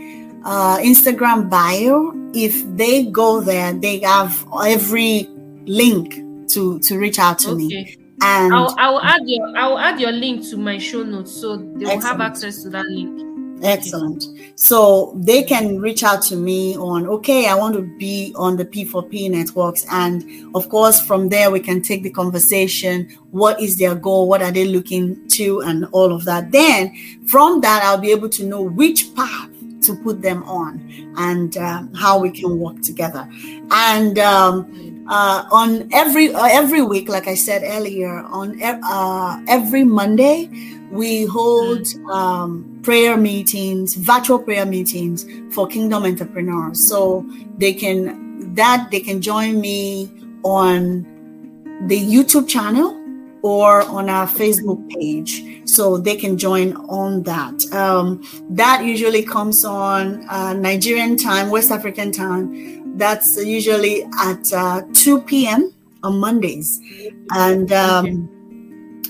uh, 0.45 0.77
Instagram 0.79 1.49
bio. 1.49 2.13
If 2.33 2.63
they 2.75 3.05
go 3.05 3.41
there, 3.41 3.73
they 3.73 3.99
have 3.99 4.45
every 4.65 5.27
link 5.65 6.15
to 6.49 6.79
to 6.79 6.97
reach 6.97 7.19
out 7.19 7.39
to 7.39 7.51
okay. 7.51 7.57
me. 7.57 7.97
And 8.21 8.53
I'll, 8.53 8.75
I'll 8.79 9.01
add 9.01 9.21
your 9.25 9.57
I'll 9.57 9.77
add 9.77 9.99
your 9.99 10.11
link 10.11 10.47
to 10.49 10.57
my 10.57 10.77
show 10.77 11.03
notes 11.03 11.31
so 11.31 11.57
they 11.57 11.85
will 11.85 12.01
have 12.01 12.21
access 12.21 12.63
to 12.63 12.69
that 12.71 12.85
link. 12.85 13.27
Excellent. 13.63 14.25
So 14.55 15.13
they 15.15 15.43
can 15.43 15.79
reach 15.79 16.03
out 16.03 16.21
to 16.23 16.35
me 16.35 16.75
on, 16.77 17.07
okay, 17.07 17.47
I 17.47 17.55
want 17.55 17.75
to 17.75 17.81
be 17.97 18.33
on 18.35 18.55
the 18.55 18.65
P4P 18.65 19.31
networks. 19.31 19.85
And 19.91 20.55
of 20.55 20.69
course, 20.69 20.99
from 21.01 21.29
there, 21.29 21.49
we 21.51 21.59
can 21.59 21.81
take 21.81 22.03
the 22.03 22.09
conversation. 22.09 23.09
What 23.31 23.59
is 23.61 23.77
their 23.77 23.95
goal? 23.95 24.27
What 24.27 24.41
are 24.41 24.51
they 24.51 24.65
looking 24.65 25.27
to? 25.29 25.61
And 25.61 25.85
all 25.91 26.11
of 26.13 26.25
that. 26.25 26.51
Then 26.51 26.95
from 27.27 27.61
that, 27.61 27.83
I'll 27.83 27.97
be 27.97 28.11
able 28.11 28.29
to 28.29 28.45
know 28.45 28.61
which 28.61 29.15
path 29.15 29.49
to 29.81 29.95
put 29.95 30.21
them 30.21 30.43
on 30.43 30.81
and 31.17 31.57
uh, 31.57 31.83
how 31.95 32.19
we 32.19 32.29
can 32.31 32.59
work 32.59 32.81
together. 32.81 33.27
And 33.71 34.17
um, 34.19 35.05
uh, 35.09 35.45
on 35.51 35.89
every 35.93 36.33
uh, 36.33 36.47
every 36.51 36.81
week, 36.81 37.09
like 37.09 37.27
I 37.27 37.35
said 37.35 37.63
earlier, 37.65 38.19
on 38.19 38.61
uh, 38.61 39.43
every 39.47 39.83
Monday, 39.83 40.49
we 40.91 41.25
hold 41.25 41.87
um, 42.11 42.79
prayer 42.83 43.17
meetings, 43.17 43.95
virtual 43.95 44.39
prayer 44.39 44.65
meetings 44.65 45.25
for 45.53 45.67
Kingdom 45.67 46.03
entrepreneurs. 46.03 46.85
So 46.85 47.25
they 47.57 47.73
can 47.73 48.53
that 48.55 48.89
they 48.91 48.99
can 48.99 49.21
join 49.21 49.61
me 49.61 50.11
on 50.43 51.05
the 51.87 51.99
YouTube 51.99 52.47
channel 52.47 53.01
or 53.43 53.83
on 53.83 54.09
our 54.09 54.27
Facebook 54.27 54.89
page. 54.89 55.43
So 55.67 55.97
they 55.97 56.15
can 56.15 56.37
join 56.37 56.75
on 56.87 57.23
that. 57.23 57.73
Um, 57.73 58.23
that 58.51 58.83
usually 58.85 59.23
comes 59.23 59.65
on 59.65 60.27
uh, 60.29 60.53
Nigerian 60.53 61.17
time, 61.17 61.49
West 61.49 61.71
African 61.71 62.11
time. 62.11 62.97
That's 62.97 63.37
usually 63.43 64.03
at 64.19 64.51
uh, 64.53 64.81
2 64.93 65.21
p.m. 65.21 65.73
on 66.03 66.19
Mondays. 66.19 66.79
And 67.31 67.71
um, 67.71 68.29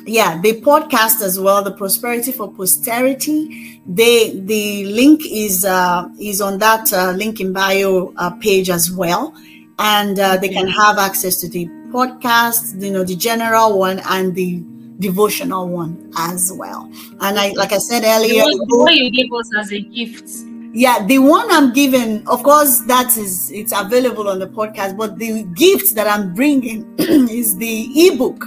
yeah 0.07 0.39
they 0.41 0.53
podcast 0.53 1.21
as 1.21 1.37
well 1.37 1.61
the 1.61 1.71
prosperity 1.71 2.31
for 2.31 2.49
posterity 2.51 3.81
they 3.85 4.39
the 4.39 4.85
link 4.85 5.21
is 5.29 5.65
uh 5.65 6.07
is 6.19 6.39
on 6.41 6.57
that 6.57 6.91
uh, 6.93 7.11
link 7.11 7.41
in 7.41 7.51
bio 7.51 8.13
uh, 8.15 8.29
page 8.39 8.69
as 8.69 8.89
well 8.89 9.35
and 9.79 10.17
uh, 10.17 10.37
they 10.37 10.47
can 10.47 10.67
have 10.67 10.97
access 10.97 11.41
to 11.41 11.49
the 11.49 11.67
podcast 11.91 12.81
you 12.81 12.91
know 12.91 13.03
the 13.03 13.15
general 13.15 13.77
one 13.77 13.99
and 14.05 14.33
the 14.33 14.63
devotional 14.99 15.67
one 15.67 16.11
as 16.17 16.51
well 16.53 16.89
and 17.21 17.39
i 17.39 17.51
like 17.51 17.71
i 17.71 17.77
said 17.77 18.03
earlier 18.03 18.43
the 18.43 18.65
one 18.69 18.93
you 18.93 19.11
gave 19.11 19.31
us 19.33 19.49
as 19.57 19.71
a 19.71 19.81
gift 19.81 20.29
yeah 20.73 21.05
the 21.05 21.19
one 21.19 21.45
i'm 21.51 21.71
giving 21.71 22.27
of 22.27 22.41
course 22.43 22.79
that 22.81 23.15
is 23.15 23.51
it's 23.51 23.71
available 23.75 24.27
on 24.27 24.39
the 24.39 24.47
podcast 24.47 24.97
but 24.97 25.17
the 25.17 25.43
gift 25.55 25.93
that 25.95 26.07
i'm 26.07 26.33
bringing 26.33 26.91
is 26.97 27.55
the 27.57 27.89
ebook 27.95 28.43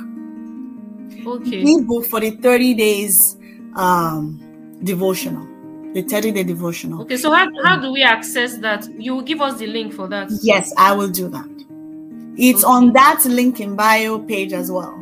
okay. 1.27 1.63
ebook 1.63 2.05
for 2.07 2.21
the 2.21 2.31
30 2.33 2.75
days 2.75 3.37
um, 3.77 4.79
devotional. 4.83 5.47
The 5.93 6.03
30 6.03 6.33
day 6.33 6.45
devotional. 6.45 7.03
Okay, 7.03 7.17
so 7.17 7.33
how, 7.33 7.49
how 7.65 7.81
do 7.81 7.93
we 7.93 8.03
access 8.03 8.59
that? 8.59 8.89
You 8.97 9.17
will 9.17 9.23
give 9.23 9.41
us 9.41 9.59
the 9.59 9.67
link 9.67 9.93
for 9.93 10.07
that. 10.09 10.29
Yes, 10.43 10.73
I 10.79 10.93
will 10.93 11.09
do 11.09 11.29
that. 11.29 11.49
It's 12.37 12.65
okay. 12.65 12.73
on 12.73 12.93
that 12.93 13.25
link 13.25 13.61
in 13.61 13.75
bio 13.75 14.21
page 14.21 14.53
as 14.53 14.71
well. 14.71 14.97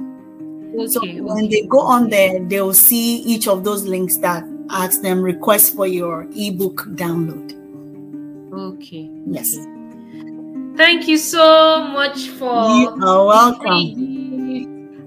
Okay, 0.74 0.86
so 0.86 1.00
when 1.22 1.48
they 1.48 1.62
go 1.62 1.80
on 1.80 2.10
there, 2.10 2.44
they 2.44 2.60
will 2.60 2.74
see 2.74 3.16
each 3.22 3.48
of 3.48 3.64
those 3.64 3.84
links 3.84 4.16
that 4.18 4.44
ask 4.70 5.02
them 5.02 5.22
request 5.22 5.74
for 5.74 5.86
your 5.86 6.26
ebook 6.36 6.84
download. 6.90 7.54
Okay. 8.52 9.10
Yes. 9.26 9.56
Thank 10.76 11.08
you 11.08 11.16
so 11.16 11.82
much 11.88 12.28
for 12.28 12.70
you 12.70 12.88
are 13.02 13.26
welcome 13.26 14.18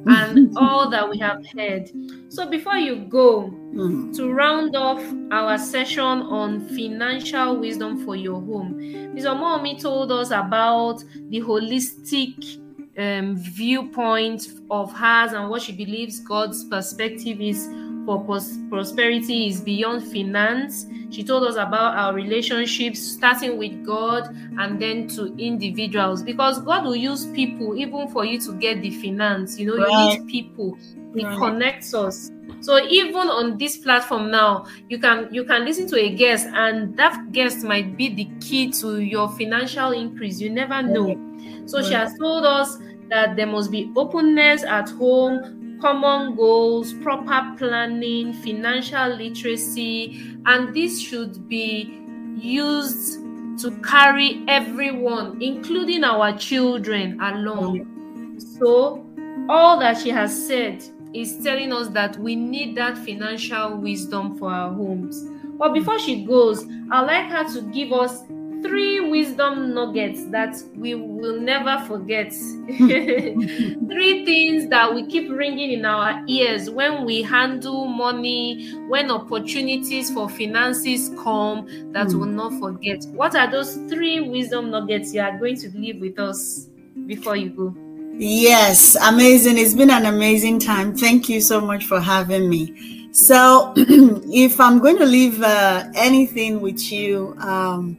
and 0.08 0.52
all 0.58 0.90
that 0.90 1.10
we 1.10 1.18
have 1.20 1.46
heard. 1.56 1.90
So 2.30 2.50
before 2.50 2.78
you 2.78 3.06
go, 3.06 3.54
mm. 3.74 4.16
to 4.16 4.32
round 4.32 4.76
off 4.76 5.02
our 5.32 5.58
session 5.58 6.04
on 6.04 6.68
financial 6.70 7.58
wisdom 7.58 8.04
for 8.04 8.16
your 8.16 8.42
home, 8.42 9.14
Ms. 9.14 9.26
Omowunmi 9.26 9.82
told 9.82 10.12
us 10.12 10.32
about 10.32 11.04
the 11.30 11.42
holistic 11.42 12.61
um, 13.02 13.36
viewpoint 13.38 14.48
of 14.70 14.94
hers 14.94 15.34
and 15.34 15.50
what 15.50 15.62
she 15.62 15.72
believes 15.72 16.20
God's 16.20 16.64
perspective 16.66 17.42
is 17.42 17.68
for 18.06 18.24
pros- 18.24 18.58
prosperity 18.70 19.48
is 19.48 19.62
beyond 19.62 20.04
finance. 20.04 20.86
She 21.10 21.24
told 21.24 21.44
us 21.44 21.56
about 21.56 21.98
our 21.98 22.14
relationships, 22.14 23.00
starting 23.00 23.58
with 23.58 23.86
God 23.86 24.36
and 24.58 24.82
then 24.82 25.08
to 25.10 25.36
individuals, 25.38 26.24
because 26.24 26.62
God 26.62 26.86
will 26.86 26.96
use 26.96 27.26
people 27.28 27.76
even 27.78 28.08
for 28.10 28.26
you 28.26 28.40
to 28.42 28.54
get 28.54 28.82
the 28.82 28.92
finance. 28.92 29.60
You 29.60 29.68
know, 29.68 29.84
right. 29.84 30.14
you 30.14 30.20
need 30.20 30.32
people. 30.32 30.78
He 31.14 31.26
right. 31.26 31.38
connects 31.38 31.94
us. 31.94 32.32
So 32.62 32.80
even 32.88 33.28
on 33.28 33.58
this 33.58 33.78
platform 33.78 34.32
now, 34.32 34.66
you 34.88 35.00
can 35.00 35.34
you 35.34 35.44
can 35.44 35.66
listen 35.66 35.88
to 35.88 35.98
a 36.00 36.10
guest, 36.16 36.48
and 36.54 36.96
that 36.98 37.32
guest 37.32 37.64
might 37.64 37.98
be 37.98 38.14
the 38.14 38.30
key 38.40 38.72
to 38.74 39.02
your 39.02 39.30
financial 39.30 39.92
increase. 39.92 40.40
You 40.40 40.50
never 40.50 40.82
know. 40.82 41.20
So 41.66 41.82
she 41.82 41.94
has 41.94 42.18
told 42.18 42.46
us 42.46 42.78
that 43.12 43.36
there 43.36 43.46
must 43.46 43.70
be 43.70 43.92
openness 43.96 44.64
at 44.64 44.90
home, 44.92 45.78
common 45.82 46.36
goals, 46.36 46.94
proper 46.94 47.56
planning, 47.58 48.34
financial 48.34 49.10
literacy, 49.10 50.38
and 50.46 50.74
this 50.74 51.00
should 51.00 51.48
be 51.50 52.02
used 52.38 53.20
to 53.62 53.72
carry 53.84 54.44
everyone, 54.48 55.42
including 55.42 56.06
our 56.06 56.36
children, 56.38 57.20
along. 57.22 57.86
Mm. 57.86 58.60
So, 58.60 59.06
all 59.50 59.78
that 59.80 59.98
she 59.98 60.10
has 60.10 60.48
said 60.48 60.82
is 61.14 61.38
telling 61.44 61.74
us 61.74 61.90
that 61.90 62.18
we 62.18 62.38
need 62.38 62.78
that 62.78 62.98
financial 62.98 63.78
wisdom 63.78 64.38
for 64.38 64.52
our 64.52 64.74
homes. 64.74 65.28
But 65.58 65.74
before 65.74 66.00
she 66.00 66.24
goes, 66.24 66.66
I'd 66.92 67.02
like 67.02 67.26
her 67.26 67.44
to 67.56 67.62
give 67.74 67.92
us 67.92 68.24
three 68.62 69.00
wisdom 69.00 69.74
nuggets 69.74 70.26
that 70.26 70.56
we 70.76 70.96
will 70.96 71.40
never 71.40 71.84
forget. 71.86 72.32
three 72.78 74.26
things 74.26 74.70
that 74.70 74.94
we 74.94 75.06
keep 75.08 75.32
ringing 75.32 75.72
in 75.72 75.86
our 75.86 76.24
ears 76.28 76.70
when 76.70 77.06
we 77.06 77.22
handle 77.22 77.86
money, 77.86 78.74
when 78.88 79.12
opportunities 79.12 80.12
for 80.12 80.30
finances 80.30 81.10
come 81.24 81.66
that 81.92 82.08
mm. 82.08 82.20
we'll 82.20 82.26
not 82.26 82.54
forget. 82.60 83.04
What 83.14 83.36
are 83.36 83.50
those 83.50 83.76
three 83.90 84.22
wisdom 84.22 84.72
nuggets 84.72 85.14
you 85.14 85.22
are 85.22 85.38
going 85.38 85.58
to 85.58 85.70
leave 85.70 86.00
with 86.00 86.20
us 86.20 86.68
before 87.06 87.36
you 87.36 87.50
go? 87.50 87.76
Yes, 88.18 88.96
amazing. 88.96 89.58
It's 89.58 89.74
been 89.74 89.90
an 89.90 90.06
amazing 90.06 90.60
time. 90.60 90.96
Thank 90.96 91.28
you 91.30 91.42
so 91.42 91.60
much 91.60 91.86
for 91.86 92.00
having 92.00 92.50
me. 92.50 93.10
So, 93.14 93.74
if 93.76 94.60
I'm 94.60 94.80
going 94.80 94.98
to 94.98 95.06
leave 95.06 95.42
uh, 95.42 95.86
anything 95.96 96.62
with 96.62 96.92
you, 96.92 97.36
um, 97.40 97.98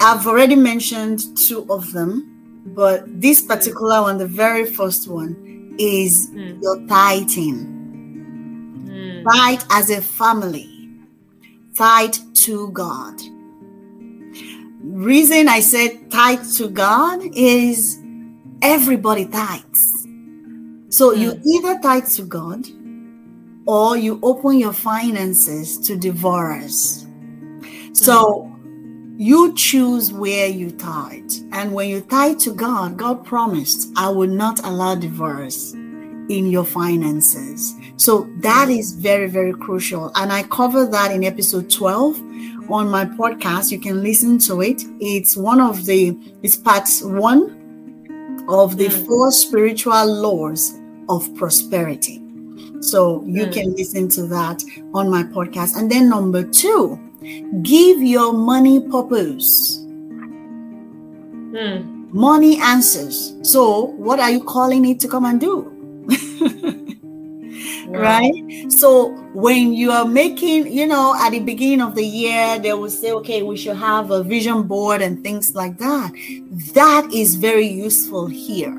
I've 0.00 0.26
already 0.26 0.56
mentioned 0.56 1.36
two 1.36 1.66
of 1.68 1.92
them, 1.92 2.62
but 2.74 3.04
this 3.20 3.42
particular 3.42 4.00
one, 4.00 4.16
the 4.16 4.26
very 4.26 4.64
first 4.64 5.08
one, 5.08 5.74
is 5.78 6.30
mm. 6.30 6.60
your 6.62 6.86
tithing. 6.86 7.66
Mm. 8.88 9.24
Tithe 9.30 9.62
as 9.70 9.90
a 9.90 10.00
family, 10.00 10.90
tithe 11.76 12.16
to 12.34 12.70
God. 12.70 13.20
Reason 14.82 15.48
I 15.48 15.60
said 15.60 16.10
tithe 16.10 16.46
to 16.56 16.70
God 16.70 17.20
is 17.34 17.98
everybody 18.62 19.26
tithes. 19.26 20.06
So 20.88 21.14
mm. 21.14 21.18
you 21.18 21.32
hmm. 21.32 21.48
either 21.48 21.78
tithe 21.80 22.08
to 22.16 22.22
God 22.22 22.66
or 23.66 23.98
you 23.98 24.18
open 24.22 24.58
your 24.58 24.72
finances 24.72 25.78
to 25.86 25.96
divorce. 25.96 27.06
So 27.92 28.49
you 29.20 29.52
choose 29.52 30.14
where 30.14 30.46
you 30.46 30.70
tithe. 30.70 31.30
And 31.52 31.74
when 31.74 31.90
you 31.90 32.00
tithe 32.00 32.38
to 32.38 32.54
God, 32.54 32.96
God 32.96 33.22
promised, 33.22 33.92
I 33.94 34.08
will 34.08 34.26
not 34.26 34.64
allow 34.64 34.94
divorce 34.94 35.74
in 35.74 36.46
your 36.46 36.64
finances. 36.64 37.74
So 37.96 38.30
that 38.38 38.70
is 38.70 38.92
very, 38.92 39.28
very 39.28 39.52
crucial. 39.52 40.10
And 40.14 40.32
I 40.32 40.44
cover 40.44 40.86
that 40.86 41.12
in 41.12 41.22
episode 41.22 41.68
12 41.68 42.18
on 42.70 42.88
my 42.88 43.04
podcast. 43.04 43.70
You 43.70 43.78
can 43.78 44.02
listen 44.02 44.38
to 44.38 44.62
it. 44.62 44.80
It's 45.00 45.36
one 45.36 45.60
of 45.60 45.84
the, 45.84 46.16
it's 46.42 46.56
part 46.56 46.88
one 47.02 48.46
of 48.48 48.78
the 48.78 48.86
mm. 48.86 49.06
four 49.06 49.32
spiritual 49.32 50.06
laws 50.06 50.80
of 51.10 51.28
prosperity. 51.34 52.22
So 52.80 53.22
you 53.26 53.44
mm. 53.44 53.52
can 53.52 53.74
listen 53.74 54.08
to 54.08 54.26
that 54.28 54.62
on 54.94 55.10
my 55.10 55.24
podcast. 55.24 55.76
And 55.76 55.90
then 55.90 56.08
number 56.08 56.42
two, 56.42 56.98
Give 57.62 58.02
your 58.02 58.32
money 58.32 58.80
purpose. 58.80 59.78
Hmm. 61.52 62.08
Money 62.12 62.60
answers. 62.60 63.36
So, 63.42 63.86
what 63.96 64.18
are 64.18 64.30
you 64.30 64.42
calling 64.42 64.84
it 64.86 65.00
to 65.00 65.08
come 65.08 65.24
and 65.24 65.40
do? 65.40 65.76
Right? 67.88 68.32
So, 68.68 69.10
when 69.34 69.72
you 69.72 69.90
are 69.90 70.04
making, 70.04 70.72
you 70.72 70.86
know, 70.86 71.14
at 71.20 71.30
the 71.30 71.40
beginning 71.40 71.82
of 71.82 71.96
the 71.96 72.04
year, 72.04 72.58
they 72.58 72.72
will 72.72 72.88
say, 72.88 73.10
okay, 73.12 73.42
we 73.42 73.56
should 73.56 73.76
have 73.76 74.12
a 74.12 74.22
vision 74.22 74.62
board 74.62 75.02
and 75.02 75.22
things 75.24 75.56
like 75.56 75.76
that. 75.78 76.12
That 76.74 77.12
is 77.12 77.34
very 77.34 77.66
useful 77.66 78.28
here. 78.28 78.72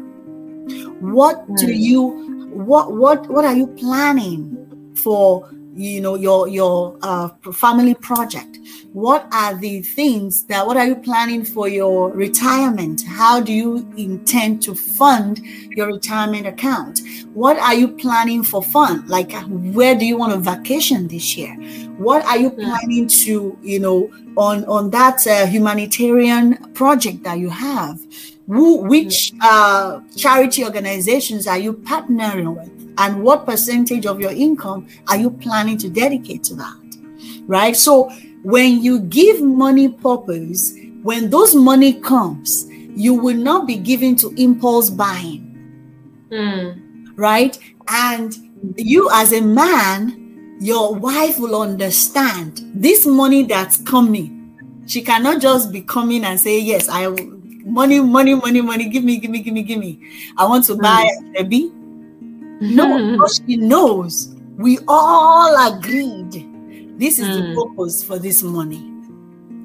What 1.02 1.46
do 1.58 1.66
hmm. 1.66 1.74
you, 1.74 2.52
what, 2.54 2.94
what, 2.94 3.30
what 3.30 3.44
are 3.44 3.56
you 3.56 3.68
planning 3.68 4.94
for 4.96 5.50
you 5.74 6.02
know 6.02 6.16
your 6.16 6.48
your 6.48 6.98
uh, 7.02 7.30
family 7.54 7.96
project. 7.96 8.60
What 8.94 9.28
are 9.32 9.56
the 9.56 9.82
things 9.82 10.46
that 10.46 10.66
what 10.66 10.78
are 10.78 10.86
you 10.86 10.96
planning 10.96 11.46
for 11.46 11.68
your 11.68 12.12
retirement? 12.12 13.04
How 13.08 13.40
do 13.40 13.54
you 13.54 13.90
intend 13.98 14.62
to 14.64 14.76
fund 14.76 15.40
your 15.70 15.88
retirement 15.88 16.48
account? 16.48 17.02
What 17.34 17.58
are 17.58 17.74
you 17.74 17.88
planning 17.88 18.44
for 18.44 18.62
fun? 18.62 19.08
Like 19.08 19.32
where 19.48 19.96
do 19.96 20.06
you 20.06 20.18
want 20.18 20.34
to 20.34 20.40
vacation 20.40 21.08
this 21.08 21.38
year? 21.38 21.56
What 21.98 22.26
are 22.26 22.38
you 22.38 22.50
hmm. 22.50 22.62
planning 22.62 23.08
to 23.08 23.58
you 23.62 23.80
know 23.80 24.12
on 24.36 24.66
on 24.66 24.90
that 24.92 25.26
uh, 25.28 25.46
humanitarian 25.46 26.58
project 26.74 27.24
that 27.24 27.40
you 27.40 27.50
have? 27.50 28.00
Who, 28.48 28.82
which 28.82 29.32
hmm. 29.32 29.40
uh, 29.42 30.02
charity 30.18 30.66
organizations 30.66 31.48
are 31.48 31.60
you 31.60 31.74
partnering 31.74 32.58
with 32.58 32.81
and 32.98 33.24
what 33.24 33.46
percentage 33.46 34.06
of 34.06 34.20
your 34.20 34.32
income 34.32 34.88
are 35.08 35.18
you 35.18 35.32
planning 35.32 35.78
to 35.78 35.90
dedicate 35.90 36.44
to 36.46 36.56
that? 36.56 36.78
Right? 37.48 37.76
So 37.76 38.10
when 38.44 38.82
you 38.82 39.00
give 39.02 39.42
money 39.42 39.90
purpose 39.90 40.74
when 41.04 41.30
those 41.30 41.56
money 41.56 41.94
comes 41.94 42.68
you 42.96 43.14
will 43.14 43.38
not 43.38 43.66
be 43.68 43.76
given 43.76 44.16
to 44.18 44.34
impulse 44.38 44.90
buying. 44.90 45.48
Mm. 46.30 47.12
right? 47.18 47.58
And 47.88 48.36
you 48.78 49.10
as 49.12 49.34
a 49.34 49.42
man 49.42 50.58
your 50.60 50.94
wife 50.94 51.40
will 51.40 51.60
understand 51.60 52.62
this 52.76 53.06
money 53.06 53.44
that's 53.44 53.78
coming. 53.78 54.38
She 54.86 55.02
cannot 55.02 55.42
just 55.42 55.72
be 55.72 55.82
coming 55.82 56.24
and 56.24 56.40
say 56.40 56.60
yes 56.60 56.88
i 56.90 57.08
money 57.64 58.00
money 58.00 58.36
money 58.36 58.62
money 58.62 58.90
give 58.90 59.04
me 59.04 59.18
give 59.18 59.32
me 59.32 59.40
give 59.40 59.54
me 59.54 59.64
give 59.64 59.80
me. 59.80 60.00
I 60.38 60.46
want 60.46 60.66
to 60.66 60.76
mm. 60.76 60.82
buy 60.82 61.10
a 61.38 61.44
baby 61.44 61.72
no, 62.62 63.28
she 63.48 63.58
knows 63.58 64.36
we 64.58 64.78
all 64.88 65.74
agreed 65.74 66.48
this 67.02 67.18
is 67.18 67.28
mm. 67.28 67.56
the 67.56 67.62
purpose 67.62 68.04
for 68.04 68.20
this 68.20 68.44
money, 68.44 68.80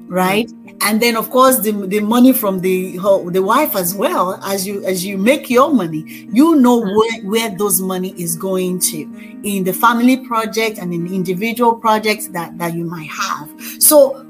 right? 0.07 0.51
And 0.81 0.99
then, 0.99 1.15
of 1.15 1.29
course, 1.29 1.59
the, 1.59 1.71
the 1.71 1.99
money 1.99 2.33
from 2.33 2.61
the 2.61 2.97
the 3.31 3.43
wife 3.43 3.75
as 3.75 3.93
well. 3.93 4.39
As 4.43 4.65
you 4.65 4.83
as 4.85 5.05
you 5.05 5.19
make 5.19 5.47
your 5.49 5.71
money, 5.71 6.27
you 6.31 6.55
know 6.55 6.81
mm. 6.81 6.95
where, 6.95 7.21
where 7.29 7.55
those 7.55 7.79
money 7.79 8.15
is 8.19 8.35
going 8.35 8.79
to 8.79 9.01
in 9.43 9.63
the 9.63 9.73
family 9.73 10.17
project 10.17 10.79
and 10.79 10.93
in 10.93 11.13
individual 11.13 11.75
projects 11.75 12.27
that 12.29 12.57
that 12.57 12.73
you 12.73 12.85
might 12.85 13.09
have. 13.09 13.49
So 13.79 14.26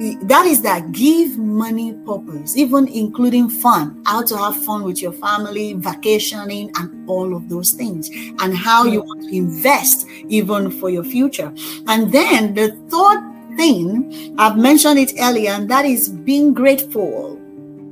that 0.00 0.46
is 0.46 0.62
that 0.62 0.92
give 0.92 1.36
money 1.36 1.92
purpose, 2.06 2.56
even 2.56 2.88
including 2.88 3.50
fun, 3.50 4.02
how 4.06 4.22
to 4.22 4.36
have 4.36 4.56
fun 4.64 4.82
with 4.82 5.02
your 5.02 5.12
family, 5.12 5.74
vacationing, 5.74 6.70
and 6.76 7.08
all 7.08 7.36
of 7.36 7.50
those 7.50 7.72
things, 7.72 8.08
and 8.40 8.56
how 8.56 8.84
you 8.84 9.02
want 9.02 9.22
to 9.22 9.36
invest 9.36 10.06
even 10.28 10.70
for 10.70 10.88
your 10.88 11.04
future. 11.04 11.52
And 11.86 12.10
then 12.10 12.54
the 12.54 12.70
third 12.88 13.56
thing, 13.58 14.34
I've 14.38 14.56
mentioned 14.56 14.98
it 14.98 15.12
earlier, 15.18 15.50
and 15.50 15.68
that 15.70 15.84
is 15.84 16.08
being 16.08 16.54
grateful. 16.54 17.36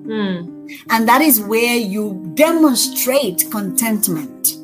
Mm. 0.06 0.70
And 0.88 1.06
that 1.06 1.20
is 1.20 1.42
where 1.42 1.76
you 1.76 2.32
demonstrate 2.34 3.44
contentment. 3.50 4.56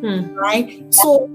Mm. 0.00 0.32
Right? 0.36 0.94
So 0.94 1.28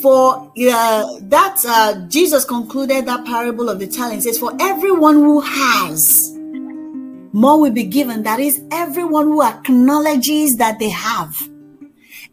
for 0.00 0.52
uh, 0.70 1.18
that 1.22 1.62
uh, 1.66 2.06
jesus 2.08 2.44
concluded 2.44 3.06
that 3.06 3.24
parable 3.24 3.68
of 3.68 3.78
the 3.78 3.86
talent. 3.86 4.22
Says 4.22 4.38
for 4.38 4.52
everyone 4.60 5.16
who 5.16 5.40
has 5.40 6.32
more 7.32 7.60
will 7.60 7.72
be 7.72 7.84
given. 7.84 8.22
That 8.22 8.40
is 8.40 8.62
everyone 8.70 9.24
who 9.24 9.42
acknowledges 9.42 10.56
that 10.58 10.78
they 10.78 10.90
have. 10.90 11.36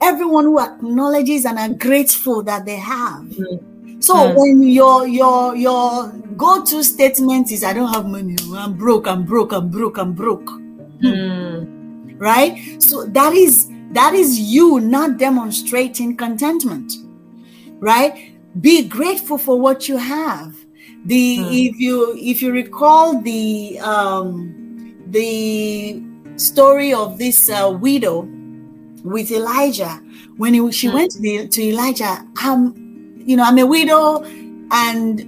Everyone 0.02 0.46
who 0.46 0.60
acknowledges 0.60 1.46
and 1.46 1.58
are 1.58 1.70
grateful 1.70 2.44
that 2.44 2.66
they 2.66 2.78
have. 2.78 3.24
Mm. 3.24 4.04
so 4.04 4.16
mm. 4.16 4.36
when 4.36 4.64
your 4.64 5.08
your 5.08 5.56
your 5.56 6.12
go-to 6.38 6.84
statement 6.84 7.52
is 7.52 7.66
i 7.66 7.74
don't 7.74 7.94
have 7.94 8.06
money 8.06 8.36
i'm 8.56 8.74
broke 8.78 9.08
i'm 9.08 9.26
broke 9.26 9.52
i'm 9.52 9.70
broke 9.70 9.98
i'm 9.98 10.14
broke. 10.14 10.50
Mm. 11.02 12.20
right? 12.20 12.82
So 12.82 13.06
that 13.06 13.34
is 13.34 13.70
that 13.92 14.14
is 14.14 14.40
you 14.40 14.80
not 14.80 15.18
demonstrating 15.18 16.16
contentment 16.16 16.94
right? 17.80 18.34
Be 18.62 18.88
grateful 18.88 19.38
for 19.38 19.60
what 19.60 19.88
you 19.88 19.98
have. 19.98 20.56
The 21.06 21.38
mm. 21.38 21.70
if 21.70 21.80
you 21.80 22.16
if 22.18 22.42
you 22.42 22.52
recall 22.52 23.22
the 23.22 23.80
um 23.80 24.96
the 25.08 26.02
story 26.36 26.94
of 26.94 27.18
this 27.18 27.50
uh, 27.50 27.78
widow 27.80 28.28
with 29.04 29.32
Elijah 29.32 30.02
when 30.38 30.54
he, 30.54 30.72
she 30.72 30.88
mm. 30.88 30.94
went 30.94 31.12
to, 31.12 31.20
the, 31.20 31.48
to 31.48 31.62
Elijah, 31.62 32.26
um, 32.44 32.74
you 33.26 33.36
know, 33.36 33.44
I'm 33.44 33.58
a 33.58 33.66
widow 33.66 34.24
and 34.72 35.20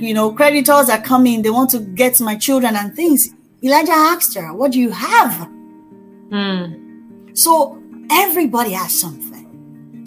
you 0.00 0.14
know 0.14 0.32
creditors 0.32 0.88
are 0.88 1.00
coming 1.00 1.42
they 1.42 1.50
want 1.50 1.70
to 1.70 1.80
get 1.80 2.20
my 2.20 2.36
children 2.36 2.76
and 2.76 2.94
things 2.94 3.30
elijah 3.64 3.92
asked 3.92 4.34
her 4.34 4.54
what 4.54 4.72
do 4.72 4.78
you 4.78 4.90
have 4.90 5.48
mm. 6.30 7.36
so 7.36 7.82
everybody 8.10 8.72
has 8.72 8.98
something 8.98 9.29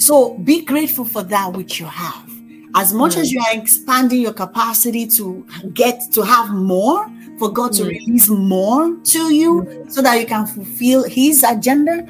so 0.03 0.37
be 0.39 0.63
grateful 0.63 1.05
for 1.05 1.23
that 1.23 1.53
which 1.53 1.79
you 1.79 1.85
have 1.85 2.29
as 2.75 2.93
much 2.93 3.15
mm. 3.15 3.21
as 3.21 3.31
you 3.31 3.39
are 3.39 3.57
expanding 3.57 4.21
your 4.21 4.33
capacity 4.33 5.05
to 5.07 5.45
get 5.73 6.01
to 6.11 6.21
have 6.21 6.49
more 6.49 7.09
for 7.39 7.51
god 7.51 7.71
to 7.73 7.83
mm. 7.83 7.89
release 7.89 8.29
more 8.29 8.95
to 9.03 9.33
you 9.33 9.63
mm. 9.63 9.91
so 9.91 10.01
that 10.01 10.19
you 10.19 10.25
can 10.25 10.45
fulfill 10.45 11.03
his 11.03 11.43
agenda 11.43 12.03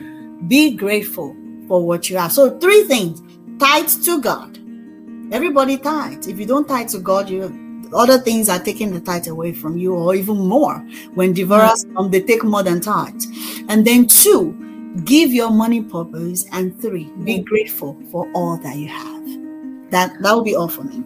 be 0.48 0.76
grateful 0.76 1.36
for 1.68 1.86
what 1.86 2.10
you 2.10 2.18
have 2.18 2.32
so 2.32 2.58
three 2.60 2.84
things 2.84 3.22
tithe 3.60 3.89
to 4.04 4.22
god 4.22 4.54
Everybody 5.34 5.80
tithes. 5.80 6.28
If 6.28 6.38
you 6.38 6.46
don't 6.46 6.68
tithe 6.68 6.89
to 6.89 7.00
God, 7.00 7.28
you 7.28 7.89
other 7.91 8.20
things 8.20 8.50
are 8.50 8.60
taking 8.60 8.94
the 8.94 9.02
tithe 9.02 9.28
away 9.28 9.52
from 9.52 9.78
you, 9.78 9.96
or 9.96 10.14
even 10.14 10.38
more. 10.38 10.76
When 11.16 11.34
divorce 11.34 11.86
mm. 11.86 11.96
come, 11.96 12.12
they 12.12 12.22
take 12.22 12.44
more 12.44 12.62
than 12.62 12.82
tithe. 12.82 13.20
And 13.68 13.86
then 13.86 14.06
two, 14.06 14.56
give 15.06 15.34
your 15.34 15.50
money 15.50 15.82
purpose. 15.82 16.46
And 16.52 16.80
three, 16.82 17.06
be 17.24 17.39
mm. 17.39 17.46
grateful 17.46 17.98
for 18.12 18.30
all 18.34 18.58
that 18.58 18.78
you 18.78 18.88
have. 18.88 19.91
That 19.91 20.22
that 20.22 20.34
will 20.34 20.44
be 20.44 20.56
all 20.56 20.68
for 20.68 20.84
me. 20.84 21.04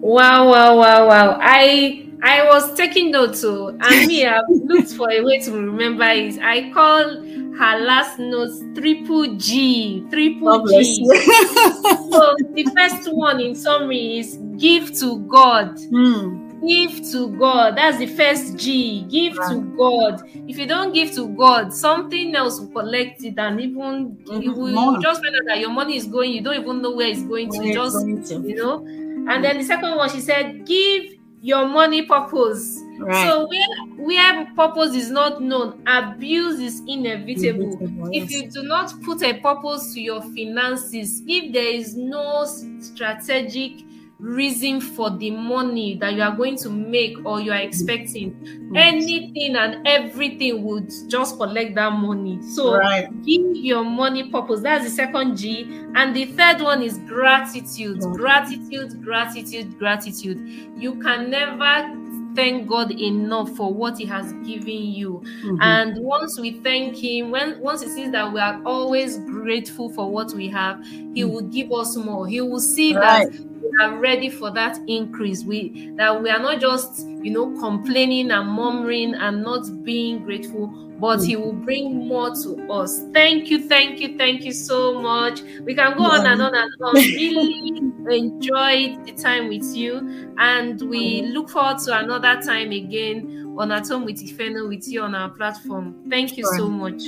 Wow, 0.00 0.48
wow, 0.48 0.76
wow, 0.76 1.06
wow. 1.06 1.38
I 1.40 2.06
I 2.22 2.44
was 2.46 2.74
taking 2.74 3.10
notes 3.10 3.40
too, 3.40 3.76
and 3.80 4.06
me, 4.06 4.26
I've 4.26 4.42
looked 4.48 4.92
for 4.92 5.10
a 5.10 5.22
way 5.22 5.40
to 5.40 5.52
remember 5.52 6.04
it. 6.04 6.38
I 6.40 6.70
call 6.70 7.22
her 7.60 7.78
last 7.80 8.18
notes 8.18 8.62
triple 8.74 9.34
G, 9.36 10.04
triple 10.10 10.66
G. 10.66 11.04
so 11.04 12.34
the 12.54 12.66
first 12.76 13.12
one 13.12 13.40
in 13.40 13.54
summary 13.54 14.18
is 14.18 14.38
give 14.56 14.98
to 15.00 15.18
God. 15.20 15.76
Mm. 15.76 16.49
Give 16.66 17.10
to 17.12 17.36
God. 17.38 17.76
That's 17.76 17.98
the 17.98 18.06
first 18.06 18.56
G. 18.56 19.02
Give 19.04 19.36
right. 19.36 19.50
to 19.50 19.60
God. 19.76 20.22
If 20.48 20.58
you 20.58 20.66
don't 20.66 20.92
give 20.92 21.12
to 21.14 21.28
God, 21.28 21.72
something 21.72 22.34
else 22.34 22.60
will 22.60 22.68
collect 22.68 23.24
it, 23.24 23.38
and 23.38 23.60
even 23.60 24.16
mm-hmm. 24.16 24.42
you 24.42 24.52
will 24.52 25.00
just 25.00 25.22
find 25.22 25.34
out 25.34 25.42
that 25.46 25.58
your 25.58 25.70
money 25.70 25.96
is 25.96 26.06
going. 26.06 26.32
You 26.32 26.42
don't 26.42 26.60
even 26.60 26.82
know 26.82 26.94
where 26.94 27.08
it's 27.08 27.22
going 27.22 27.48
where 27.48 27.62
to. 27.62 27.72
Just 27.72 27.96
going 27.96 28.22
to. 28.24 28.48
you 28.48 28.56
know. 28.56 28.84
And 29.28 29.44
then 29.44 29.58
the 29.58 29.64
second 29.64 29.96
one, 29.96 30.10
she 30.10 30.20
said, 30.20 30.66
give 30.66 31.12
your 31.40 31.66
money 31.66 32.02
purpose. 32.02 32.80
Right. 32.98 33.26
So 33.26 33.48
where 33.48 33.96
where 33.96 34.54
purpose 34.54 34.94
is 34.94 35.10
not 35.10 35.40
known, 35.40 35.82
abuse 35.86 36.60
is 36.60 36.82
inevitable. 36.86 37.72
inevitable 37.72 38.10
if 38.12 38.30
you 38.30 38.50
do 38.50 38.62
not 38.62 38.92
put 39.02 39.22
a 39.22 39.34
purpose 39.40 39.94
to 39.94 40.00
your 40.00 40.20
finances, 40.20 41.22
if 41.26 41.52
there 41.52 41.72
is 41.72 41.96
no 41.96 42.44
strategic 42.80 43.84
reason 44.20 44.80
for 44.80 45.10
the 45.10 45.30
money 45.30 45.96
that 45.96 46.12
you 46.12 46.22
are 46.22 46.36
going 46.36 46.56
to 46.56 46.68
make 46.68 47.16
or 47.24 47.40
you 47.40 47.50
are 47.50 47.58
expecting 47.60 48.72
anything 48.76 49.56
and 49.56 49.86
everything 49.86 50.62
would 50.62 50.92
just 51.08 51.36
collect 51.36 51.74
that 51.74 51.90
money 51.92 52.40
so 52.42 52.76
right. 52.76 53.08
give 53.24 53.56
your 53.56 53.82
money 53.82 54.30
purpose 54.30 54.60
that's 54.60 54.84
the 54.84 54.90
second 54.90 55.36
g 55.36 55.62
and 55.94 56.14
the 56.14 56.26
third 56.26 56.60
one 56.60 56.82
is 56.82 56.98
gratitude 56.98 58.00
gratitude 58.00 59.02
gratitude 59.02 59.78
gratitude 59.78 60.38
you 60.76 60.94
can 60.96 61.30
never 61.30 61.96
thank 62.34 62.68
God 62.68 62.92
enough 62.92 63.50
for 63.56 63.72
what 63.72 63.98
He 63.98 64.04
has 64.06 64.32
given 64.44 64.66
you. 64.68 65.22
Mm-hmm. 65.42 65.56
And 65.60 65.98
once 65.98 66.38
we 66.38 66.60
thank 66.60 66.96
Him, 66.96 67.30
when 67.30 67.60
once 67.60 67.82
He 67.82 67.88
sees 67.88 68.12
that 68.12 68.32
we 68.32 68.40
are 68.40 68.62
always 68.64 69.18
grateful 69.18 69.90
for 69.90 70.10
what 70.10 70.32
we 70.32 70.48
have, 70.48 70.84
He 70.84 70.96
mm-hmm. 71.22 71.30
will 71.32 71.42
give 71.42 71.72
us 71.72 71.96
more. 71.96 72.26
He 72.26 72.40
will 72.40 72.60
see 72.60 72.96
right. 72.96 73.30
that 73.30 73.49
we 73.60 73.70
are 73.82 73.96
ready 73.98 74.30
for 74.30 74.50
that 74.52 74.78
increase. 74.86 75.44
We 75.44 75.90
that 75.96 76.22
we 76.22 76.30
are 76.30 76.38
not 76.38 76.60
just 76.60 77.06
you 77.06 77.30
know 77.30 77.58
complaining 77.58 78.30
and 78.30 78.48
murmuring 78.48 79.14
and 79.14 79.42
not 79.42 79.84
being 79.84 80.24
grateful, 80.24 80.68
but 80.98 81.22
He 81.22 81.36
will 81.36 81.52
bring 81.52 82.08
more 82.08 82.30
to 82.42 82.72
us. 82.72 83.02
Thank 83.12 83.48
you, 83.50 83.68
thank 83.68 84.00
you, 84.00 84.16
thank 84.16 84.44
you 84.44 84.52
so 84.52 85.00
much. 85.00 85.42
We 85.62 85.74
can 85.74 85.96
go 85.96 86.04
on 86.04 86.26
and 86.26 86.40
on 86.40 86.54
and 86.54 86.72
on. 86.80 86.94
Really 86.94 87.78
enjoyed 88.16 89.06
the 89.06 89.12
time 89.16 89.48
with 89.48 89.76
you, 89.76 90.34
and 90.38 90.80
we 90.82 91.22
look 91.22 91.50
forward 91.50 91.78
to 91.84 91.98
another 91.98 92.40
time 92.42 92.72
again 92.72 93.54
on 93.58 93.72
At 93.72 93.88
Home 93.88 94.04
with 94.04 94.24
Ifeno 94.24 94.68
with 94.68 94.88
you 94.88 95.02
on 95.02 95.14
our 95.14 95.30
platform. 95.30 95.94
Thank 96.08 96.36
you 96.36 96.44
so 96.44 96.68
much. 96.68 97.02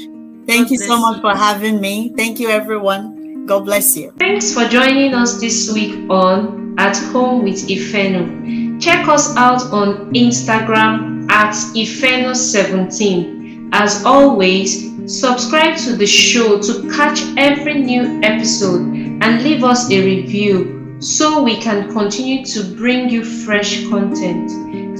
Thank 0.46 0.68
God 0.68 0.70
you 0.72 0.78
so 0.78 0.98
much 0.98 1.16
you. 1.16 1.22
for 1.22 1.36
having 1.36 1.80
me. 1.80 2.12
Thank 2.16 2.40
you, 2.40 2.48
everyone. 2.48 3.21
God 3.46 3.64
bless 3.64 3.96
you. 3.96 4.12
Thanks 4.18 4.54
for 4.54 4.68
joining 4.68 5.14
us 5.14 5.40
this 5.40 5.72
week 5.72 6.08
on 6.08 6.74
At 6.78 6.96
Home 7.12 7.42
with 7.42 7.66
Ifeno. 7.68 8.80
Check 8.80 9.08
us 9.08 9.36
out 9.36 9.62
on 9.72 10.12
Instagram 10.14 11.30
at 11.30 11.54
Ifeno17. 11.74 13.70
As 13.72 14.04
always, 14.04 14.92
subscribe 15.06 15.76
to 15.78 15.96
the 15.96 16.06
show 16.06 16.60
to 16.60 16.88
catch 16.90 17.20
every 17.36 17.74
new 17.82 18.20
episode 18.22 18.82
and 19.22 19.42
leave 19.42 19.64
us 19.64 19.90
a 19.90 20.04
review 20.04 20.96
so 21.00 21.42
we 21.42 21.56
can 21.56 21.90
continue 21.92 22.44
to 22.44 22.62
bring 22.76 23.08
you 23.08 23.24
fresh 23.24 23.88
content. 23.88 24.50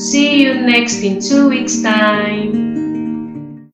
See 0.00 0.42
you 0.42 0.54
next 0.54 1.02
in 1.02 1.20
two 1.20 1.48
weeks' 1.48 1.80
time. 1.80 2.91